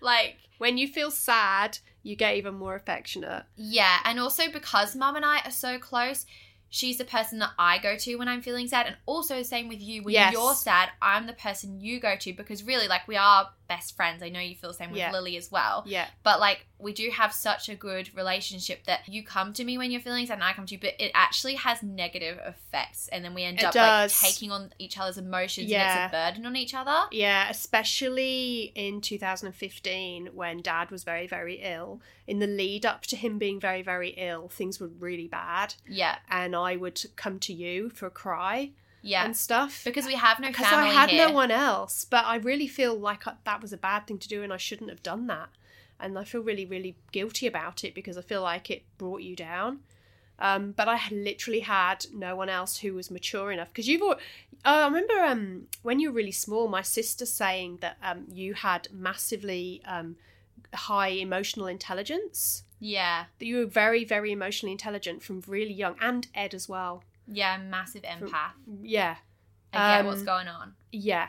like 0.00 0.36
When 0.58 0.78
you 0.78 0.88
feel 0.88 1.10
sad, 1.10 1.78
you 2.02 2.16
get 2.16 2.36
even 2.36 2.54
more 2.54 2.74
affectionate. 2.74 3.44
Yeah, 3.56 3.98
and 4.04 4.18
also 4.18 4.50
because 4.50 4.96
mum 4.96 5.14
and 5.16 5.24
I 5.24 5.40
are 5.44 5.50
so 5.50 5.78
close, 5.78 6.26
she's 6.74 6.98
the 6.98 7.04
person 7.04 7.38
that 7.38 7.50
I 7.56 7.78
go 7.78 7.96
to 7.96 8.16
when 8.16 8.26
I'm 8.26 8.42
feeling 8.42 8.66
sad. 8.66 8.86
And 8.86 8.96
also, 9.06 9.44
same 9.44 9.68
with 9.68 9.80
you. 9.80 10.02
When 10.02 10.12
Yes. 10.12 10.32
you're 10.32 10.54
sad, 10.56 10.90
I'm 11.00 11.28
the 11.28 11.32
person 11.32 11.80
you 11.80 12.00
go 12.00 12.16
to 12.16 12.32
because 12.32 12.64
really, 12.64 12.88
like, 12.88 13.06
we 13.06 13.16
are 13.16 13.48
best 13.68 13.94
friends. 13.94 14.24
I 14.24 14.28
know 14.28 14.40
you 14.40 14.56
feel 14.56 14.70
the 14.70 14.76
same 14.76 14.90
with 14.90 14.98
Yeah. 14.98 15.12
Lily 15.12 15.36
as 15.36 15.52
well. 15.52 15.84
Yeah, 15.86 16.08
But, 16.24 16.40
like, 16.40 16.66
we 16.84 16.92
do 16.92 17.10
have 17.10 17.32
such 17.32 17.68
a 17.68 17.74
good 17.74 18.14
relationship 18.14 18.84
that 18.84 19.08
you 19.08 19.24
come 19.24 19.52
to 19.54 19.64
me 19.64 19.76
when 19.78 19.90
you're 19.90 20.00
feeling 20.00 20.26
sad 20.26 20.34
and 20.34 20.44
I 20.44 20.52
come 20.52 20.66
to 20.66 20.74
you, 20.74 20.80
but 20.80 20.94
it 21.00 21.10
actually 21.14 21.54
has 21.54 21.82
negative 21.82 22.38
effects. 22.46 23.08
And 23.08 23.24
then 23.24 23.34
we 23.34 23.42
end 23.42 23.58
It 23.58 23.64
up, 23.64 23.72
does. 23.74 24.22
like, 24.22 24.32
taking 24.32 24.52
on 24.52 24.72
each 24.78 24.98
other's 24.98 25.18
emotions 25.18 25.64
and 25.64 25.70
Yeah. 25.70 26.04
it's 26.04 26.12
a 26.12 26.16
burden 26.16 26.46
on 26.46 26.54
each 26.56 26.74
other. 26.74 27.04
yeah. 27.10 27.48
Especially 27.48 28.70
in 28.74 29.00
2015 29.00 30.28
when 30.34 30.60
Dad 30.62 30.90
was 30.90 31.04
very, 31.04 31.26
very 31.26 31.56
ill. 31.62 32.00
In 32.26 32.38
the 32.38 32.46
lead 32.46 32.84
up 32.86 33.02
to 33.06 33.16
him 33.16 33.38
being 33.38 33.58
very, 33.60 33.82
very 33.82 34.10
ill, 34.10 34.48
things 34.48 34.80
were 34.80 34.88
really 34.88 35.26
bad, 35.28 35.74
Yeah. 35.88 36.18
and 36.30 36.54
I 36.54 36.76
would 36.76 37.02
come 37.16 37.38
to 37.40 37.52
you 37.52 37.90
for 37.90 38.06
a 38.06 38.10
cry 38.10 38.70
Yeah. 39.02 39.24
and 39.24 39.36
stuff. 39.36 39.82
because 39.84 40.06
we 40.06 40.14
have 40.14 40.40
no 40.40 40.48
because 40.48 40.66
I 40.72 40.86
had 40.86 41.10
here. 41.10 41.26
no 41.28 41.32
one 41.32 41.50
else. 41.50 42.04
But 42.04 42.24
I 42.26 42.36
really 42.36 42.66
feel 42.68 42.94
like 42.94 43.26
I- 43.26 43.34
that 43.44 43.60
was 43.60 43.72
a 43.72 43.76
bad 43.76 44.06
thing 44.06 44.18
to 44.18 44.28
do, 44.28 44.42
and 44.42 44.52
I 44.52 44.56
shouldn't 44.56 44.90
have 44.90 45.02
done 45.02 45.26
that. 45.26 45.50
And 46.00 46.18
I 46.18 46.24
feel 46.24 46.42
really, 46.42 46.66
really 46.66 46.96
guilty 47.12 47.46
about 47.46 47.84
it 47.84 47.94
because 47.94 48.18
I 48.18 48.22
feel 48.22 48.42
like 48.42 48.70
it 48.70 48.82
brought 48.98 49.22
you 49.22 49.36
down. 49.36 49.80
Um, 50.38 50.72
but 50.72 50.88
I 50.88 51.00
literally 51.12 51.60
had 51.60 52.06
no 52.12 52.34
one 52.34 52.48
else 52.48 52.78
who 52.78 52.94
was 52.94 53.10
mature 53.10 53.52
enough 53.52 53.68
because 53.68 53.86
you've. 53.86 54.02
Oh, 54.02 54.16
I 54.64 54.84
remember 54.86 55.14
um, 55.20 55.68
when 55.82 56.00
you 56.00 56.10
were 56.10 56.16
really 56.16 56.32
small, 56.32 56.68
my 56.68 56.82
sister 56.82 57.24
saying 57.24 57.78
that 57.82 57.96
um, 58.02 58.26
you 58.32 58.54
had 58.54 58.88
massively 58.92 59.80
um, 59.86 60.16
high 60.74 61.08
emotional 61.08 61.66
intelligence. 61.66 62.64
Yeah. 62.80 63.26
That 63.38 63.46
you 63.46 63.58
were 63.58 63.66
very, 63.66 64.04
very 64.04 64.32
emotionally 64.32 64.72
intelligent 64.72 65.22
from 65.22 65.42
really 65.46 65.72
young, 65.72 65.94
and 66.00 66.26
Ed 66.34 66.52
as 66.52 66.68
well. 66.68 67.04
Yeah. 67.28 67.56
Massive 67.58 68.02
empath. 68.02 68.52
Yeah, 68.82 69.16
I 69.72 69.96
get 69.96 70.00
Um, 70.00 70.06
what's 70.06 70.22
going 70.22 70.48
on. 70.48 70.74
Yeah. 70.90 71.28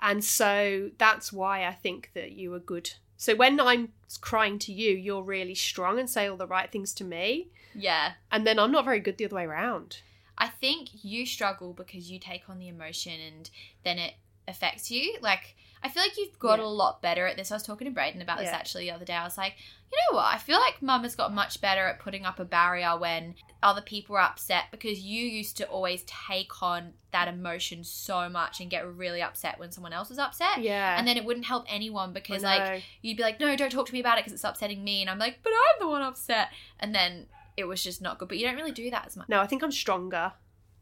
And 0.00 0.24
so 0.24 0.90
that's 0.98 1.32
why 1.32 1.64
I 1.66 1.72
think 1.72 2.10
that 2.14 2.32
you 2.32 2.50
were 2.50 2.58
good. 2.58 2.94
So 3.16 3.36
when 3.36 3.60
I'm 3.60 3.92
crying 4.18 4.58
to 4.60 4.72
you, 4.72 4.90
you're 4.96 5.22
really 5.22 5.54
strong 5.54 5.98
and 5.98 6.08
say 6.08 6.26
all 6.26 6.36
the 6.36 6.46
right 6.46 6.70
things 6.70 6.92
to 6.94 7.04
me. 7.04 7.48
Yeah. 7.74 8.12
And 8.32 8.46
then 8.46 8.58
I'm 8.58 8.72
not 8.72 8.84
very 8.84 9.00
good 9.00 9.18
the 9.18 9.24
other 9.26 9.36
way 9.36 9.44
around. 9.44 10.02
I 10.36 10.48
think 10.48 10.88
you 11.04 11.26
struggle 11.26 11.72
because 11.72 12.10
you 12.10 12.18
take 12.18 12.48
on 12.48 12.58
the 12.58 12.68
emotion 12.68 13.12
and 13.20 13.50
then 13.84 13.98
it 13.98 14.14
affects 14.48 14.90
you. 14.90 15.16
Like, 15.20 15.54
I 15.82 15.88
feel 15.88 16.02
like 16.02 16.16
you've 16.18 16.38
got 16.38 16.58
Yeah. 16.58 16.64
a 16.64 16.66
lot 16.66 17.02
better 17.02 17.26
at 17.26 17.36
this. 17.36 17.50
I 17.52 17.56
was 17.56 17.62
talking 17.62 17.86
to 17.86 17.90
Braden 17.92 18.20
about 18.22 18.38
this 18.38 18.48
actually 18.48 18.84
the 18.86 18.90
other 18.92 19.04
day. 19.04 19.14
I 19.14 19.24
was 19.24 19.38
like, 19.38 19.54
you 19.92 19.98
know 20.10 20.16
what? 20.18 20.32
I 20.32 20.38
feel 20.38 20.58
like 20.58 20.80
mum 20.82 21.02
has 21.02 21.14
got 21.16 21.32
much 21.34 21.60
better 21.60 21.86
at 21.86 21.98
putting 21.98 22.24
up 22.24 22.38
a 22.38 22.44
barrier 22.44 22.96
when 22.96 23.34
other 23.62 23.80
people 23.80 24.16
are 24.16 24.20
upset 24.22 24.64
because 24.70 25.00
you 25.00 25.24
used 25.24 25.56
to 25.56 25.66
always 25.66 26.04
take 26.06 26.62
on 26.62 26.92
that 27.12 27.26
emotion 27.28 27.82
so 27.82 28.28
much 28.28 28.60
and 28.60 28.70
get 28.70 28.86
really 28.86 29.20
upset 29.20 29.58
when 29.58 29.72
someone 29.72 29.92
else 29.92 30.08
was 30.08 30.18
upset. 30.18 30.60
Yeah. 30.60 30.96
And 30.96 31.08
then 31.08 31.16
it 31.16 31.24
wouldn't 31.24 31.46
help 31.46 31.64
anyone 31.68 32.12
because, 32.12 32.42
like, 32.44 32.82
you'd 33.02 33.16
be 33.16 33.22
like, 33.24 33.40
no, 33.40 33.56
don't 33.56 33.72
talk 33.72 33.86
to 33.86 33.92
me 33.92 34.00
about 34.00 34.16
it 34.18 34.20
because 34.20 34.32
it's 34.32 34.44
upsetting 34.44 34.84
me. 34.84 35.00
And 35.00 35.10
I'm 35.10 35.18
like, 35.18 35.40
but 35.42 35.50
I'm 35.52 35.80
the 35.80 35.88
one 35.88 36.02
upset. 36.02 36.48
And 36.78 36.94
then 36.94 37.26
it 37.56 37.64
was 37.64 37.82
just 37.82 38.00
not 38.00 38.18
good. 38.18 38.28
But 38.28 38.38
you 38.38 38.46
don't 38.46 38.56
really 38.56 38.70
do 38.72 38.90
that 38.90 39.06
as 39.06 39.16
much. 39.16 39.28
No, 39.28 39.40
I 39.40 39.46
think 39.46 39.62
I'm 39.64 39.72
stronger 39.72 40.32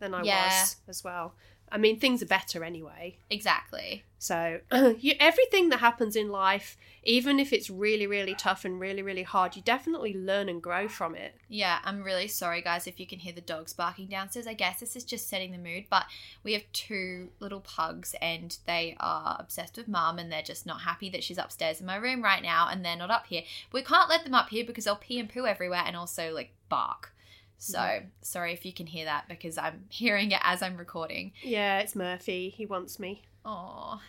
than 0.01 0.13
I 0.15 0.23
Yeah. 0.23 0.45
was 0.61 0.77
as 0.87 1.03
well. 1.03 1.35
I 1.71 1.79
mean, 1.79 1.99
things 1.99 2.23
are 2.23 2.27
better 2.27 2.65
anyway. 2.65 3.17
Exactly. 3.31 4.05
So, 4.19 4.61
you, 4.99 5.15
everything 5.21 5.69
that 5.69 5.79
happens 5.79 6.17
in 6.17 6.29
life, 6.29 6.77
even 7.05 7.39
if 7.39 7.53
it's 7.53 7.71
really, 7.71 8.07
really 8.07 8.35
tough 8.35 8.65
and 8.65 8.81
really, 8.81 9.03
really 9.03 9.23
hard, 9.23 9.55
you 9.55 9.63
definitely 9.63 10.13
learn 10.13 10.49
and 10.49 10.61
grow 10.61 10.89
from 10.89 11.15
it. 11.15 11.37
Yeah, 11.49 11.79
I'm 11.85 12.03
really 12.03 12.27
sorry, 12.27 12.61
guys, 12.61 12.87
if 12.87 12.99
you 12.99 13.07
can 13.07 13.21
hear 13.21 13.33
the 13.33 13.41
dogs 13.41 13.73
barking 13.73 14.09
downstairs. 14.09 14.47
I 14.47 14.55
guess 14.55 14.81
this 14.81 14.97
is 14.97 15.05
just 15.05 15.29
setting 15.29 15.53
the 15.53 15.59
mood, 15.59 15.85
but 15.89 16.07
we 16.43 16.53
have 16.55 16.65
two 16.73 17.29
little 17.39 17.61
pugs 17.61 18.15
and 18.21 18.57
they 18.67 18.97
are 18.99 19.37
obsessed 19.39 19.77
with 19.77 19.89
mum 19.89 20.19
and 20.19 20.33
they're 20.33 20.43
just 20.43 20.67
not 20.67 20.81
happy 20.81 21.09
that 21.11 21.23
she's 21.23 21.39
upstairs 21.39 21.81
in 21.81 21.87
my 21.87 21.97
room 21.97 22.23
right 22.23 22.43
now 22.43 22.69
and 22.69 22.85
they're 22.85 22.97
not 22.97 23.11
up 23.11 23.27
here. 23.29 23.43
We 23.73 23.83
can't 23.83 24.11
let 24.11 24.25
them 24.25 24.35
up 24.35 24.49
here 24.49 24.65
because 24.65 24.85
they'll 24.85 24.97
pee 24.97 25.21
and 25.21 25.29
poo 25.29 25.47
everywhere 25.47 25.85
and 25.87 25.97
also 25.97 26.33
like 26.35 26.51
bark. 26.69 27.13
So 27.59 27.79
mm-hmm. 27.79 28.07
sorry 28.23 28.53
if 28.53 28.65
you 28.65 28.73
can 28.73 28.87
hear 28.87 29.05
that 29.05 29.29
because 29.29 29.59
I'm 29.59 29.85
hearing 29.89 30.31
it 30.31 30.41
as 30.43 30.63
I'm 30.63 30.77
recording. 30.77 31.33
Yeah, 31.43 31.81
it's 31.81 31.95
Murphy. 31.95 32.51
He 32.51 32.67
wants 32.67 32.99
me. 32.99 33.23
Oh. 33.45 34.01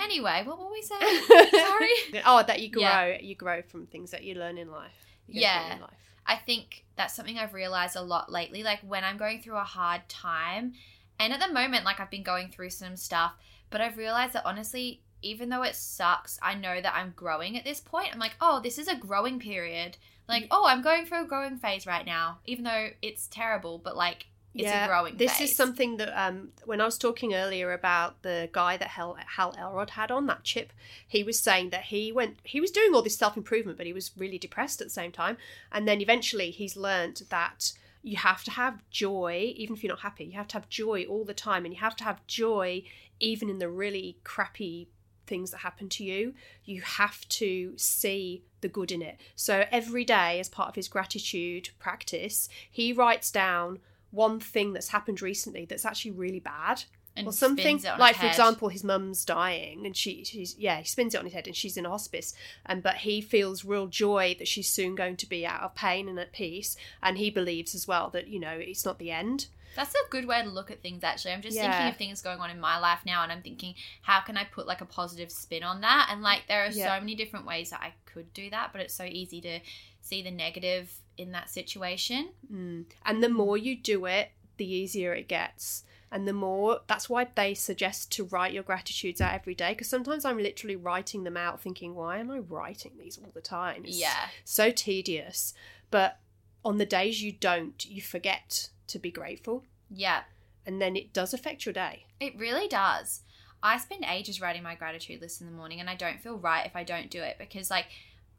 Anyway, 0.00 0.42
what 0.44 0.58
were 0.58 0.70
we 0.70 0.82
saying? 0.82 1.22
sorry. 1.50 1.90
oh, 2.26 2.42
that 2.46 2.60
you 2.60 2.70
grow. 2.70 2.82
Yeah. 2.82 3.18
You 3.20 3.34
grow 3.34 3.62
from 3.62 3.86
things 3.86 4.10
that 4.10 4.24
you 4.24 4.34
learn 4.34 4.58
in 4.58 4.70
life. 4.70 4.92
Yeah. 5.28 5.74
in 5.74 5.80
life. 5.80 5.90
I 6.26 6.36
think 6.36 6.84
that's 6.96 7.14
something 7.14 7.38
I've 7.38 7.54
realized 7.54 7.94
a 7.94 8.02
lot 8.02 8.32
lately. 8.32 8.62
Like 8.62 8.80
when 8.80 9.04
I'm 9.04 9.16
going 9.16 9.40
through 9.40 9.56
a 9.56 9.64
hard 9.64 10.08
time, 10.08 10.72
and 11.20 11.32
at 11.32 11.40
the 11.40 11.52
moment, 11.52 11.84
like 11.84 12.00
I've 12.00 12.10
been 12.10 12.22
going 12.22 12.48
through 12.48 12.70
some 12.70 12.96
stuff, 12.96 13.34
but 13.70 13.80
I've 13.80 13.96
realized 13.96 14.32
that 14.32 14.46
honestly, 14.46 15.02
even 15.22 15.48
though 15.48 15.62
it 15.62 15.74
sucks, 15.74 16.38
I 16.42 16.54
know 16.54 16.80
that 16.80 16.94
I'm 16.94 17.12
growing 17.14 17.56
at 17.56 17.64
this 17.64 17.80
point. 17.80 18.10
I'm 18.12 18.18
like, 18.18 18.36
oh, 18.40 18.60
this 18.60 18.78
is 18.78 18.88
a 18.88 18.96
growing 18.96 19.38
period. 19.38 19.96
Like, 20.28 20.48
oh, 20.50 20.66
I'm 20.66 20.82
going 20.82 21.06
through 21.06 21.24
a 21.24 21.26
growing 21.26 21.56
phase 21.56 21.86
right 21.86 22.04
now, 22.04 22.38
even 22.46 22.64
though 22.64 22.88
it's 23.00 23.26
terrible, 23.28 23.78
but 23.78 23.96
like 23.96 24.26
it's 24.54 24.70
a 24.70 24.86
growing 24.86 25.12
phase. 25.12 25.18
This 25.18 25.38
phase. 25.38 25.50
is 25.50 25.56
something 25.56 25.96
that 25.98 26.12
um, 26.18 26.48
when 26.64 26.80
I 26.80 26.84
was 26.84 26.98
talking 26.98 27.34
earlier 27.34 27.72
about 27.72 28.22
the 28.22 28.48
guy 28.52 28.76
that 28.76 28.88
Hal, 28.88 29.16
Hal 29.36 29.54
Elrod 29.58 29.90
had 29.90 30.10
on 30.10 30.26
that 30.26 30.44
chip, 30.44 30.72
he 31.06 31.22
was 31.22 31.38
saying 31.38 31.70
that 31.70 31.84
he 31.84 32.10
went, 32.12 32.38
he 32.44 32.60
was 32.60 32.70
doing 32.70 32.94
all 32.94 33.02
this 33.02 33.16
self 33.16 33.36
improvement, 33.36 33.78
but 33.78 33.86
he 33.86 33.92
was 33.92 34.10
really 34.16 34.38
depressed 34.38 34.80
at 34.80 34.86
the 34.86 34.92
same 34.92 35.12
time. 35.12 35.36
And 35.70 35.86
then 35.86 36.00
eventually 36.00 36.50
he's 36.50 36.76
learned 36.76 37.22
that 37.30 37.72
you 38.02 38.16
have 38.16 38.44
to 38.44 38.50
have 38.52 38.88
joy, 38.90 39.52
even 39.56 39.76
if 39.76 39.82
you're 39.82 39.92
not 39.92 40.00
happy. 40.00 40.24
You 40.24 40.32
have 40.32 40.48
to 40.48 40.54
have 40.54 40.68
joy 40.68 41.04
all 41.04 41.24
the 41.24 41.34
time, 41.34 41.64
and 41.64 41.74
you 41.74 41.80
have 41.80 41.96
to 41.96 42.04
have 42.04 42.26
joy 42.26 42.84
even 43.18 43.48
in 43.48 43.58
the 43.58 43.68
really 43.68 44.18
crappy 44.24 44.88
things 45.26 45.50
that 45.50 45.58
happen 45.58 45.88
to 45.90 46.04
you. 46.04 46.34
You 46.64 46.80
have 46.82 47.28
to 47.30 47.74
see 47.76 48.44
the 48.60 48.68
good 48.68 48.92
in 48.92 49.02
it. 49.02 49.20
So 49.34 49.64
every 49.70 50.04
day, 50.04 50.40
as 50.40 50.48
part 50.48 50.68
of 50.68 50.74
his 50.74 50.88
gratitude 50.88 51.70
practice, 51.78 52.48
he 52.70 52.92
writes 52.92 53.30
down 53.30 53.78
one 54.10 54.40
thing 54.40 54.72
that's 54.72 54.88
happened 54.88 55.20
recently 55.20 55.64
that's 55.64 55.84
actually 55.84 56.12
really 56.12 56.40
bad. 56.40 56.84
Or 57.24 57.32
something 57.32 57.64
spins 57.78 57.84
it 57.84 57.88
on 57.88 57.98
like, 57.98 58.16
for 58.16 58.22
head. 58.22 58.30
example, 58.30 58.68
his 58.68 58.82
mum's 58.84 59.24
dying, 59.24 59.86
and 59.86 59.96
she, 59.96 60.24
she's 60.24 60.56
yeah, 60.58 60.78
he 60.78 60.84
spins 60.84 61.14
it 61.14 61.18
on 61.18 61.24
his 61.24 61.34
head, 61.34 61.46
and 61.46 61.54
she's 61.56 61.76
in 61.76 61.84
hospice, 61.84 62.34
and 62.66 62.82
but 62.82 62.96
he 62.96 63.20
feels 63.20 63.64
real 63.64 63.86
joy 63.86 64.34
that 64.38 64.48
she's 64.48 64.68
soon 64.68 64.94
going 64.94 65.16
to 65.16 65.28
be 65.28 65.46
out 65.46 65.62
of 65.62 65.74
pain 65.74 66.08
and 66.08 66.18
at 66.18 66.32
peace, 66.32 66.76
and 67.02 67.16
he 67.16 67.30
believes 67.30 67.74
as 67.74 67.86
well 67.86 68.10
that 68.10 68.28
you 68.28 68.40
know 68.40 68.56
it's 68.58 68.84
not 68.84 68.98
the 68.98 69.10
end. 69.10 69.46
That's 69.76 69.94
a 69.94 70.10
good 70.10 70.26
way 70.26 70.42
to 70.42 70.48
look 70.48 70.70
at 70.70 70.80
things, 70.82 71.04
actually. 71.04 71.32
I'm 71.32 71.42
just 71.42 71.58
thinking 71.58 71.88
of 71.88 71.96
things 71.96 72.22
going 72.22 72.38
on 72.40 72.48
in 72.50 72.58
my 72.58 72.78
life 72.78 73.00
now, 73.04 73.22
and 73.22 73.30
I'm 73.30 73.42
thinking, 73.42 73.74
how 74.00 74.20
can 74.20 74.38
I 74.38 74.44
put 74.44 74.66
like 74.66 74.80
a 74.80 74.86
positive 74.86 75.30
spin 75.30 75.62
on 75.62 75.82
that? 75.82 76.08
And 76.10 76.22
like, 76.22 76.44
there 76.48 76.64
are 76.64 76.70
Yeah. 76.70 76.94
so 76.96 77.00
many 77.00 77.14
different 77.14 77.44
ways 77.44 77.70
that 77.70 77.80
I 77.82 77.92
could 78.06 78.32
do 78.32 78.48
that, 78.50 78.70
but 78.72 78.80
it's 78.80 78.94
so 78.94 79.04
easy 79.04 79.40
to 79.42 79.60
see 80.00 80.22
the 80.22 80.30
negative 80.30 80.94
in 81.18 81.32
that 81.32 81.50
situation. 81.50 82.30
Mm. 82.50 82.86
And 83.04 83.22
the 83.22 83.28
more 83.28 83.58
you 83.58 83.76
do 83.76 84.06
it, 84.06 84.30
the 84.56 84.66
easier 84.66 85.12
it 85.12 85.28
gets. 85.28 85.84
And 86.10 86.26
the 86.26 86.32
more, 86.32 86.80
that's 86.86 87.10
why 87.10 87.26
they 87.34 87.54
suggest 87.54 88.12
to 88.12 88.24
write 88.24 88.52
your 88.52 88.62
gratitudes 88.62 89.20
out 89.20 89.34
every 89.34 89.54
day. 89.54 89.70
Because 89.70 89.88
sometimes 89.88 90.24
I'm 90.24 90.38
literally 90.38 90.76
writing 90.76 91.24
them 91.24 91.36
out 91.36 91.60
thinking, 91.60 91.94
why 91.94 92.18
am 92.18 92.30
I 92.30 92.38
writing 92.38 92.92
these 92.98 93.18
all 93.18 93.30
the 93.34 93.40
time? 93.40 93.84
It's 93.84 93.98
Yeah. 93.98 94.28
So 94.44 94.70
tedious. 94.70 95.52
But 95.90 96.18
on 96.64 96.78
the 96.78 96.86
days 96.86 97.22
you 97.22 97.32
don't, 97.32 97.84
you 97.84 98.00
forget 98.00 98.70
to 98.88 98.98
be 98.98 99.10
grateful. 99.10 99.64
Yeah. 99.90 100.22
And 100.64 100.80
then 100.80 100.96
it 100.96 101.12
does 101.12 101.34
affect 101.34 101.66
your 101.66 101.72
day. 101.72 102.06
It 102.20 102.38
really 102.38 102.68
does. 102.68 103.22
I 103.62 103.78
spend 103.78 104.04
ages 104.08 104.40
writing 104.40 104.62
my 104.62 104.74
gratitude 104.74 105.20
list 105.20 105.40
in 105.40 105.46
the 105.46 105.52
morning 105.52 105.80
and 105.80 105.90
I 105.90 105.96
don't 105.96 106.20
feel 106.20 106.36
right 106.36 106.66
if 106.66 106.76
I 106.76 106.84
don't 106.84 107.10
do 107.10 107.22
it 107.22 107.36
because, 107.38 107.70
like, 107.70 107.86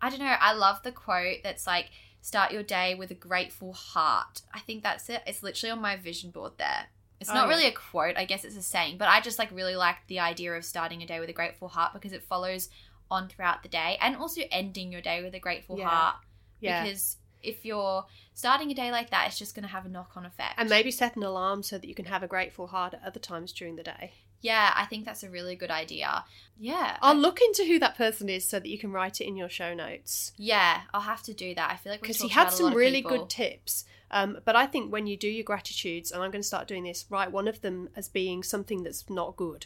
I 0.02 0.10
don't 0.10 0.20
know, 0.20 0.26
I 0.26 0.54
love 0.54 0.84
the 0.84 0.92
quote 0.92 1.38
that's 1.44 1.68
like, 1.68 1.90
start 2.22 2.52
your 2.52 2.64
day 2.64 2.96
with 2.96 3.12
a 3.12 3.16
grateful 3.16 3.74
heart. 3.74 4.42
I 4.54 4.60
think 4.60 4.84
that's 4.84 5.10
it. 5.10 5.24
It's 5.26 5.44
literally 5.44 5.72
on 5.72 5.82
my 5.82 5.96
vision 5.96 6.32
board 6.32 6.54
there. 6.58 6.88
It's 7.20 7.30
Oh, 7.30 7.34
not 7.34 7.48
yeah. 7.48 7.56
really 7.56 7.68
a 7.68 7.72
quote, 7.72 8.16
I 8.18 8.26
guess 8.26 8.44
it's 8.44 8.56
a 8.56 8.62
saying, 8.62 8.98
but 8.98 9.08
I 9.08 9.22
just 9.22 9.40
like 9.40 9.52
really 9.52 9.76
like 9.76 9.98
the 10.08 10.20
idea 10.20 10.54
of 10.54 10.64
starting 10.64 11.02
a 11.02 11.08
day 11.08 11.20
with 11.20 11.30
a 11.30 11.34
grateful 11.34 11.68
heart 11.68 11.94
because 11.94 12.12
it 12.14 12.24
follows 12.24 12.70
on 13.10 13.28
throughout 13.28 13.64
the 13.64 13.70
day 13.70 13.98
and 14.02 14.16
also 14.16 14.42
ending 14.52 14.92
your 14.92 15.02
day 15.02 15.24
with 15.24 15.34
a 15.34 15.40
grateful 15.40 15.78
Yeah. 15.80 15.88
heart. 15.90 16.16
Yeah. 16.60 16.84
Because 16.84 17.18
if 17.42 17.66
you're 17.66 18.06
starting 18.34 18.70
a 18.72 18.74
day 18.76 18.92
like 18.92 19.10
that, 19.12 19.28
it's 19.28 19.40
just 19.40 19.56
going 19.56 19.64
to 19.64 19.70
have 19.72 19.86
a 19.86 19.90
knock 19.90 20.12
on 20.16 20.26
effect. 20.26 20.56
And 20.58 20.70
maybe 20.70 20.92
set 20.92 21.16
an 21.16 21.24
alarm 21.24 21.64
so 21.64 21.78
that 21.78 21.88
you 21.88 21.96
can 21.96 22.06
have 22.06 22.22
a 22.24 22.28
grateful 22.28 22.68
heart 22.68 22.94
at 22.94 23.04
other 23.06 23.20
times 23.20 23.52
during 23.52 23.76
the 23.78 23.84
day. 23.84 24.14
Yeah, 24.42 24.72
I 24.76 24.86
think 24.86 25.06
that's 25.06 25.24
a 25.24 25.30
really 25.30 25.56
good 25.56 25.72
idea. 25.72 26.24
Yeah. 26.60 26.98
I'll 27.02 27.16
look 27.16 27.42
into 27.42 27.66
who 27.66 27.80
that 27.80 27.98
person 27.98 28.30
is 28.30 28.48
so 28.48 28.60
that 28.60 28.68
you 28.70 28.78
can 28.78 28.92
write 28.92 29.20
it 29.22 29.26
in 29.26 29.36
your 29.36 29.50
show 29.50 29.74
notes. 29.74 30.32
Yeah, 30.38 30.82
I'll 30.94 31.02
have 31.02 31.24
to 31.24 31.34
do 31.34 31.56
that. 31.56 31.72
I 31.72 31.76
feel 31.78 31.92
like 31.94 32.02
Because 32.02 32.22
he 32.22 32.28
had 32.28 32.50
some 32.52 32.74
really 32.74 33.02
people. 33.02 33.18
good 33.18 33.30
tips. 33.32 33.86
Um, 34.12 34.38
but 34.46 34.56
I 34.56 34.66
think 34.66 34.92
when 34.92 35.06
you 35.08 35.18
do 35.18 35.28
your 35.28 35.44
gratitudes, 35.44 36.12
and 36.12 36.24
I'm 36.24 36.32
going 36.32 36.42
to 36.42 36.48
start 36.48 36.68
doing 36.68 36.84
this, 36.84 37.06
write 37.10 37.32
one 37.32 37.48
of 37.48 37.62
them 37.62 37.90
as 37.96 38.08
being 38.08 38.42
something 38.44 38.84
that's 38.84 39.10
not 39.10 39.36
good, 39.36 39.66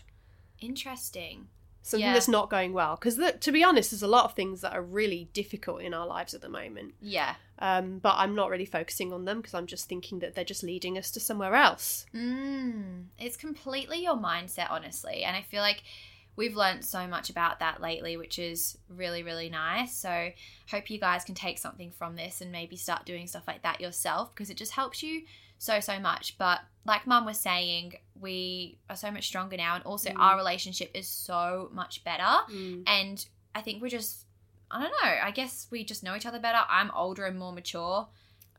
Interesting. 0.59 1.47
something 1.83 2.05
Yeah. 2.07 2.13
that's 2.13 2.27
not 2.27 2.49
going 2.49 2.73
well. 2.73 2.95
Because 2.95 3.19
to 3.39 3.51
be 3.51 3.63
honest, 3.63 3.91
there's 3.91 4.03
a 4.03 4.07
lot 4.07 4.25
of 4.25 4.33
things 4.33 4.61
that 4.61 4.73
are 4.73 4.81
really 4.83 5.29
difficult 5.33 5.81
in 5.81 5.93
our 5.93 6.05
lives 6.05 6.33
at 6.33 6.41
the 6.41 6.49
moment. 6.49 6.93
Yeah. 7.01 7.35
Um, 7.59 7.99
but 7.99 8.15
I'm 8.17 8.35
not 8.35 8.49
really 8.49 8.65
focusing 8.65 9.11
on 9.13 9.25
them 9.25 9.37
because 9.41 9.53
I'm 9.53 9.67
just 9.67 9.87
thinking 9.87 10.19
that 10.19 10.33
they're 10.35 10.43
just 10.43 10.63
leading 10.63 10.97
us 10.97 11.11
to 11.11 11.19
somewhere 11.19 11.55
else. 11.55 12.05
Mm, 12.13 13.05
it's 13.19 13.37
completely 13.37 14.01
your 14.03 14.15
mindset, 14.15 14.69
honestly. 14.71 15.23
And 15.23 15.35
I 15.35 15.41
feel 15.43 15.61
like 15.61 15.83
we've 16.35 16.55
learned 16.55 16.83
so 16.83 17.07
much 17.07 17.29
about 17.29 17.59
that 17.59 17.81
lately, 17.81 18.17
which 18.17 18.39
is 18.39 18.77
really, 18.89 19.23
really 19.23 19.49
nice. 19.49 19.95
So, 19.95 20.31
hope 20.69 20.89
you 20.89 20.99
guys 20.99 21.23
can 21.23 21.35
take 21.35 21.57
something 21.57 21.91
from 21.91 22.15
this 22.15 22.41
and 22.41 22.51
maybe 22.51 22.75
start 22.75 23.05
doing 23.05 23.27
stuff 23.27 23.47
like 23.47 23.63
that 23.63 23.81
yourself 23.81 24.33
because 24.33 24.49
it 24.49 24.57
just 24.57 24.71
helps 24.71 25.03
you 25.03 25.23
so, 25.57 25.79
so 25.79 25.99
much. 25.99 26.37
But, 26.37 26.61
like 26.85 27.05
Mum 27.05 27.25
was 27.25 27.39
saying, 27.39 27.93
we 28.19 28.77
are 28.89 28.95
so 28.95 29.11
much 29.11 29.27
stronger 29.27 29.57
now, 29.57 29.75
and 29.75 29.83
also 29.83 30.11
our 30.11 30.35
mm. 30.35 30.37
relationship 30.37 30.91
is 30.93 31.07
so 31.07 31.69
much 31.73 32.03
better. 32.03 32.23
Mm. 32.51 32.83
And 32.87 33.25
I 33.53 33.61
think 33.61 33.81
we're 33.81 33.89
just, 33.89 34.25
I 34.69 34.81
don't 34.81 34.91
know, 35.03 35.11
I 35.23 35.31
guess 35.31 35.67
we 35.69 35.83
just 35.83 36.03
know 36.03 36.15
each 36.15 36.25
other 36.25 36.39
better. 36.39 36.59
I'm 36.69 36.91
older 36.91 37.25
and 37.25 37.37
more 37.37 37.51
mature. 37.51 38.07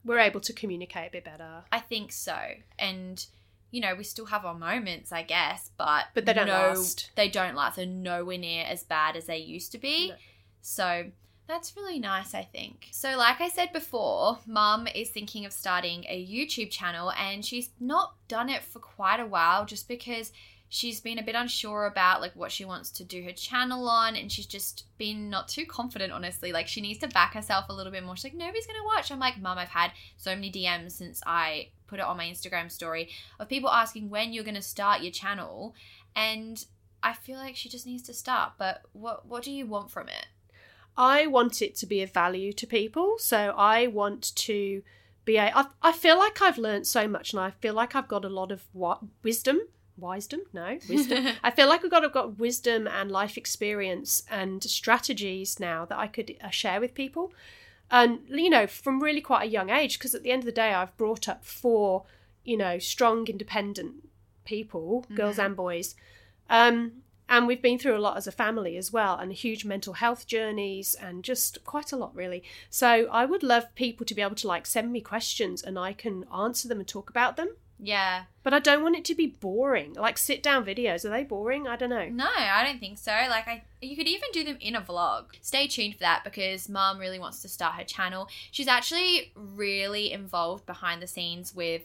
We're 0.04 0.18
able 0.18 0.40
to 0.40 0.52
communicate 0.52 1.08
a 1.08 1.12
bit 1.12 1.24
better. 1.24 1.64
I 1.70 1.78
think 1.78 2.12
so. 2.12 2.36
And 2.78 3.24
you 3.72 3.80
know, 3.80 3.94
we 3.96 4.04
still 4.04 4.26
have 4.26 4.44
our 4.44 4.54
moments, 4.54 5.10
I 5.10 5.22
guess, 5.22 5.70
but 5.76 6.04
But 6.14 6.26
they 6.26 6.34
don't 6.34 6.46
no, 6.46 6.52
last. 6.52 7.10
They 7.16 7.28
don't 7.28 7.56
last. 7.56 7.76
They're 7.76 7.86
nowhere 7.86 8.38
near 8.38 8.64
as 8.64 8.84
bad 8.84 9.16
as 9.16 9.24
they 9.24 9.38
used 9.38 9.72
to 9.72 9.78
be. 9.78 10.10
No. 10.10 10.14
So 10.60 11.06
that's 11.48 11.74
really 11.76 11.98
nice, 11.98 12.34
I 12.34 12.42
think. 12.42 12.88
So, 12.92 13.16
like 13.16 13.40
I 13.40 13.48
said 13.48 13.72
before, 13.72 14.38
Mum 14.46 14.86
is 14.94 15.10
thinking 15.10 15.44
of 15.44 15.52
starting 15.52 16.04
a 16.08 16.24
YouTube 16.24 16.70
channel, 16.70 17.12
and 17.12 17.44
she's 17.44 17.70
not 17.80 18.14
done 18.28 18.48
it 18.48 18.62
for 18.62 18.78
quite 18.78 19.20
a 19.20 19.26
while, 19.26 19.64
just 19.64 19.88
because 19.88 20.32
she's 20.74 21.02
been 21.02 21.18
a 21.18 21.22
bit 21.22 21.34
unsure 21.34 21.84
about 21.84 22.22
like 22.22 22.34
what 22.34 22.50
she 22.50 22.64
wants 22.64 22.90
to 22.90 23.04
do 23.04 23.22
her 23.24 23.32
channel 23.32 23.86
on, 23.90 24.16
and 24.16 24.32
she's 24.32 24.46
just 24.46 24.86
been 24.96 25.28
not 25.28 25.46
too 25.46 25.66
confident, 25.66 26.14
honestly. 26.14 26.50
Like 26.50 26.66
she 26.66 26.80
needs 26.80 26.98
to 27.00 27.08
back 27.08 27.34
herself 27.34 27.66
a 27.68 27.74
little 27.74 27.92
bit 27.92 28.02
more. 28.02 28.16
She's 28.16 28.24
like, 28.24 28.34
nobody's 28.34 28.66
gonna 28.66 28.82
watch. 28.82 29.12
I'm 29.12 29.18
like, 29.18 29.38
Mum, 29.38 29.58
I've 29.58 29.68
had 29.68 29.92
so 30.16 30.34
many 30.34 30.50
DMs 30.50 30.92
since 30.92 31.22
I 31.26 31.68
put 31.86 31.98
it 31.98 32.06
on 32.06 32.16
my 32.16 32.24
Instagram 32.24 32.72
story 32.72 33.10
of 33.38 33.50
people 33.50 33.68
asking 33.68 34.08
when 34.08 34.32
you're 34.32 34.44
gonna 34.44 34.62
start 34.62 35.02
your 35.02 35.12
channel, 35.12 35.74
and 36.16 36.64
I 37.02 37.12
feel 37.12 37.36
like 37.36 37.54
she 37.54 37.68
just 37.68 37.86
needs 37.86 38.04
to 38.04 38.14
start. 38.14 38.52
But 38.56 38.80
what 38.92 39.26
what 39.26 39.42
do 39.42 39.52
you 39.52 39.66
want 39.66 39.90
from 39.90 40.08
it? 40.08 40.26
I 40.96 41.26
want 41.26 41.60
it 41.60 41.76
to 41.76 41.86
be 41.86 42.00
of 42.00 42.12
value 42.12 42.54
to 42.54 42.66
people. 42.66 43.16
So 43.18 43.54
I 43.58 43.88
want 43.88 44.34
to 44.36 44.82
be 45.26 45.36
a. 45.36 45.52
I, 45.54 45.66
I 45.82 45.92
feel 45.92 46.18
like 46.18 46.40
I've 46.40 46.56
learned 46.56 46.86
so 46.86 47.06
much, 47.06 47.34
and 47.34 47.40
I 47.40 47.50
feel 47.50 47.74
like 47.74 47.94
I've 47.94 48.08
got 48.08 48.24
a 48.24 48.30
lot 48.30 48.50
of 48.50 48.64
what 48.72 49.00
wisdom. 49.22 49.60
Wisdom? 49.96 50.40
No, 50.52 50.78
wisdom. 50.88 51.26
I 51.42 51.50
feel 51.50 51.68
like 51.68 51.84
I've 51.84 51.90
got, 51.90 52.04
I've 52.04 52.12
got 52.12 52.38
wisdom 52.38 52.86
and 52.86 53.10
life 53.10 53.36
experience 53.36 54.22
and 54.30 54.62
strategies 54.62 55.60
now 55.60 55.84
that 55.84 55.98
I 55.98 56.06
could 56.06 56.34
uh, 56.42 56.50
share 56.50 56.80
with 56.80 56.94
people. 56.94 57.32
And, 57.90 58.20
you 58.28 58.48
know, 58.48 58.66
from 58.66 59.02
really 59.02 59.20
quite 59.20 59.42
a 59.42 59.50
young 59.50 59.68
age, 59.68 59.98
because 59.98 60.14
at 60.14 60.22
the 60.22 60.30
end 60.30 60.42
of 60.42 60.46
the 60.46 60.52
day, 60.52 60.72
I've 60.72 60.96
brought 60.96 61.28
up 61.28 61.44
four, 61.44 62.04
you 62.42 62.56
know, 62.56 62.78
strong, 62.78 63.26
independent 63.26 64.08
people, 64.44 65.04
girls 65.14 65.38
and 65.38 65.54
boys. 65.54 65.94
Um, 66.48 67.02
and 67.28 67.46
we've 67.46 67.62
been 67.62 67.78
through 67.78 67.96
a 67.96 68.00
lot 68.00 68.16
as 68.16 68.26
a 68.26 68.32
family 68.32 68.76
as 68.76 68.92
well, 68.92 69.16
and 69.16 69.32
huge 69.32 69.64
mental 69.64 69.94
health 69.94 70.26
journeys, 70.26 70.94
and 70.94 71.22
just 71.22 71.64
quite 71.64 71.92
a 71.92 71.96
lot, 71.96 72.14
really. 72.14 72.42
So 72.68 73.08
I 73.10 73.24
would 73.24 73.42
love 73.42 73.74
people 73.74 74.04
to 74.06 74.14
be 74.14 74.22
able 74.22 74.36
to 74.36 74.48
like 74.48 74.66
send 74.66 74.92
me 74.92 75.00
questions 75.00 75.62
and 75.62 75.78
I 75.78 75.92
can 75.92 76.24
answer 76.34 76.68
them 76.68 76.78
and 76.78 76.88
talk 76.88 77.08
about 77.08 77.36
them. 77.36 77.56
Yeah. 77.84 78.24
But 78.44 78.54
I 78.54 78.60
don't 78.60 78.84
want 78.84 78.94
it 78.94 79.04
to 79.06 79.14
be 79.16 79.26
boring. 79.26 79.94
Like 79.94 80.16
sit 80.16 80.40
down 80.40 80.64
videos, 80.64 81.04
are 81.04 81.10
they 81.10 81.24
boring? 81.24 81.66
I 81.66 81.74
don't 81.74 81.90
know. 81.90 82.08
No, 82.08 82.28
I 82.28 82.64
don't 82.64 82.78
think 82.78 82.96
so. 82.96 83.10
Like 83.10 83.48
I 83.48 83.64
you 83.80 83.96
could 83.96 84.06
even 84.06 84.28
do 84.32 84.44
them 84.44 84.56
in 84.60 84.76
a 84.76 84.80
vlog. 84.80 85.24
Stay 85.40 85.66
tuned 85.66 85.94
for 85.94 86.00
that 86.00 86.22
because 86.22 86.68
mom 86.68 86.98
really 86.98 87.18
wants 87.18 87.42
to 87.42 87.48
start 87.48 87.74
her 87.74 87.84
channel. 87.84 88.28
She's 88.52 88.68
actually 88.68 89.32
really 89.34 90.12
involved 90.12 90.64
behind 90.64 91.02
the 91.02 91.08
scenes 91.08 91.54
with 91.54 91.82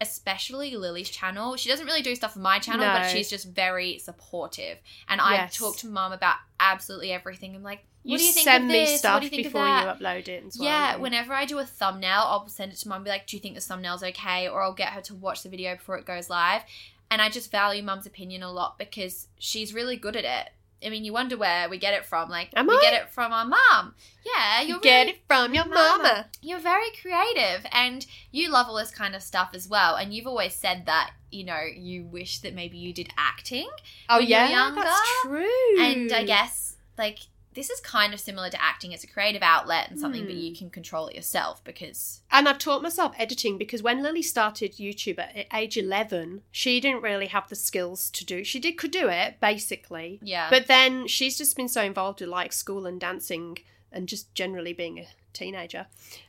especially 0.00 0.76
Lily's 0.76 1.10
channel. 1.10 1.56
She 1.56 1.68
doesn't 1.68 1.86
really 1.86 2.02
do 2.02 2.14
stuff 2.14 2.32
for 2.34 2.38
my 2.38 2.58
channel, 2.58 2.86
but 2.86 3.08
she's 3.10 3.28
just 3.28 3.48
very 3.48 3.98
supportive. 3.98 4.78
And 5.08 5.20
I 5.20 5.34
Yes. 5.34 5.56
talk 5.56 5.76
to 5.78 5.86
mom 5.88 6.12
about 6.12 6.36
absolutely 6.60 7.12
everything. 7.12 7.54
I'm 7.54 7.62
like, 7.62 7.84
what 8.04 8.12
You, 8.12 8.18
do 8.18 8.24
you 8.24 8.32
think 8.32 8.44
send 8.44 8.64
of 8.64 8.70
me 8.70 8.78
this? 8.80 8.90
what 8.90 8.98
stuff 9.00 9.20
do 9.20 9.26
you 9.26 9.30
think 9.30 9.42
before 9.44 9.66
of 9.66 9.82
you 9.84 9.90
upload 10.06 10.28
it 10.28 10.44
as 10.46 10.56
well. 10.58 10.68
Yeah, 10.68 10.92
and- 10.94 11.02
whenever 11.02 11.32
I 11.34 11.44
do 11.44 11.58
a 11.58 11.64
thumbnail, 11.66 12.22
I'll 12.24 12.48
send 12.48 12.72
it 12.72 12.76
to 12.78 12.88
mum 12.88 12.96
and 12.96 13.04
be 13.04 13.10
like, 13.10 13.26
Do 13.26 13.36
you 13.36 13.40
think 13.42 13.54
the 13.56 13.60
thumbnail's 13.60 14.02
okay? 14.02 14.48
Or 14.48 14.62
I'll 14.62 14.72
get 14.72 14.90
her 14.92 15.00
to 15.02 15.14
watch 15.14 15.42
the 15.42 15.48
video 15.48 15.74
before 15.76 15.98
it 15.98 16.06
goes 16.06 16.30
live. 16.30 16.62
And 17.10 17.20
I 17.22 17.28
just 17.30 17.50
value 17.50 17.82
mum's 17.82 18.06
opinion 18.06 18.42
a 18.42 18.52
lot 18.52 18.78
because 18.78 19.28
she's 19.38 19.72
really 19.74 19.96
good 19.96 20.14
at 20.16 20.24
it. 20.24 20.52
I 20.84 20.90
mean, 20.90 21.04
you 21.04 21.12
wonder 21.12 21.36
where 21.36 21.68
we 21.68 21.76
get 21.78 21.94
it 21.94 22.04
from. 22.04 22.28
Like, 22.30 22.50
Am 22.54 22.66
we 22.66 22.74
I? 22.74 22.80
get 22.80 22.94
it 23.02 23.10
from 23.10 23.32
our 23.32 23.44
mom. 23.44 23.94
Yeah, 24.24 24.62
you 24.62 24.80
get 24.80 25.00
really- 25.06 25.10
it 25.12 25.22
from 25.26 25.52
your 25.54 25.64
mama. 25.64 26.26
You're 26.40 26.60
very 26.60 26.90
creative 27.02 27.66
and 27.72 28.06
you 28.30 28.48
love 28.50 28.68
all 28.68 28.76
this 28.76 28.90
kind 28.92 29.14
of 29.16 29.22
stuff 29.22 29.50
as 29.54 29.66
well. 29.68 29.96
And 29.96 30.14
you've 30.14 30.26
always 30.26 30.54
said 30.54 30.86
that, 30.86 31.10
you 31.30 31.44
know, 31.44 31.60
you 31.74 32.04
wish 32.04 32.38
that 32.40 32.54
maybe 32.54 32.78
you 32.78 32.92
did 32.92 33.12
acting. 33.18 33.68
Oh 34.08 34.18
when 34.18 34.28
you 34.28 34.34
were 34.36 34.40
yeah, 34.42 34.48
younger. 34.50 34.82
that's 34.82 35.22
true. 35.22 35.80
And 35.80 36.12
I 36.12 36.22
guess, 36.24 36.76
like, 36.96 37.18
this 37.58 37.70
is 37.70 37.80
kind 37.80 38.14
of 38.14 38.20
similar 38.20 38.48
to 38.50 38.62
acting. 38.62 38.92
It's 38.92 39.02
a 39.02 39.08
creative 39.08 39.42
outlet 39.42 39.90
and 39.90 39.98
something, 39.98 40.24
but 40.24 40.34
Hmm. 40.34 40.38
you 40.40 40.54
can 40.56 40.70
control 40.70 41.08
it 41.08 41.16
yourself 41.16 41.62
because 41.64 42.20
And 42.30 42.48
I've 42.48 42.58
taught 42.58 42.82
myself 42.82 43.14
editing 43.18 43.58
because 43.58 43.82
when 43.82 44.02
Lily 44.02 44.22
started 44.22 44.74
YouTube 44.76 45.18
at 45.18 45.46
age 45.52 45.76
11, 45.76 46.42
she 46.52 46.78
didn't 46.80 47.02
really 47.02 47.26
have 47.26 47.48
the 47.48 47.56
skills 47.56 48.10
to 48.10 48.24
do. 48.24 48.44
She 48.44 48.60
did 48.60 48.78
could 48.78 48.92
do 48.92 49.08
it 49.08 49.40
basically. 49.40 50.20
Yeah. 50.22 50.48
But 50.50 50.66
then 50.68 51.06
she's 51.08 51.36
just 51.36 51.56
been 51.56 51.68
so 51.68 51.82
involved 51.82 52.20
with 52.20 52.30
like 52.30 52.52
school 52.52 52.86
and 52.86 53.00
dancing 53.00 53.58
and 53.90 54.08
just 54.08 54.32
generally 54.34 54.72
being 54.72 54.98
a 54.98 55.06
teenager 55.38 55.86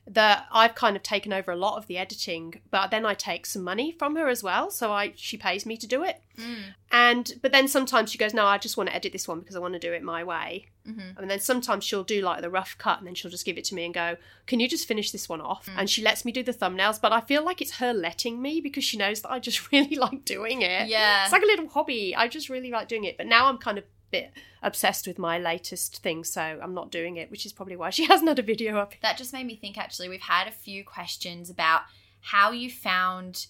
that 0.08 0.46
I've 0.52 0.76
kind 0.76 0.96
of 0.96 1.04
taken 1.04 1.34
over 1.34 1.52
a 1.52 1.56
lot 1.56 1.78
of 1.78 1.88
the 1.88 1.98
editing, 1.98 2.62
but 2.72 2.92
then 2.92 3.06
I 3.06 3.14
take 3.14 3.46
some 3.46 3.64
money 3.64 3.92
from 3.92 4.16
her 4.16 4.28
as 4.28 4.44
well, 4.44 4.72
so 4.72 4.92
I 4.92 5.14
she 5.16 5.38
pays 5.38 5.66
me 5.66 5.78
to 5.78 5.88
do 5.88 6.04
it. 6.04 6.22
Mm. 6.38 6.74
And 6.92 7.34
but 7.42 7.52
then 7.52 7.68
sometimes 7.68 8.12
she 8.12 8.18
goes, 8.18 8.34
"No, 8.34 8.46
I 8.46 8.58
just 8.58 8.78
want 8.78 8.90
to 8.90 8.96
edit 8.96 9.12
this 9.12 9.28
one 9.28 9.40
because 9.40 9.56
I 9.56 9.60
want 9.60 9.74
to 9.74 9.80
do 9.80 9.94
it 9.94 10.04
my 10.04 10.24
way." 10.24 10.68
Mm-hmm. 10.90 11.20
And 11.22 11.30
then 11.30 11.40
sometimes 11.40 11.84
she'll 11.84 12.04
do 12.04 12.22
like 12.22 12.42
the 12.42 12.50
rough 12.50 12.78
cut 12.78 12.98
and 12.98 13.08
then 13.08 13.14
she'll 13.16 13.32
just 13.32 13.46
give 13.46 13.58
it 13.58 13.64
to 13.66 13.76
me 13.76 13.86
and 13.86 13.94
go, 13.94 14.18
Can 14.48 14.60
you 14.60 14.68
just 14.68 14.88
finish 14.88 15.12
this 15.12 15.30
one 15.30 15.42
off? 15.42 15.68
Mm. 15.68 15.74
And 15.78 15.90
she 15.90 16.02
lets 16.02 16.26
me 16.26 16.32
do 16.32 16.44
the 16.44 16.54
thumbnails, 16.54 17.00
but 17.00 17.12
I 17.12 17.22
feel 17.22 17.44
like 17.44 17.62
it's 17.62 17.78
her 17.78 17.94
letting 17.94 18.42
me 18.42 18.62
because 18.62 18.84
she 18.84 18.98
knows 18.98 19.22
that 19.22 19.32
I 19.32 19.40
just 19.40 19.72
really 19.72 19.96
like 19.96 20.26
doing 20.26 20.62
it. 20.62 20.88
Yeah. 20.88 21.24
It's 21.24 21.32
like 21.32 21.44
a 21.44 21.48
little 21.48 21.68
hobby. 21.70 22.16
I 22.16 22.28
just 22.28 22.50
really 22.50 22.72
like 22.72 22.88
doing 22.88 23.04
it. 23.04 23.18
But 23.18 23.28
now 23.28 23.48
I'm 23.48 23.58
kind 23.58 23.78
of 23.78 23.84
bit 24.12 24.32
obsessed 24.62 25.08
with 25.08 25.18
my 25.20 25.38
latest 25.40 26.02
thing, 26.02 26.24
so 26.24 26.42
I'm 26.42 26.74
not 26.74 26.92
doing 26.92 27.18
it, 27.18 27.30
which 27.32 27.46
is 27.46 27.54
probably 27.54 27.76
why 27.76 27.90
she 27.90 28.06
hasn't 28.12 28.28
had 28.28 28.40
a 28.40 28.44
video 28.44 28.78
up. 28.78 28.94
that 29.02 29.18
just 29.18 29.34
made 29.34 29.46
me 29.48 29.56
think 29.56 29.78
actually 29.78 30.10
we've 30.10 30.22
had 30.22 30.48
a 30.48 30.52
few 30.52 30.84
questions 30.84 31.50
about 31.50 31.82
how 32.22 32.52
you 32.52 32.70
found 32.70 33.48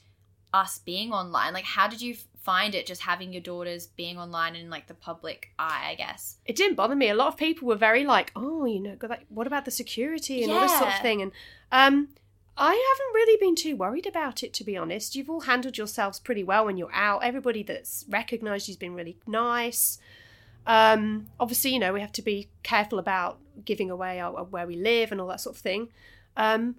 us 0.54 0.80
being 0.80 1.12
online 1.12 1.54
like 1.54 1.64
how 1.64 1.88
did 1.88 2.02
you 2.02 2.16
find 2.42 2.74
it 2.74 2.88
just 2.88 3.02
having 3.02 3.32
your 3.32 3.42
daughters 3.42 3.86
being 3.86 4.18
online 4.18 4.56
in 4.56 4.68
like 4.70 4.88
the 4.88 4.94
public 4.96 5.50
eye 5.60 5.90
i 5.92 5.94
guess 5.96 6.38
It 6.46 6.56
didn't 6.56 6.76
bother 6.76 6.96
me. 6.96 7.10
A 7.10 7.14
lot 7.14 7.28
of 7.28 7.38
people 7.38 7.68
were 7.68 7.76
very 7.76 8.04
like, 8.04 8.32
Oh, 8.36 8.66
you 8.66 8.80
know, 8.80 8.98
what 9.30 9.46
about 9.46 9.66
the 9.66 9.72
security 9.72 10.42
and 10.44 10.52
all 10.52 10.62
this 10.62 10.76
sort 10.78 10.92
of 10.94 11.02
thing? 11.02 11.22
And 11.22 11.32
um 11.72 12.10
I 12.58 12.72
haven't 12.74 13.14
really 13.14 13.38
been 13.40 13.56
too 13.56 13.76
worried 13.78 14.06
about 14.08 14.44
it, 14.44 14.54
to 14.56 14.64
be 14.66 14.76
honest. 14.76 15.16
You've 15.16 15.30
all 15.30 15.42
handled 15.42 15.78
yourselves 15.78 16.20
pretty 16.20 16.44
well 16.44 16.66
when 16.66 16.76
you're 16.78 16.94
out. 16.94 17.24
Everybody 17.24 17.64
that's 17.64 18.04
recognised 18.10 18.68
you's 18.68 18.76
been 18.76 18.96
really 18.96 19.18
nice. 19.28 19.98
Um, 20.66 21.28
obviously, 21.40 21.72
you 21.72 21.80
know, 21.80 21.94
we 21.94 22.02
have 22.02 22.12
to 22.14 22.22
be 22.22 22.50
careful 22.64 23.00
about 23.00 23.40
giving 23.66 23.90
away 23.90 24.20
our, 24.20 24.44
where 24.44 24.68
we 24.68 24.76
live 24.76 25.12
and 25.12 25.20
all 25.20 25.28
that 25.28 25.42
sort 25.42 25.56
of 25.56 25.62
thing. 25.62 25.90
Um, 26.38 26.76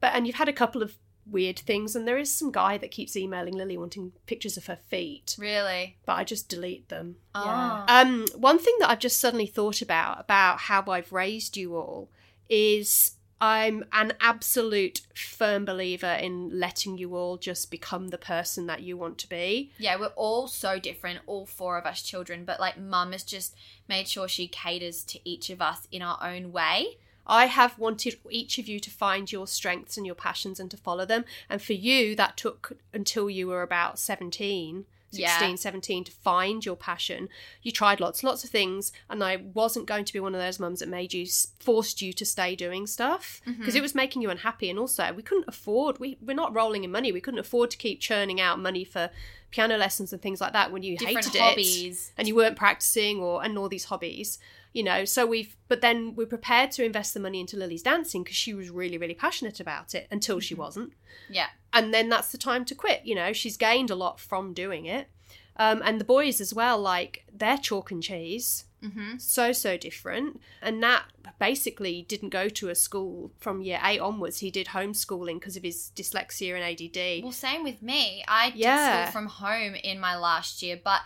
but 0.00 0.14
and 0.14 0.26
you've 0.26 0.36
had 0.36 0.48
a 0.48 0.52
couple 0.52 0.82
of 0.82 0.94
weird 1.30 1.58
things, 1.58 1.96
and 1.96 2.06
there 2.06 2.18
is 2.18 2.32
some 2.32 2.52
guy 2.52 2.78
that 2.78 2.90
keeps 2.90 3.16
emailing 3.16 3.54
Lily 3.54 3.76
wanting 3.76 4.12
pictures 4.26 4.56
of 4.56 4.66
her 4.66 4.76
feet. 4.76 5.36
Really? 5.38 5.96
But 6.06 6.14
I 6.14 6.24
just 6.24 6.48
delete 6.48 6.88
them. 6.88 7.16
Ah. 7.34 7.84
Um, 7.88 8.26
one 8.36 8.58
thing 8.58 8.74
that 8.80 8.90
I've 8.90 9.00
just 9.00 9.18
suddenly 9.18 9.46
thought 9.46 9.82
about 9.82 10.20
about 10.20 10.60
how 10.60 10.84
I've 10.88 11.12
raised 11.12 11.56
you 11.56 11.76
all 11.76 12.10
is 12.48 13.15
I'm 13.40 13.84
an 13.92 14.14
absolute 14.20 15.02
firm 15.14 15.64
believer 15.64 16.12
in 16.12 16.58
letting 16.58 16.96
you 16.96 17.14
all 17.16 17.36
just 17.36 17.70
become 17.70 18.08
the 18.08 18.18
person 18.18 18.66
that 18.66 18.82
you 18.82 18.96
want 18.96 19.18
to 19.18 19.28
be. 19.28 19.72
Yeah, 19.78 19.96
we're 19.98 20.06
all 20.08 20.48
so 20.48 20.78
different, 20.78 21.20
all 21.26 21.44
four 21.44 21.76
of 21.76 21.84
us 21.84 22.02
children, 22.02 22.44
but 22.44 22.60
like 22.60 22.78
mum 22.78 23.12
has 23.12 23.24
just 23.24 23.54
made 23.88 24.08
sure 24.08 24.26
she 24.26 24.48
caters 24.48 25.04
to 25.04 25.20
each 25.28 25.50
of 25.50 25.60
us 25.60 25.86
in 25.92 26.00
our 26.00 26.18
own 26.22 26.50
way. 26.50 26.96
I 27.26 27.46
have 27.46 27.78
wanted 27.78 28.18
each 28.30 28.58
of 28.58 28.68
you 28.68 28.78
to 28.80 28.90
find 28.90 29.30
your 29.30 29.46
strengths 29.46 29.96
and 29.96 30.06
your 30.06 30.14
passions 30.14 30.60
and 30.60 30.70
to 30.70 30.76
follow 30.76 31.04
them. 31.04 31.24
And 31.50 31.60
for 31.60 31.72
you, 31.72 32.14
that 32.16 32.36
took 32.36 32.78
until 32.94 33.28
you 33.28 33.48
were 33.48 33.62
about 33.62 33.98
17, 33.98 34.86
16, 35.16 35.50
Yeah. 35.50 35.54
17 35.56 36.04
to 36.04 36.12
find 36.12 36.64
your 36.64 36.76
passion. 36.76 37.28
You 37.62 37.72
tried 37.72 38.00
lots, 38.00 38.22
lots 38.22 38.44
of 38.44 38.50
things. 38.50 38.92
And 39.10 39.22
I 39.24 39.36
wasn't 39.36 39.86
going 39.86 40.04
to 40.04 40.12
be 40.12 40.20
one 40.20 40.34
of 40.34 40.40
those 40.40 40.58
mums 40.60 40.80
that 40.80 40.88
made 40.88 41.12
you, 41.14 41.26
forced 41.60 42.00
you 42.02 42.12
to 42.14 42.24
stay 42.24 42.54
doing 42.56 42.86
stuff 42.86 43.40
because 43.44 43.74
Mhm. 43.74 43.78
it 43.78 43.82
was 43.82 43.94
making 43.94 44.22
you 44.22 44.30
unhappy. 44.30 44.70
And 44.70 44.78
also, 44.78 45.12
we 45.12 45.22
couldn't 45.22 45.44
afford, 45.48 45.98
we, 45.98 46.18
we're 46.20 46.34
not 46.34 46.54
rolling 46.54 46.84
in 46.84 46.90
money. 46.92 47.12
We 47.12 47.20
couldn't 47.20 47.40
afford 47.40 47.70
to 47.72 47.76
keep 47.76 48.00
churning 48.00 48.40
out 48.40 48.58
money 48.58 48.84
for 48.84 49.10
piano 49.50 49.76
lessons 49.76 50.12
and 50.12 50.20
things 50.20 50.40
like 50.40 50.52
that 50.52 50.72
when 50.72 50.82
you 50.82 50.96
Different 50.98 51.24
hated 51.26 51.40
hobbies. 51.40 52.08
it 52.08 52.12
and 52.18 52.28
you 52.28 52.34
weren't 52.34 52.56
practicing 52.56 53.20
or 53.20 53.42
and 53.44 53.56
all 53.56 53.68
these 53.68 53.84
hobbies 53.84 54.38
you 54.76 54.82
know 54.82 55.04
so 55.04 55.24
we've 55.26 55.56
but 55.68 55.80
then 55.80 56.14
we're 56.16 56.26
prepared 56.36 56.70
to 56.72 56.84
invest 56.84 57.14
the 57.14 57.20
money 57.20 57.40
into 57.40 57.56
lily's 57.56 57.82
dancing 57.82 58.22
because 58.22 58.36
she 58.36 58.52
was 58.54 58.68
really 58.70 58.98
really 58.98 59.14
passionate 59.14 59.58
about 59.60 59.94
it 59.94 60.06
until 60.10 60.38
she 60.40 60.54
wasn't 60.54 60.92
Yeah. 61.30 61.48
and 61.72 61.92
then 61.94 62.08
that's 62.10 62.30
the 62.30 62.38
time 62.38 62.64
to 62.66 62.74
quit 62.74 63.00
you 63.04 63.14
know 63.14 63.32
she's 63.32 63.56
gained 63.56 63.90
a 63.90 63.94
lot 64.04 64.20
from 64.20 64.52
doing 64.52 64.84
it 64.86 65.08
um, 65.58 65.80
and 65.84 65.98
the 65.98 66.04
boys 66.04 66.40
as 66.40 66.52
well 66.52 66.78
like 66.78 67.24
they're 67.32 67.58
chalk 67.58 67.90
and 67.90 68.02
cheese 68.02 68.64
Mm-hmm. 68.82 69.16
so 69.18 69.52
so 69.52 69.76
different 69.78 70.38
and 70.62 70.80
nat 70.82 71.04
basically 71.40 72.02
didn't 72.12 72.28
go 72.28 72.48
to 72.50 72.68
a 72.68 72.74
school 72.74 73.32
from 73.40 73.62
year 73.62 73.80
eight 73.82 74.00
onwards 74.00 74.38
he 74.40 74.50
did 74.50 74.68
homeschooling 74.68 75.40
because 75.40 75.56
of 75.56 75.62
his 75.62 75.90
dyslexia 75.96 76.54
and 76.54 76.62
add 76.62 77.22
Well, 77.24 77.32
same 77.32 77.64
with 77.64 77.80
me. 77.82 78.22
I 78.28 78.50
did 78.50 78.58
Yeah. 78.58 79.06
school 79.08 79.12
from 79.12 79.26
home 79.28 79.74
in 79.76 79.98
my 79.98 80.14
last 80.16 80.62
year, 80.62 80.78
but 80.82 81.00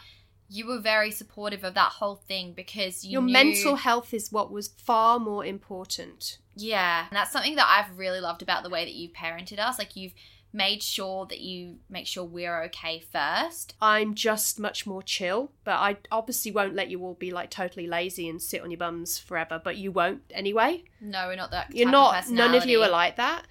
you 0.52 0.66
were 0.66 0.80
very 0.80 1.10
supportive 1.12 1.62
of 1.62 1.74
that 1.74 1.92
whole 1.92 2.16
thing 2.16 2.52
because 2.52 3.04
you 3.04 3.12
your 3.12 3.22
knew- 3.22 3.32
mental 3.32 3.76
health 3.76 4.12
is 4.12 4.32
what 4.32 4.50
was 4.50 4.68
far 4.76 5.18
more 5.18 5.44
important 5.44 6.38
Yeah, 6.56 7.06
and 7.08 7.16
that's 7.16 7.32
something 7.32 7.54
that 7.56 7.66
I've 7.68 7.96
really 7.96 8.20
loved 8.20 8.42
about 8.42 8.62
the 8.64 8.70
way 8.70 8.84
that 8.84 8.92
you've 8.92 9.12
parented 9.12 9.58
us. 9.58 9.78
Like 9.78 9.94
you've 9.96 10.12
made 10.52 10.82
sure 10.82 11.26
that 11.26 11.38
you 11.40 11.76
make 11.88 12.08
sure 12.08 12.24
we're 12.24 12.64
okay 12.64 12.98
first. 13.12 13.76
I'm 13.80 14.14
just 14.14 14.58
much 14.58 14.84
more 14.84 15.02
chill, 15.02 15.52
but 15.62 15.74
I 15.76 15.98
obviously 16.10 16.50
won't 16.50 16.74
let 16.74 16.90
you 16.90 17.00
all 17.04 17.14
be 17.14 17.30
like 17.30 17.50
totally 17.50 17.86
lazy 17.86 18.28
and 18.28 18.42
sit 18.42 18.60
on 18.60 18.70
your 18.72 18.78
bums 18.78 19.16
forever. 19.16 19.60
But 19.62 19.76
you 19.76 19.92
won't 19.92 20.22
anyway. 20.32 20.82
No, 21.00 21.28
we're 21.28 21.36
not 21.36 21.52
that. 21.52 21.74
You're 21.74 21.88
not. 21.88 22.28
None 22.28 22.56
of 22.56 22.66
you 22.66 22.82
are 22.82 22.90
like 22.90 23.14
that. 23.16 23.46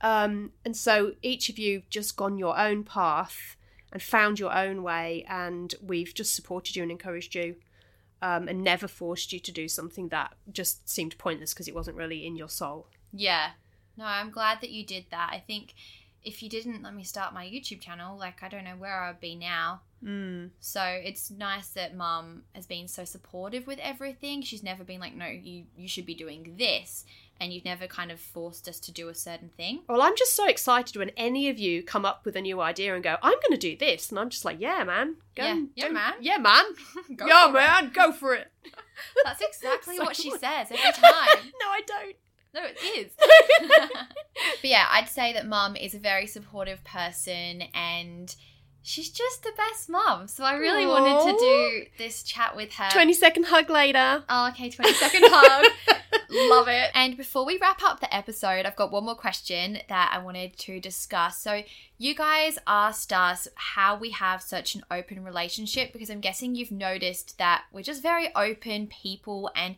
Um, 0.00 0.52
and 0.64 0.74
so 0.76 1.12
each 1.22 1.50
of 1.50 1.58
you've 1.58 1.88
just 1.90 2.16
gone 2.16 2.38
your 2.38 2.58
own 2.58 2.82
path 2.84 3.56
and 3.92 4.02
found 4.02 4.38
your 4.38 4.54
own 4.54 4.82
way, 4.82 5.24
and 5.28 5.74
we've 5.82 6.14
just 6.14 6.34
supported 6.34 6.76
you 6.76 6.82
and 6.82 6.92
encouraged 6.92 7.34
you, 7.34 7.56
um, 8.20 8.48
and 8.48 8.62
never 8.62 8.88
forced 8.88 9.32
you 9.32 9.40
to 9.40 9.52
do 9.52 9.68
something 9.68 10.08
that 10.08 10.34
just 10.52 10.88
seemed 10.88 11.16
pointless 11.18 11.54
because 11.54 11.68
it 11.68 11.74
wasn't 11.74 11.96
really 11.96 12.26
in 12.26 12.36
your 12.36 12.48
soul. 12.48 12.86
Yeah. 13.12 13.50
No, 13.96 14.04
I'm 14.04 14.30
glad 14.30 14.60
that 14.60 14.70
you 14.70 14.84
did 14.84 15.06
that. 15.10 15.30
I 15.32 15.38
think 15.38 15.74
if 16.22 16.42
you 16.42 16.48
didn't 16.48 16.82
let 16.82 16.94
me 16.94 17.04
start 17.04 17.32
my 17.32 17.46
YouTube 17.46 17.80
channel, 17.80 18.18
like 18.18 18.42
I 18.42 18.48
don't 18.48 18.64
know 18.64 18.76
where 18.76 19.00
I'd 19.00 19.20
be 19.20 19.34
now. 19.34 19.80
Mm. 20.04 20.50
So 20.60 20.82
it's 20.82 21.30
nice 21.30 21.68
that 21.68 21.96
mum 21.96 22.42
has 22.54 22.66
been 22.66 22.86
so 22.86 23.04
supportive 23.04 23.66
with 23.66 23.78
everything. 23.80 24.42
She's 24.42 24.62
never 24.62 24.84
been 24.84 25.00
like, 25.00 25.14
no, 25.14 25.26
you 25.26 25.64
you 25.76 25.88
should 25.88 26.06
be 26.06 26.14
doing 26.14 26.54
this, 26.58 27.04
and 27.40 27.52
you've 27.52 27.64
never 27.64 27.86
kind 27.86 28.10
of 28.10 28.18
forced 28.20 28.68
us 28.68 28.80
to 28.80 28.92
do 28.92 29.08
a 29.08 29.14
certain 29.14 29.48
thing. 29.56 29.82
Well, 29.88 30.02
I'm 30.02 30.16
just 30.16 30.34
so 30.34 30.48
excited 30.48 30.96
when 30.96 31.10
any 31.10 31.48
of 31.48 31.58
you 31.58 31.82
come 31.82 32.04
up 32.04 32.24
with 32.24 32.34
a 32.36 32.40
new 32.40 32.60
idea 32.60 32.94
and 32.94 33.02
go, 33.04 33.16
"I'm 33.22 33.32
going 33.34 33.52
to 33.52 33.56
do 33.56 33.76
this," 33.76 34.10
and 34.10 34.18
I'm 34.18 34.28
just 34.30 34.44
like, 34.44 34.56
"Yeah, 34.60 34.82
man, 34.84 35.16
go, 35.36 35.44
Yeah, 35.44 35.50
and 35.52 35.68
yeah, 35.76 35.88
man. 35.88 36.14
yeah, 36.20 36.38
man, 36.38 36.64
Go 37.16 37.26
yeah, 37.28 37.44
for 37.44 37.50
it." 37.50 37.52
man, 37.60 37.90
go 37.94 38.12
for 38.12 38.34
it." 38.34 38.50
That's 39.24 39.40
exactly 39.40 39.96
So 39.96 40.04
what 40.04 40.16
she 40.16 40.30
what? 40.30 40.40
says 40.40 40.68
every 40.70 40.92
time. 40.92 41.52
no, 41.60 41.68
I 41.68 41.80
don't. 41.86 42.16
No, 42.54 42.62
it 42.64 42.78
is. 42.82 43.12
but 43.18 44.70
yeah, 44.70 44.86
I'd 44.90 45.08
say 45.08 45.32
that 45.34 45.46
mum 45.46 45.76
is 45.76 45.94
a 45.94 45.98
very 45.98 46.26
supportive 46.26 46.82
person 46.82 47.62
and 47.74 48.34
she's 48.82 49.10
just 49.10 49.42
the 49.42 49.52
best 49.56 49.88
mum. 49.90 50.26
So 50.28 50.44
I 50.44 50.54
really 50.54 50.86
wanted 50.86 51.30
to 51.32 51.38
do 51.38 51.82
this 51.98 52.22
chat 52.22 52.56
with 52.56 52.72
her. 52.74 52.88
Twenty 52.90 53.12
second 53.12 53.44
hug 53.46 53.68
later. 53.70 54.24
Oh, 54.28 54.48
okay, 54.48 54.70
20 54.70 54.92
second 54.94 55.24
hug. 55.26 55.66
Love 56.30 56.68
it. 56.68 56.90
And 56.94 57.16
before 57.16 57.44
we 57.44 57.58
wrap 57.58 57.82
up 57.82 58.00
the 58.00 58.14
episode, 58.14 58.66
I've 58.66 58.76
got 58.76 58.92
one 58.92 59.04
more 59.04 59.14
question 59.14 59.78
that 59.88 60.10
I 60.12 60.18
wanted 60.18 60.56
to 60.58 60.80
discuss. 60.80 61.38
So, 61.38 61.62
you 61.98 62.14
guys 62.14 62.58
asked 62.66 63.12
us 63.12 63.48
how 63.54 63.96
we 63.96 64.10
have 64.10 64.40
such 64.40 64.74
an 64.74 64.84
open 64.90 65.24
relationship 65.24 65.92
because 65.92 66.10
I'm 66.10 66.20
guessing 66.20 66.54
you've 66.54 66.70
noticed 66.70 67.38
that 67.38 67.64
we're 67.72 67.82
just 67.82 68.02
very 68.02 68.28
open 68.34 68.86
people 68.86 69.50
and 69.56 69.76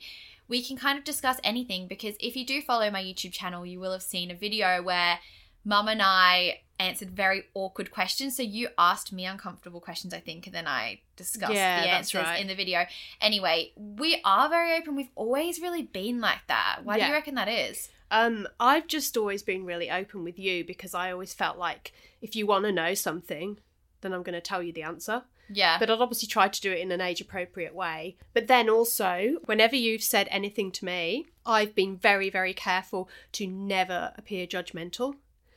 we 0.48 0.62
can 0.62 0.76
kind 0.76 0.98
of 0.98 1.04
discuss 1.04 1.38
anything 1.42 1.86
because 1.86 2.16
if 2.20 2.36
you 2.36 2.44
do 2.44 2.60
follow 2.60 2.90
my 2.90 3.02
YouTube 3.02 3.32
channel, 3.32 3.64
you 3.64 3.80
will 3.80 3.92
have 3.92 4.02
seen 4.02 4.30
a 4.30 4.34
video 4.34 4.82
where 4.82 5.20
mum 5.64 5.88
and 5.88 6.00
I 6.02 6.60
answered 6.78 7.10
very 7.10 7.44
awkward 7.54 7.90
questions. 7.90 8.36
So 8.36 8.42
you 8.42 8.68
asked 8.78 9.12
me 9.12 9.26
uncomfortable 9.26 9.80
questions, 9.80 10.14
I 10.14 10.20
think, 10.20 10.46
and 10.46 10.54
then 10.54 10.66
I 10.66 11.00
discussed 11.16 11.52
Yeah, 11.52 11.82
the 11.82 11.90
answers 11.90 12.22
right. 12.22 12.40
in 12.40 12.46
the 12.48 12.54
video. 12.54 12.86
Anyway, 13.20 13.72
we 13.76 14.20
are 14.24 14.48
very 14.48 14.74
open. 14.76 14.96
We've 14.96 15.10
always 15.14 15.60
really 15.60 15.82
been 15.82 16.20
like 16.20 16.46
that. 16.48 16.80
Why 16.82 16.98
do 16.98 17.06
you 17.06 17.12
reckon 17.12 17.34
that 17.34 17.48
is? 17.48 17.90
Um, 18.10 18.48
I've 18.58 18.88
just 18.88 19.16
always 19.16 19.42
been 19.42 19.64
really 19.64 19.90
open 19.90 20.24
with 20.24 20.38
you 20.38 20.64
because 20.64 20.94
I 20.94 21.12
always 21.12 21.32
felt 21.32 21.58
like 21.58 21.92
if 22.20 22.34
you 22.34 22.46
want 22.46 22.64
to 22.64 22.72
know 22.72 22.94
something, 22.94 23.58
then 24.00 24.12
I'm 24.12 24.22
going 24.22 24.34
to 24.34 24.40
tell 24.40 24.62
you 24.62 24.72
the 24.72 24.82
answer. 24.82 25.22
Yeah. 25.52 25.78
But 25.78 25.90
I'd 25.90 26.00
obviously 26.00 26.28
try 26.28 26.48
to 26.48 26.60
do 26.60 26.72
it 26.72 26.78
in 26.78 26.92
an 26.92 27.00
age 27.00 27.20
appropriate 27.20 27.74
way. 27.74 28.16
But 28.32 28.46
then 28.46 28.68
also, 28.70 29.36
whenever 29.44 29.76
you've 29.76 30.02
said 30.02 30.28
anything 30.30 30.70
to 30.72 30.84
me, 30.84 31.26
I've 31.44 31.74
been 31.74 31.96
very, 31.96 32.30
very 32.30 32.54
careful 32.54 33.08
to 33.32 33.46
never 33.46 34.12
appear 34.16 34.46
judgmental 34.46 35.16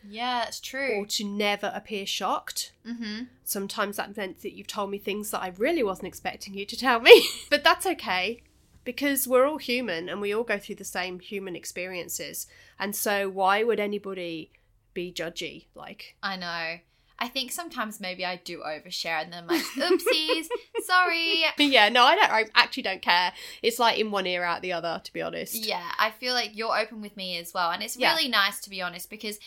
yeah, 0.10 0.46
it's 0.48 0.60
true. 0.60 1.00
or 1.00 1.06
to 1.06 1.24
never 1.24 1.72
appear 1.74 2.06
shocked. 2.06 2.72
Mm-hmm. 2.88 3.24
Sometimes 3.44 3.98
that 3.98 4.16
meant 4.16 4.42
that 4.42 4.54
you've 4.56 4.68
told 4.68 4.90
me 4.92 4.98
things 4.98 5.32
that 5.32 5.42
I 5.42 5.54
really 5.58 5.84
wasn't 5.84 6.08
expecting 6.08 6.54
you 6.54 6.66
to 6.66 6.78
tell 6.78 7.00
me. 7.00 7.26
but 7.50 7.64
that's 7.64 7.86
okay 7.86 8.42
because 8.86 9.28
we're 9.28 9.46
all 9.48 9.58
human 9.58 10.10
and 10.10 10.20
we 10.22 10.34
all 10.34 10.44
go 10.44 10.58
through 10.60 10.76
the 10.76 10.84
same 10.84 11.20
human 11.20 11.56
experiences. 11.56 12.48
And 12.80 12.96
so, 12.96 13.30
why 13.30 13.64
would 13.64 13.80
anybody 13.80 14.52
be 14.94 15.12
judgy? 15.12 15.66
Like, 15.76 16.16
I 16.22 16.36
know. 16.36 16.80
I 17.20 17.28
think 17.30 17.52
sometimes 17.54 18.02
maybe 18.02 18.26
I 18.26 18.38
do 18.44 18.62
overshare 18.68 19.22
and 19.24 19.32
then 19.32 19.44
I'm 19.44 19.48
like, 19.48 19.62
oopsies, 19.78 20.48
sorry. 20.84 21.44
yeah, 21.58 21.88
no, 21.88 22.04
I 22.04 22.16
don't. 22.16 22.30
I 22.32 22.46
actually 22.56 22.84
don't 22.84 23.02
care. 23.02 23.32
It's 23.62 23.80
like 23.80 23.98
in 23.98 24.12
one 24.12 24.28
ear 24.28 24.44
out 24.44 24.62
the 24.62 24.74
other, 24.74 25.00
to 25.04 25.14
be 25.14 25.22
honest. 25.22 25.56
Yeah, 25.56 25.90
I 25.98 26.12
feel 26.12 26.34
like 26.34 26.52
you're 26.58 26.78
open 26.78 27.02
with 27.02 27.16
me 27.16 27.38
as 27.38 27.54
well. 27.54 27.72
And 27.72 27.82
it's 27.82 27.96
Yeah. 27.96 28.14
really 28.14 28.28
nice 28.28 28.60
to 28.62 28.70
be 28.70 28.82
honest 28.82 29.10
because 29.10 29.40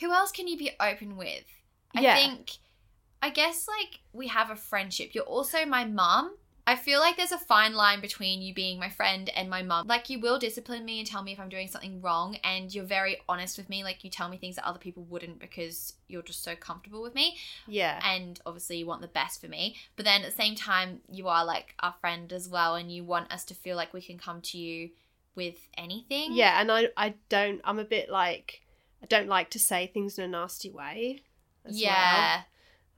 who 0.00 0.12
else 0.12 0.32
can 0.32 0.48
you 0.48 0.56
be 0.56 0.70
open 0.80 1.16
with? 1.16 1.44
I 1.94 2.00
Yeah. 2.00 2.14
think, 2.14 2.52
I 3.22 3.30
guess 3.30 3.66
like 3.68 4.00
we 4.12 4.28
have 4.28 4.50
a 4.50 4.56
friendship. 4.56 5.14
You're 5.14 5.24
also 5.24 5.64
my 5.66 5.84
mum. 5.84 6.36
I 6.66 6.76
feel 6.76 7.00
like 7.00 7.16
there's 7.16 7.32
a 7.32 7.38
fine 7.38 7.72
line 7.72 8.02
between 8.02 8.42
you 8.42 8.52
being 8.52 8.78
my 8.78 8.90
friend 8.90 9.30
and 9.30 9.48
my 9.48 9.62
mum. 9.62 9.86
Like 9.86 10.10
you 10.10 10.20
will 10.20 10.38
discipline 10.38 10.84
me 10.84 10.98
and 10.98 11.08
tell 11.08 11.22
me 11.22 11.32
if 11.32 11.40
I'm 11.40 11.48
doing 11.48 11.66
something 11.66 12.02
wrong 12.02 12.36
and 12.44 12.72
you're 12.74 12.84
very 12.84 13.16
honest 13.26 13.56
with 13.56 13.70
me. 13.70 13.82
Like 13.82 14.04
you 14.04 14.10
tell 14.10 14.28
me 14.28 14.36
things 14.36 14.56
that 14.56 14.66
other 14.66 14.78
people 14.78 15.02
wouldn't 15.04 15.38
because 15.38 15.94
you're 16.08 16.20
just 16.20 16.44
so 16.44 16.54
comfortable 16.54 17.00
with 17.02 17.14
me 17.14 17.38
Yeah. 17.66 17.98
and 18.04 18.38
obviously 18.44 18.76
you 18.76 18.86
want 18.86 19.00
the 19.00 19.08
best 19.08 19.40
for 19.40 19.48
me 19.48 19.76
but 19.96 20.04
then 20.04 20.22
at 20.22 20.30
the 20.30 20.36
same 20.36 20.54
time 20.54 21.00
you 21.10 21.28
are 21.28 21.44
like 21.44 21.74
our 21.80 21.94
friend 22.00 22.32
as 22.34 22.48
well 22.50 22.74
and 22.76 22.92
you 22.92 23.02
want 23.02 23.32
us 23.32 23.44
to 23.46 23.54
feel 23.54 23.76
like 23.76 23.92
we 23.94 24.02
can 24.02 24.18
come 24.18 24.40
to 24.42 24.58
you 24.58 24.90
with 25.34 25.56
anything 25.78 26.32
Yeah, 26.34 26.60
and 26.60 26.70
I, 26.70 26.88
I 26.98 27.14
don't. 27.30 27.60
I'm 27.64 27.78
a 27.78 27.84
bit 27.84 28.10
like 28.10 28.60
I 29.02 29.06
don't 29.06 29.28
like 29.28 29.50
to 29.50 29.58
say 29.58 29.86
things 29.86 30.18
in 30.18 30.24
a 30.24 30.28
nasty 30.28 30.70
way. 30.70 31.22
As 31.64 31.80
yeah 31.80 32.42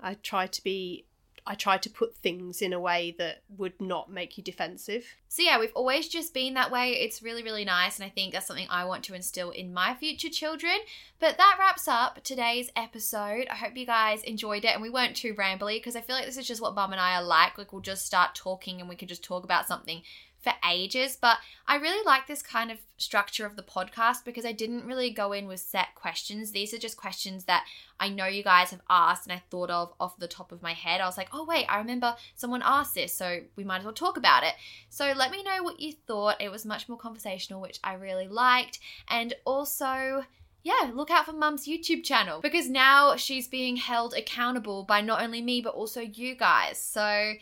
well. 0.00 0.10
I 0.10 0.14
try 0.14 0.46
to 0.46 0.64
be 0.64 1.04
I 1.46 1.54
try 1.54 1.78
to 1.78 1.90
put 1.90 2.14
things 2.16 2.60
in 2.62 2.72
a 2.72 2.80
way 2.80 3.14
that 3.18 3.42
would 3.56 3.80
not 3.80 4.10
make 4.10 4.36
you 4.36 4.44
defensive. 4.44 5.04
So 5.28 5.42
yeah, 5.42 5.58
we've 5.58 5.72
always 5.74 6.08
just 6.08 6.34
been 6.34 6.54
that 6.54 6.70
way. 6.70 6.92
It's 6.92 7.22
really, 7.22 7.42
really 7.42 7.64
nice, 7.64 7.98
and 7.98 8.04
I 8.04 8.10
think 8.10 8.32
that's 8.32 8.46
something 8.46 8.66
I 8.70 8.84
want 8.84 9.04
to 9.04 9.14
instill 9.14 9.50
in 9.50 9.72
my 9.72 9.94
future 9.94 10.28
children. 10.28 10.76
But 11.18 11.38
that 11.38 11.56
wraps 11.58 11.88
up 11.88 12.22
today's 12.22 12.70
episode. 12.76 13.46
I 13.50 13.54
hope 13.54 13.76
you 13.76 13.86
guys 13.86 14.22
enjoyed 14.22 14.64
it, 14.64 14.74
and 14.74 14.82
we 14.82 14.90
weren't 14.90 15.16
too 15.16 15.34
rambly 15.34 15.78
because 15.78 15.96
I 15.96 16.02
feel 16.02 16.16
like 16.16 16.26
this 16.26 16.36
is 16.36 16.46
just 16.46 16.60
what 16.60 16.74
Mum 16.74 16.92
and 16.92 17.00
I 17.00 17.16
are 17.16 17.24
like. 17.24 17.56
Like 17.56 17.72
we'll 17.72 17.82
just 17.82 18.06
start 18.06 18.34
talking, 18.34 18.80
and 18.80 18.88
we 18.88 18.96
can 18.96 19.08
just 19.08 19.24
talk 19.24 19.44
about 19.44 19.66
something 19.66 20.02
for 20.40 20.52
ages. 20.68 21.16
But 21.20 21.38
I 21.66 21.76
really 21.76 22.04
like 22.04 22.26
this 22.26 22.42
kind 22.42 22.70
of 22.70 22.78
structure 22.96 23.46
of 23.46 23.56
the 23.56 23.62
podcast 23.62 24.24
because 24.24 24.44
I 24.44 24.52
didn't 24.52 24.86
really 24.86 25.10
go 25.10 25.32
in 25.32 25.46
with 25.46 25.60
set 25.60 25.94
questions. 25.94 26.52
These 26.52 26.72
are 26.74 26.78
just 26.78 26.96
questions 26.96 27.44
that 27.44 27.66
I 27.98 28.08
know 28.08 28.26
you 28.26 28.42
guys 28.42 28.70
have 28.70 28.82
asked 28.88 29.26
and 29.26 29.32
I 29.32 29.42
thought 29.50 29.70
of 29.70 29.92
off 30.00 30.18
the 30.18 30.28
top 30.28 30.52
of 30.52 30.62
my 30.62 30.72
head. 30.72 31.00
I 31.00 31.06
was 31.06 31.18
like, 31.18 31.28
oh, 31.32 31.44
wait, 31.44 31.66
I 31.66 31.78
remember 31.78 32.16
someone 32.34 32.62
asked 32.64 32.94
this, 32.94 33.14
so 33.14 33.40
we 33.56 33.64
might 33.64 33.78
as 33.78 33.84
well 33.84 33.92
talk 33.92 34.16
about 34.16 34.42
it. 34.42 34.54
So 34.88 35.12
let 35.16 35.30
me 35.30 35.42
know 35.42 35.62
what 35.62 35.80
you 35.80 35.92
thought. 36.06 36.40
It 36.40 36.50
was 36.50 36.64
much 36.64 36.88
more 36.88 36.98
conversational, 36.98 37.60
which 37.60 37.78
I 37.84 37.94
really 37.94 38.28
liked. 38.28 38.80
And 39.08 39.34
also, 39.44 40.24
yeah, 40.62 40.90
look 40.92 41.10
out 41.10 41.26
for 41.26 41.32
mum's 41.32 41.66
YouTube 41.66 42.04
channel 42.04 42.40
because 42.40 42.68
now 42.68 43.16
she's 43.16 43.48
being 43.48 43.76
held 43.76 44.14
accountable 44.14 44.84
by 44.84 45.00
not 45.00 45.22
only 45.22 45.40
me, 45.40 45.60
but 45.60 45.74
also 45.74 46.00
you 46.00 46.34
guys. 46.34 46.78
So 46.78 47.34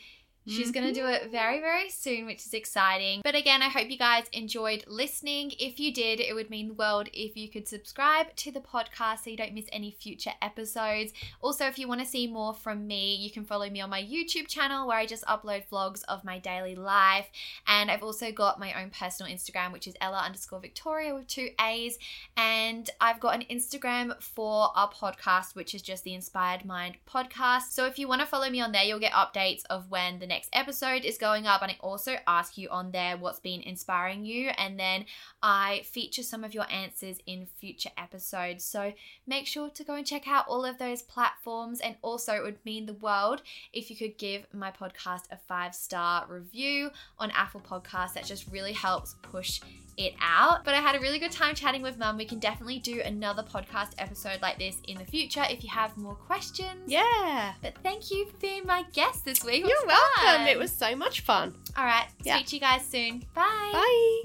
She's 0.48 0.70
going 0.70 0.86
to 0.86 0.92
do 0.92 1.02
mm-hmm. 1.02 1.26
it 1.26 1.30
very, 1.30 1.60
very 1.60 1.90
soon, 1.90 2.26
which 2.26 2.46
is 2.46 2.54
exciting. 2.54 3.20
But 3.22 3.34
again, 3.34 3.62
I 3.62 3.68
hope 3.68 3.90
you 3.90 3.98
guys 3.98 4.24
enjoyed 4.32 4.84
listening. 4.86 5.52
If 5.58 5.78
you 5.78 5.92
did, 5.92 6.20
it 6.20 6.34
would 6.34 6.50
mean 6.50 6.68
the 6.68 6.74
world 6.74 7.08
if 7.12 7.36
you 7.36 7.48
could 7.48 7.68
subscribe 7.68 8.34
to 8.36 8.50
the 8.50 8.60
podcast 8.60 9.24
so 9.24 9.30
you 9.30 9.36
don't 9.36 9.54
miss 9.54 9.66
any 9.72 9.90
future 9.90 10.32
episodes. 10.40 11.12
Also, 11.40 11.66
if 11.66 11.78
you 11.78 11.88
want 11.88 12.00
to 12.00 12.06
see 12.06 12.26
more 12.26 12.54
from 12.54 12.86
me, 12.86 13.16
you 13.16 13.30
can 13.30 13.44
follow 13.44 13.68
me 13.68 13.80
on 13.80 13.90
my 13.90 14.02
YouTube 14.02 14.48
channel 14.48 14.86
where 14.86 14.96
I 14.96 15.06
just 15.06 15.24
upload 15.24 15.68
vlogs 15.68 16.02
of 16.08 16.24
my 16.24 16.38
daily 16.38 16.74
life. 16.74 17.28
And 17.66 17.90
I've 17.90 18.02
also 18.02 18.32
got 18.32 18.58
my 18.58 18.80
own 18.80 18.90
personal 18.90 19.32
Instagram, 19.32 19.72
which 19.72 19.86
is 19.86 19.94
Ella 20.00 20.22
underscore 20.24 20.60
Victoria 20.60 21.14
with 21.14 21.26
two 21.26 21.50
A's. 21.60 21.98
And 22.36 22.88
I've 23.00 23.20
got 23.20 23.34
an 23.34 23.44
Instagram 23.50 24.20
for 24.22 24.70
our 24.74 24.90
podcast, 24.90 25.54
which 25.54 25.74
is 25.74 25.82
just 25.82 26.04
the 26.04 26.14
Inspired 26.14 26.64
Mind 26.64 26.96
podcast. 27.08 27.70
So 27.70 27.86
if 27.86 27.98
you 27.98 28.08
want 28.08 28.20
to 28.20 28.26
follow 28.26 28.48
me 28.48 28.60
on 28.60 28.72
there, 28.72 28.84
you'll 28.84 28.98
get 28.98 29.12
updates 29.12 29.62
of 29.68 29.90
when 29.90 30.18
the 30.18 30.26
next 30.26 30.37
next 30.38 30.50
episode 30.52 31.04
is 31.04 31.18
going 31.18 31.48
up. 31.48 31.62
And 31.62 31.72
I 31.72 31.76
also 31.80 32.14
ask 32.28 32.56
you 32.56 32.68
on 32.68 32.92
there 32.92 33.16
what's 33.16 33.40
been 33.40 33.60
inspiring 33.60 34.24
you. 34.24 34.50
And 34.56 34.78
then 34.78 35.04
I 35.42 35.82
feature 35.84 36.22
some 36.22 36.44
of 36.44 36.54
your 36.54 36.70
answers 36.70 37.16
in 37.26 37.46
future 37.58 37.90
episodes. 37.98 38.64
So 38.64 38.92
make 39.26 39.48
sure 39.48 39.68
to 39.68 39.82
go 39.82 39.94
and 39.94 40.06
check 40.06 40.28
out 40.28 40.46
all 40.46 40.64
of 40.64 40.78
those 40.78 41.02
platforms. 41.02 41.80
And 41.80 41.96
also, 42.02 42.34
it 42.34 42.44
would 42.44 42.64
mean 42.64 42.86
the 42.86 42.94
world 42.94 43.42
if 43.72 43.90
you 43.90 43.96
could 43.96 44.16
give 44.16 44.46
my 44.52 44.70
podcast 44.70 45.22
a 45.32 45.36
five 45.36 45.74
star 45.74 46.24
review 46.28 46.90
on 47.18 47.32
Apple 47.32 47.60
Podcasts. 47.60 48.12
That 48.12 48.24
just 48.24 48.46
really 48.52 48.72
helps 48.72 49.16
push 49.22 49.60
it 49.98 50.14
out. 50.20 50.64
But 50.64 50.74
I 50.74 50.80
had 50.80 50.94
a 50.94 51.00
really 51.00 51.18
good 51.18 51.32
time 51.32 51.54
chatting 51.54 51.82
with 51.82 51.98
mum. 51.98 52.16
We 52.16 52.24
can 52.24 52.38
definitely 52.38 52.78
do 52.78 53.00
another 53.04 53.42
podcast 53.42 53.90
episode 53.98 54.40
like 54.40 54.58
this 54.58 54.80
in 54.86 54.96
the 54.96 55.04
future 55.04 55.44
if 55.50 55.64
you 55.64 55.70
have 55.70 55.96
more 55.96 56.14
questions. 56.14 56.84
Yeah. 56.86 57.52
But 57.60 57.74
thank 57.82 58.10
you 58.10 58.26
for 58.26 58.36
being 58.38 58.64
my 58.64 58.84
guest 58.92 59.24
this 59.24 59.44
week. 59.44 59.66
You're 59.66 59.86
welcome. 59.86 60.27
It 60.48 60.58
was 60.58 60.72
so 60.72 60.94
much 60.96 61.20
fun. 61.20 61.54
All 61.76 61.84
right. 61.84 62.06
Yeah. 62.22 62.36
Speak 62.36 62.46
to 62.48 62.56
you 62.56 62.60
guys 62.60 62.84
soon. 62.84 63.24
Bye. 63.34 63.70
Bye. 63.72 64.22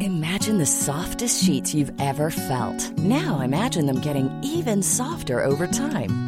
Imagine 0.00 0.58
the 0.58 0.66
softest 0.66 1.44
sheets 1.44 1.74
you've 1.74 1.92
ever 2.00 2.30
felt. 2.30 2.96
Now 2.98 3.40
imagine 3.40 3.86
them 3.86 4.00
getting 4.00 4.30
even 4.42 4.82
softer 4.82 5.44
over 5.44 5.66
time. 5.66 6.27